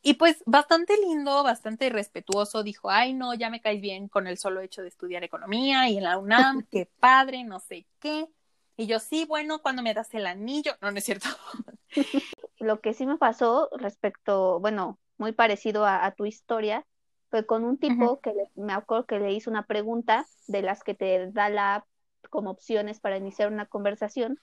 Y 0.03 0.15
pues 0.15 0.43
bastante 0.47 0.97
lindo, 0.97 1.45
bastante 1.45 1.89
respetuoso, 1.89 2.63
dijo, 2.65 2.91
ay 2.91 3.15
no, 3.15 3.35
ya 3.35 3.51
me 3.51 3.61
caes 3.61 3.81
bien 3.81 4.09
con 4.09 4.27
el 4.27 4.37
solo 4.37 4.61
hecho 4.61 4.83
de 4.83 4.89
estudiar 4.89 5.23
economía 5.23 5.89
y 5.89 5.99
en 5.99 6.05
la 6.05 6.19
UNAM, 6.19 6.67
qué 6.71 6.87
padre, 6.99 7.45
no 7.45 7.61
sé 7.61 7.87
qué. 8.01 8.29
Y 8.77 8.87
yo, 8.87 8.99
sí, 8.99 9.27
bueno, 9.27 9.61
cuando 9.61 9.83
me 9.83 9.95
das 9.95 10.13
el 10.15 10.27
anillo, 10.27 10.73
no, 10.81 10.91
no 10.91 10.99
es 10.99 11.05
cierto. 11.05 11.29
Lo 12.59 12.81
que 12.81 12.95
sí 12.95 13.07
me 13.07 13.19
pasó 13.19 13.69
respecto, 13.79 14.61
bueno, 14.61 14.99
muy 15.19 15.33
parecido 15.33 15.85
a, 15.87 16.11
tu 16.13 16.27
historia, 16.27 16.87
fue 17.31 17.47
con 17.47 17.65
un 17.65 17.79
tipo 17.79 18.21
que 18.21 18.33
me 18.55 18.73
acuerdo 18.73 19.07
que 19.07 19.19
le 19.19 19.33
hizo 19.33 19.51
una 19.51 19.67
pregunta 19.67 20.27
de 20.47 20.63
las 20.63 20.83
que 20.83 20.95
te 20.95 21.31
da 21.33 21.49
la 21.49 21.87
como 22.31 22.51
opciones 22.51 23.01
para 23.01 23.17
iniciar 23.17 23.53
una 23.53 23.67
conversación, 23.67 24.39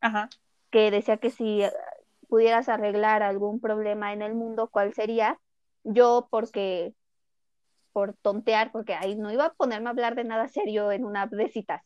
Ajá. 0.00 0.28
que 0.70 0.90
decía 0.90 1.16
que 1.18 1.30
si 1.30 1.62
eh, 1.62 1.72
pudieras 2.28 2.68
arreglar 2.68 3.22
algún 3.22 3.60
problema 3.60 4.12
en 4.12 4.22
el 4.22 4.34
mundo, 4.34 4.68
¿cuál 4.68 4.92
sería? 4.94 5.38
Yo, 5.84 6.28
porque, 6.30 6.94
por 7.92 8.14
tontear, 8.14 8.72
porque 8.72 8.94
ahí 8.94 9.14
no 9.14 9.32
iba 9.32 9.46
a 9.46 9.54
ponerme 9.54 9.88
a 9.88 9.90
hablar 9.90 10.16
de 10.16 10.24
nada 10.24 10.48
serio 10.48 10.90
en 10.92 11.04
una 11.04 11.26
de 11.26 11.48
citas, 11.48 11.82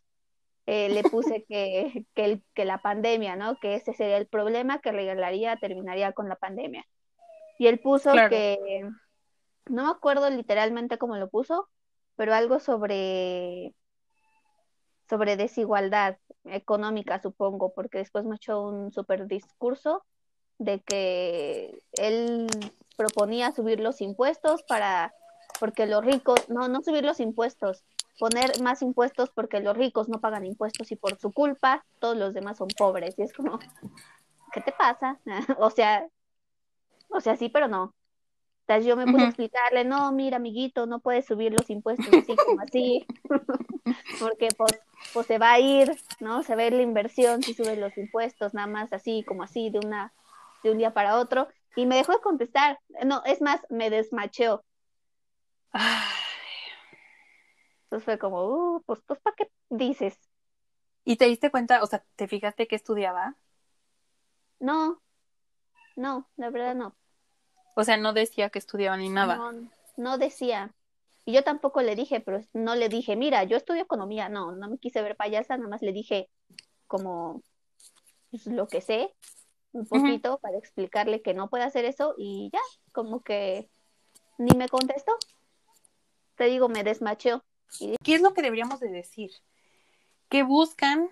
eh, 0.70 0.90
le 0.90 1.02
puse 1.02 1.46
que, 1.48 2.04
que, 2.14 2.24
el, 2.26 2.44
que 2.52 2.66
la 2.66 2.82
pandemia, 2.82 3.36
¿no? 3.36 3.56
Que 3.56 3.76
ese 3.76 3.94
sería 3.94 4.18
el 4.18 4.26
problema 4.26 4.80
que 4.80 4.90
arreglaría, 4.90 5.56
terminaría 5.56 6.12
con 6.12 6.28
la 6.28 6.36
pandemia. 6.36 6.86
Y 7.58 7.68
él 7.68 7.80
puso 7.80 8.12
que, 8.28 8.86
no 9.64 9.84
me 9.84 9.90
acuerdo 9.90 10.28
literalmente 10.28 10.98
cómo 10.98 11.16
lo 11.16 11.30
puso, 11.30 11.70
pero 12.16 12.34
algo 12.34 12.60
sobre 12.60 13.74
sobre 15.08 15.38
desigualdad 15.38 16.18
económica, 16.44 17.18
supongo, 17.18 17.72
porque 17.72 17.96
después 17.96 18.26
me 18.26 18.36
echó 18.36 18.60
un 18.60 18.92
super 18.92 19.26
discurso 19.26 20.04
de 20.58 20.80
que 20.80 21.78
él 21.92 22.46
proponía 22.94 23.52
subir 23.52 23.80
los 23.80 24.02
impuestos 24.02 24.64
para, 24.64 25.14
porque 25.60 25.86
los 25.86 26.04
ricos, 26.04 26.46
no, 26.50 26.68
no 26.68 26.82
subir 26.82 27.06
los 27.06 27.20
impuestos, 27.20 27.84
poner 28.18 28.60
más 28.60 28.82
impuestos 28.82 29.30
porque 29.30 29.60
los 29.60 29.76
ricos 29.76 30.08
no 30.08 30.20
pagan 30.20 30.44
impuestos 30.44 30.90
y 30.92 30.96
por 30.96 31.18
su 31.18 31.32
culpa 31.32 31.84
todos 32.00 32.16
los 32.16 32.34
demás 32.34 32.58
son 32.58 32.68
pobres. 32.76 33.14
Y 33.18 33.22
es 33.22 33.32
como, 33.32 33.58
¿qué 34.52 34.60
te 34.60 34.72
pasa? 34.72 35.18
o 35.58 35.70
sea, 35.70 36.08
o 37.08 37.20
sea, 37.20 37.36
sí, 37.36 37.48
pero 37.48 37.68
no. 37.68 37.94
Entonces 38.62 38.86
yo 38.86 38.96
me 38.96 39.06
puse 39.06 39.24
a 39.24 39.28
explicarle, 39.28 39.84
no, 39.86 40.12
mira, 40.12 40.36
amiguito, 40.36 40.84
no 40.84 40.98
puedes 41.00 41.24
subir 41.24 41.52
los 41.52 41.70
impuestos 41.70 42.06
así 42.12 42.36
como 42.36 42.60
así, 42.60 43.06
porque 44.20 44.48
pues, 44.58 44.78
pues 45.14 45.26
se 45.26 45.38
va 45.38 45.52
a 45.52 45.58
ir, 45.58 45.96
¿no? 46.20 46.42
Se 46.42 46.54
va 46.54 46.62
a 46.62 46.66
ir 46.66 46.74
la 46.74 46.82
inversión 46.82 47.42
si 47.42 47.54
subes 47.54 47.78
los 47.78 47.96
impuestos, 47.96 48.52
nada 48.52 48.66
más 48.66 48.92
así 48.92 49.24
como 49.26 49.42
así, 49.42 49.70
de 49.70 49.78
una, 49.78 50.12
de 50.62 50.70
un 50.70 50.76
día 50.76 50.92
para 50.92 51.16
otro. 51.16 51.48
Y 51.76 51.86
me 51.86 51.96
dejó 51.96 52.12
de 52.12 52.20
contestar. 52.20 52.78
No, 53.06 53.22
es 53.24 53.40
más, 53.40 53.62
me 53.70 53.88
desmacheó. 53.88 54.62
Entonces 57.88 58.04
fue 58.04 58.18
como, 58.18 58.44
uh, 58.44 58.82
pues, 58.82 59.00
pues, 59.06 59.18
¿para 59.20 59.34
qué 59.34 59.50
dices? 59.70 60.18
¿Y 61.06 61.16
te 61.16 61.24
diste 61.24 61.50
cuenta, 61.50 61.82
o 61.82 61.86
sea, 61.86 62.04
te 62.16 62.28
fijaste 62.28 62.68
que 62.68 62.76
estudiaba? 62.76 63.34
No, 64.60 65.00
no, 65.96 66.28
la 66.36 66.50
verdad 66.50 66.74
no. 66.74 66.94
O 67.74 67.84
sea, 67.84 67.96
no 67.96 68.12
decía 68.12 68.50
que 68.50 68.58
estudiaba 68.58 68.98
ni 68.98 69.08
nada. 69.08 69.36
No, 69.36 69.70
no 69.96 70.18
decía. 70.18 70.74
Y 71.24 71.32
yo 71.32 71.44
tampoco 71.44 71.80
le 71.80 71.96
dije, 71.96 72.20
pero 72.20 72.42
no 72.52 72.74
le 72.74 72.90
dije, 72.90 73.16
mira, 73.16 73.42
yo 73.44 73.56
estudio 73.56 73.82
economía. 73.82 74.28
No, 74.28 74.52
no 74.52 74.68
me 74.68 74.76
quise 74.76 75.00
ver 75.00 75.16
payasa, 75.16 75.56
nada 75.56 75.70
más 75.70 75.80
le 75.80 75.92
dije 75.92 76.28
como 76.86 77.42
pues, 78.30 78.46
lo 78.46 78.68
que 78.68 78.82
sé, 78.82 79.14
un 79.72 79.86
poquito, 79.86 80.38
para 80.40 80.58
explicarle 80.58 81.22
que 81.22 81.32
no 81.32 81.48
puede 81.48 81.64
hacer 81.64 81.86
eso 81.86 82.14
y 82.18 82.50
ya, 82.52 82.60
como 82.92 83.22
que 83.22 83.70
ni 84.36 84.54
me 84.58 84.68
contestó. 84.68 85.12
Te 86.36 86.44
digo, 86.44 86.68
me 86.68 86.84
desmacheó. 86.84 87.44
¿Qué 88.02 88.14
es 88.14 88.22
lo 88.22 88.34
que 88.34 88.42
deberíamos 88.42 88.80
de 88.80 88.88
decir? 88.88 89.30
¿Qué 90.28 90.42
buscan? 90.42 91.08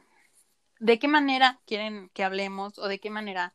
¿De 0.79 0.99
qué 0.99 1.09
manera 1.09 1.61
quieren 1.67 2.11
que 2.13 2.25
hablemos 2.25 2.79
o 2.79 2.89
de 2.89 2.99
qué 2.99 3.11
manera 3.11 3.55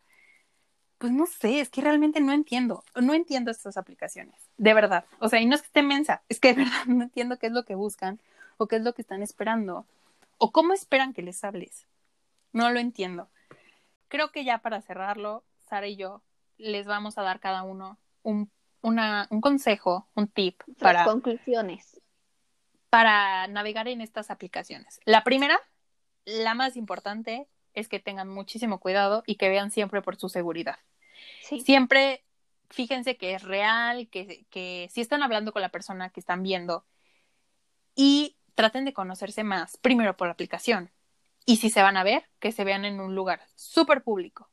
pues 1.01 1.11
no 1.11 1.25
sé, 1.25 1.61
es 1.61 1.69
que 1.69 1.81
realmente 1.81 2.21
no 2.21 2.31
entiendo, 2.31 2.83
no 2.93 3.15
entiendo 3.15 3.49
estas 3.49 3.75
aplicaciones, 3.75 4.51
de 4.57 4.75
verdad. 4.75 5.05
O 5.17 5.29
sea, 5.29 5.41
y 5.41 5.47
no 5.47 5.55
es 5.55 5.61
que 5.61 5.65
esté 5.65 5.81
mensa, 5.81 6.21
es 6.29 6.39
que 6.39 6.49
de 6.53 6.63
verdad 6.63 6.85
no 6.85 7.03
entiendo 7.03 7.39
qué 7.39 7.47
es 7.47 7.53
lo 7.53 7.65
que 7.65 7.73
buscan 7.73 8.21
o 8.57 8.67
qué 8.67 8.75
es 8.75 8.83
lo 8.83 8.93
que 8.93 9.01
están 9.01 9.23
esperando 9.23 9.87
o 10.37 10.51
cómo 10.51 10.73
esperan 10.73 11.13
que 11.13 11.23
les 11.23 11.43
hables. 11.43 11.87
No 12.53 12.69
lo 12.69 12.79
entiendo. 12.79 13.29
Creo 14.09 14.31
que 14.31 14.43
ya 14.43 14.59
para 14.59 14.83
cerrarlo, 14.83 15.43
Sara 15.67 15.87
y 15.87 15.95
yo 15.95 16.21
les 16.59 16.85
vamos 16.85 17.17
a 17.17 17.23
dar 17.23 17.39
cada 17.39 17.63
uno 17.63 17.97
un, 18.21 18.51
una, 18.81 19.27
un 19.31 19.41
consejo, 19.41 20.07
un 20.13 20.27
tip 20.27 20.61
para 20.77 21.03
conclusiones 21.03 22.00
para 22.91 23.47
navegar 23.47 23.87
en 23.87 24.01
estas 24.01 24.29
aplicaciones. 24.29 24.99
La 25.05 25.23
primera, 25.23 25.57
la 26.25 26.53
más 26.53 26.75
importante, 26.75 27.47
es 27.73 27.87
que 27.87 28.01
tengan 28.01 28.27
muchísimo 28.27 28.79
cuidado 28.79 29.23
y 29.25 29.35
que 29.35 29.47
vean 29.47 29.71
siempre 29.71 30.01
por 30.01 30.17
su 30.17 30.27
seguridad. 30.27 30.77
Siempre 31.41 32.25
fíjense 32.69 33.15
que 33.15 33.33
es 33.33 33.43
real, 33.43 34.09
que, 34.09 34.45
que 34.49 34.89
si 34.91 34.99
están 34.99 35.23
hablando 35.23 35.53
con 35.53 35.61
la 35.61 35.69
persona 35.69 36.09
que 36.09 36.19
están 36.19 36.43
viendo 36.43 36.85
y 37.95 38.35
traten 38.55 38.83
de 38.83 38.93
conocerse 38.93 39.45
más, 39.45 39.77
primero 39.77 40.17
por 40.17 40.27
la 40.27 40.33
aplicación. 40.33 40.91
Y 41.45 41.57
si 41.57 41.69
se 41.69 41.81
van 41.81 41.95
a 41.95 42.03
ver, 42.03 42.25
que 42.39 42.51
se 42.51 42.65
vean 42.65 42.83
en 42.83 42.99
un 42.99 43.15
lugar 43.15 43.41
súper 43.55 44.03
público. 44.03 44.50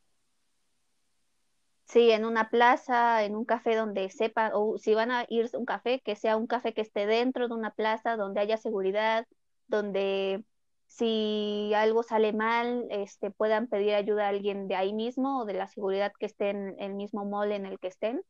Sí, 1.89 2.11
en 2.11 2.27
una 2.27 2.51
plaza, 2.51 3.25
en 3.25 3.35
un 3.35 3.47
café 3.47 3.75
donde 3.75 4.11
sepan, 4.11 4.51
o 4.55 4.77
si 4.77 4.95
van 4.95 5.11
a 5.11 5.25
irse 5.31 5.57
a 5.57 5.59
un 5.59 5.65
café, 5.65 6.01
que 6.01 6.17
sea 6.17 6.37
un 6.37 6.47
café 6.47 6.75
que 6.75 6.83
esté 6.83 7.07
dentro 7.07 7.49
de 7.49 7.55
una 7.55 7.71
plaza, 7.71 8.17
donde 8.17 8.41
haya 8.41 8.59
seguridad, 8.59 9.27
donde 9.69 10.45
si 10.87 11.73
algo 11.75 12.03
sale 12.03 12.35
mal, 12.35 12.87
este, 12.91 13.31
puedan 13.31 13.69
pedir 13.69 13.95
ayuda 13.95 14.27
a 14.27 14.29
alguien 14.29 14.69
de 14.69 14.75
ahí 14.75 14.93
mismo 14.93 15.41
o 15.41 15.45
de 15.47 15.55
la 15.55 15.67
seguridad 15.67 16.13
que 16.19 16.27
esté 16.27 16.51
en 16.51 16.77
el 16.79 16.93
mismo 16.93 17.25
mall 17.25 17.53
en 17.53 17.65
el 17.65 17.79
que 17.79 17.89
estén, 17.89 18.21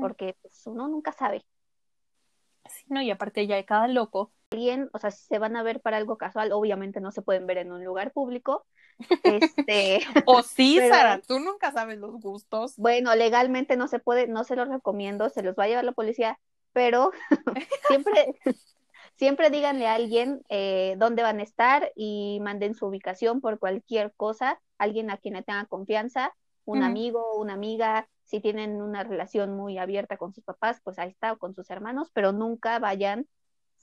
porque 0.00 0.36
pues, 0.40 0.66
uno 0.66 0.88
nunca 0.88 1.12
sabe. 1.12 1.44
Sí, 2.64 2.84
no, 2.88 3.02
y 3.02 3.10
aparte 3.10 3.46
ya 3.46 3.56
de 3.56 3.66
cada 3.66 3.88
loco. 3.88 4.32
Alguien, 4.50 4.88
o 4.92 4.98
sea, 4.98 5.10
si 5.10 5.26
se 5.26 5.38
van 5.38 5.56
a 5.56 5.62
ver 5.62 5.80
para 5.80 5.96
algo 5.96 6.16
casual, 6.18 6.52
obviamente 6.52 7.00
no 7.00 7.10
se 7.10 7.22
pueden 7.22 7.46
ver 7.46 7.58
en 7.58 7.72
un 7.72 7.84
lugar 7.84 8.12
público. 8.12 8.66
Este, 9.24 10.00
o 10.24 10.42
sí, 10.42 10.78
Sara, 10.78 11.20
tú 11.20 11.38
nunca 11.38 11.70
sabes 11.70 11.98
los 11.98 12.18
gustos. 12.18 12.76
Bueno, 12.78 13.14
legalmente 13.14 13.76
no 13.76 13.88
se 13.88 13.98
puede, 13.98 14.26
no 14.26 14.42
se 14.42 14.56
los 14.56 14.68
recomiendo, 14.68 15.28
se 15.28 15.42
los 15.42 15.54
va 15.54 15.64
a 15.64 15.68
llevar 15.68 15.84
la 15.84 15.92
policía, 15.92 16.38
pero 16.72 17.10
siempre, 17.88 18.38
Siempre 19.16 19.48
díganle 19.48 19.86
a 19.86 19.94
alguien 19.94 20.42
eh, 20.50 20.94
dónde 20.98 21.22
van 21.22 21.40
a 21.40 21.42
estar 21.42 21.90
y 21.96 22.38
manden 22.42 22.74
su 22.74 22.86
ubicación 22.86 23.40
por 23.40 23.58
cualquier 23.58 24.12
cosa, 24.14 24.60
alguien 24.76 25.10
a 25.10 25.16
quien 25.16 25.34
le 25.34 25.42
tenga 25.42 25.64
confianza, 25.64 26.34
un 26.66 26.82
amigo, 26.82 27.34
una 27.38 27.54
amiga, 27.54 28.08
si 28.24 28.40
tienen 28.40 28.82
una 28.82 29.04
relación 29.04 29.56
muy 29.56 29.78
abierta 29.78 30.18
con 30.18 30.34
sus 30.34 30.44
papás, 30.44 30.80
pues 30.84 30.98
ahí 30.98 31.08
está, 31.08 31.32
o 31.32 31.38
con 31.38 31.54
sus 31.54 31.70
hermanos, 31.70 32.10
pero 32.12 32.32
nunca 32.32 32.78
vayan 32.78 33.26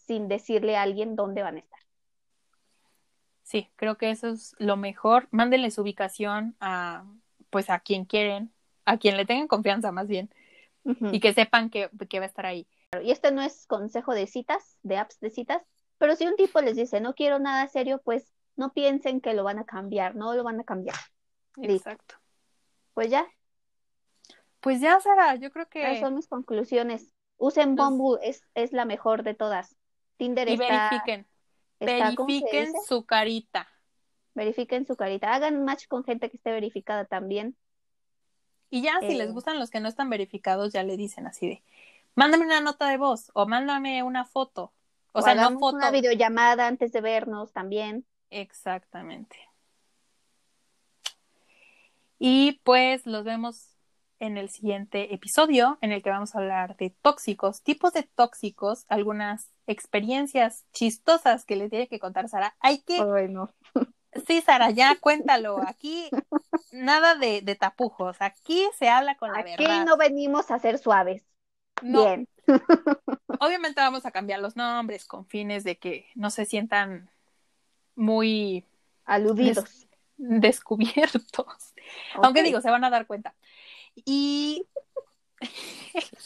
sin 0.05 0.27
decirle 0.27 0.75
a 0.77 0.83
alguien 0.83 1.15
dónde 1.15 1.43
van 1.43 1.55
a 1.55 1.59
estar. 1.59 1.79
Sí, 3.43 3.69
creo 3.75 3.97
que 3.97 4.09
eso 4.09 4.29
es 4.29 4.55
lo 4.57 4.77
mejor. 4.77 5.27
Mándenle 5.31 5.69
su 5.71 5.81
ubicación 5.81 6.55
a, 6.59 7.05
pues 7.49 7.69
a 7.69 7.79
quien 7.79 8.05
quieren, 8.05 8.53
a 8.85 8.97
quien 8.97 9.17
le 9.17 9.25
tengan 9.25 9.47
confianza 9.47 9.91
más 9.91 10.07
bien, 10.07 10.33
y 10.85 11.19
que 11.19 11.33
sepan 11.33 11.69
que, 11.69 11.89
que 12.09 12.19
va 12.19 12.25
a 12.25 12.27
estar 12.27 12.45
ahí. 12.45 12.67
Y 13.01 13.11
este 13.11 13.31
no 13.31 13.41
es 13.41 13.65
consejo 13.67 14.13
de 14.13 14.27
citas, 14.27 14.77
de 14.83 14.97
apps 14.97 15.19
de 15.19 15.29
citas, 15.29 15.61
pero 15.97 16.15
si 16.15 16.27
un 16.27 16.35
tipo 16.35 16.61
les 16.61 16.75
dice 16.75 16.99
no 16.99 17.13
quiero 17.13 17.39
nada 17.39 17.67
serio, 17.67 18.01
pues 18.03 18.33
no 18.55 18.73
piensen 18.73 19.21
que 19.21 19.33
lo 19.33 19.43
van 19.43 19.59
a 19.59 19.65
cambiar, 19.65 20.15
no 20.15 20.33
lo 20.33 20.43
van 20.43 20.59
a 20.59 20.63
cambiar. 20.63 20.97
Exacto. 21.61 22.15
Pues 22.93 23.09
ya. 23.09 23.27
Pues 24.59 24.79
ya, 24.79 24.99
Sara, 24.99 25.35
yo 25.35 25.51
creo 25.51 25.67
que. 25.67 25.83
Esas 25.83 25.99
son 25.99 26.15
mis 26.15 26.27
conclusiones. 26.27 27.11
Usen 27.37 27.75
Bumble, 27.75 28.19
es, 28.27 28.43
es 28.53 28.71
la 28.71 28.85
mejor 28.85 29.23
de 29.23 29.33
todas. 29.33 29.75
Tinder 30.17 30.47
y 30.49 30.53
está. 30.53 30.89
verifiquen. 30.89 31.27
verifiquen 31.79 32.73
su 32.87 33.05
carita. 33.05 33.67
verifiquen 34.35 34.85
su 34.85 34.95
carita, 34.95 35.33
hagan 35.33 35.63
match 35.63 35.87
con 35.87 36.03
gente 36.03 36.29
que 36.29 36.37
esté 36.37 36.51
verificada 36.51 37.05
también. 37.05 37.55
Y 38.69 38.81
ya, 38.81 38.99
si 39.01 39.13
les 39.13 39.29
Eh. 39.29 39.31
gustan 39.31 39.59
los 39.59 39.69
que 39.69 39.79
no 39.79 39.87
están 39.87 40.09
verificados, 40.09 40.73
ya 40.73 40.81
le 40.81 40.97
dicen 40.97 41.27
así 41.27 41.47
de, 41.47 41.63
mándame 42.15 42.45
una 42.45 42.59
nota 42.59 42.87
de 42.87 42.97
voz 42.97 43.29
o 43.35 43.45
mándame 43.45 44.01
una 44.01 44.25
foto. 44.25 44.73
O, 45.11 45.21
sea, 45.21 45.35
no 45.35 45.59
foto. 45.59 45.75
una 45.77 45.91
videollamada 45.91 46.65
antes 46.65 46.91
de 46.91 47.01
vernos 47.01 47.53
también. 47.53 48.05
Exactamente. 48.31 49.37
Y 52.17 52.53
pues 52.63 53.05
los 53.05 53.23
vemos 53.23 53.72
en 54.25 54.37
el 54.37 54.49
siguiente 54.49 55.13
episodio 55.13 55.77
en 55.81 55.91
el 55.91 56.01
que 56.01 56.09
vamos 56.09 56.33
a 56.33 56.39
hablar 56.39 56.77
de 56.77 56.91
tóxicos, 57.01 57.61
tipos 57.61 57.91
de 57.93 58.03
tóxicos, 58.03 58.85
algunas 58.87 59.49
experiencias 59.67 60.65
chistosas 60.71 61.45
que 61.45 61.55
le 61.57 61.69
tiene 61.69 61.87
que 61.87 61.99
contar 61.99 62.29
Sara. 62.29 62.55
Hay 62.59 62.79
que, 62.83 62.99
Ay, 63.01 63.27
no. 63.27 63.53
sí, 64.27 64.41
Sara, 64.41 64.71
ya 64.71 64.95
cuéntalo. 64.99 65.59
Aquí 65.67 66.09
nada 66.71 67.15
de, 67.15 67.41
de 67.41 67.55
tapujos, 67.55 68.17
aquí 68.19 68.65
se 68.77 68.89
habla 68.89 69.15
con 69.15 69.31
la 69.31 69.39
Aquí 69.39 69.55
verdad. 69.57 69.85
no 69.85 69.97
venimos 69.97 70.51
a 70.51 70.59
ser 70.59 70.77
suaves. 70.77 71.23
No, 71.81 72.05
Bien. 72.05 72.27
obviamente 73.39 73.81
vamos 73.81 74.05
a 74.05 74.11
cambiar 74.11 74.39
los 74.39 74.55
nombres 74.55 75.05
con 75.05 75.25
fines 75.25 75.63
de 75.63 75.77
que 75.77 76.05
no 76.15 76.29
se 76.29 76.45
sientan 76.45 77.09
muy 77.95 78.65
Aludidos. 79.05 79.87
descubiertos. 80.17 81.73
Aunque 82.15 82.43
digo, 82.43 82.61
se 82.61 82.71
van 82.71 82.83
a 82.83 82.89
dar 82.89 83.05
cuenta. 83.07 83.33
Y, 83.95 84.67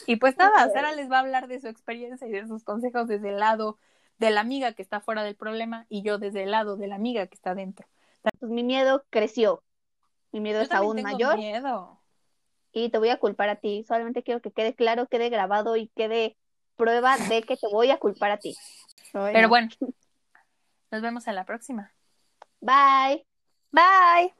y 0.06 0.16
pues 0.16 0.36
nada, 0.36 0.68
Sara 0.70 0.92
les 0.92 1.10
va 1.10 1.16
a 1.18 1.20
hablar 1.20 1.48
de 1.48 1.60
su 1.60 1.68
experiencia 1.68 2.26
y 2.26 2.30
de 2.30 2.46
sus 2.46 2.64
consejos 2.64 3.08
desde 3.08 3.30
el 3.30 3.38
lado 3.38 3.78
de 4.18 4.30
la 4.30 4.40
amiga 4.40 4.72
que 4.72 4.82
está 4.82 5.00
fuera 5.00 5.22
del 5.22 5.36
problema 5.36 5.86
y 5.88 6.02
yo 6.02 6.18
desde 6.18 6.42
el 6.42 6.50
lado 6.50 6.76
de 6.76 6.88
la 6.88 6.96
amiga 6.96 7.26
que 7.26 7.34
está 7.34 7.54
dentro. 7.54 7.86
Pues 8.38 8.50
mi 8.50 8.64
miedo 8.64 9.04
creció. 9.10 9.62
Mi 10.32 10.40
miedo 10.40 10.58
Yo 10.58 10.64
es 10.64 10.72
aún 10.72 10.96
tengo 10.96 11.08
mayor 11.10 11.36
miedo. 11.36 12.00
y 12.72 12.90
te 12.90 12.98
voy 12.98 13.10
a 13.10 13.18
culpar 13.18 13.48
a 13.48 13.56
ti. 13.56 13.84
Solamente 13.86 14.22
quiero 14.22 14.40
que 14.40 14.50
quede 14.50 14.74
claro, 14.74 15.06
quede 15.08 15.30
grabado 15.30 15.76
y 15.76 15.88
quede 15.88 16.36
prueba 16.76 17.16
de 17.16 17.42
que 17.42 17.56
te 17.56 17.66
voy 17.68 17.90
a 17.90 17.98
culpar 17.98 18.30
a 18.30 18.38
ti. 18.38 18.56
Pero 19.12 19.42
no. 19.42 19.48
bueno, 19.48 19.68
nos 20.90 21.02
vemos 21.02 21.26
en 21.26 21.34
la 21.34 21.44
próxima. 21.44 21.92
Bye. 22.60 23.26
Bye. 23.72 24.37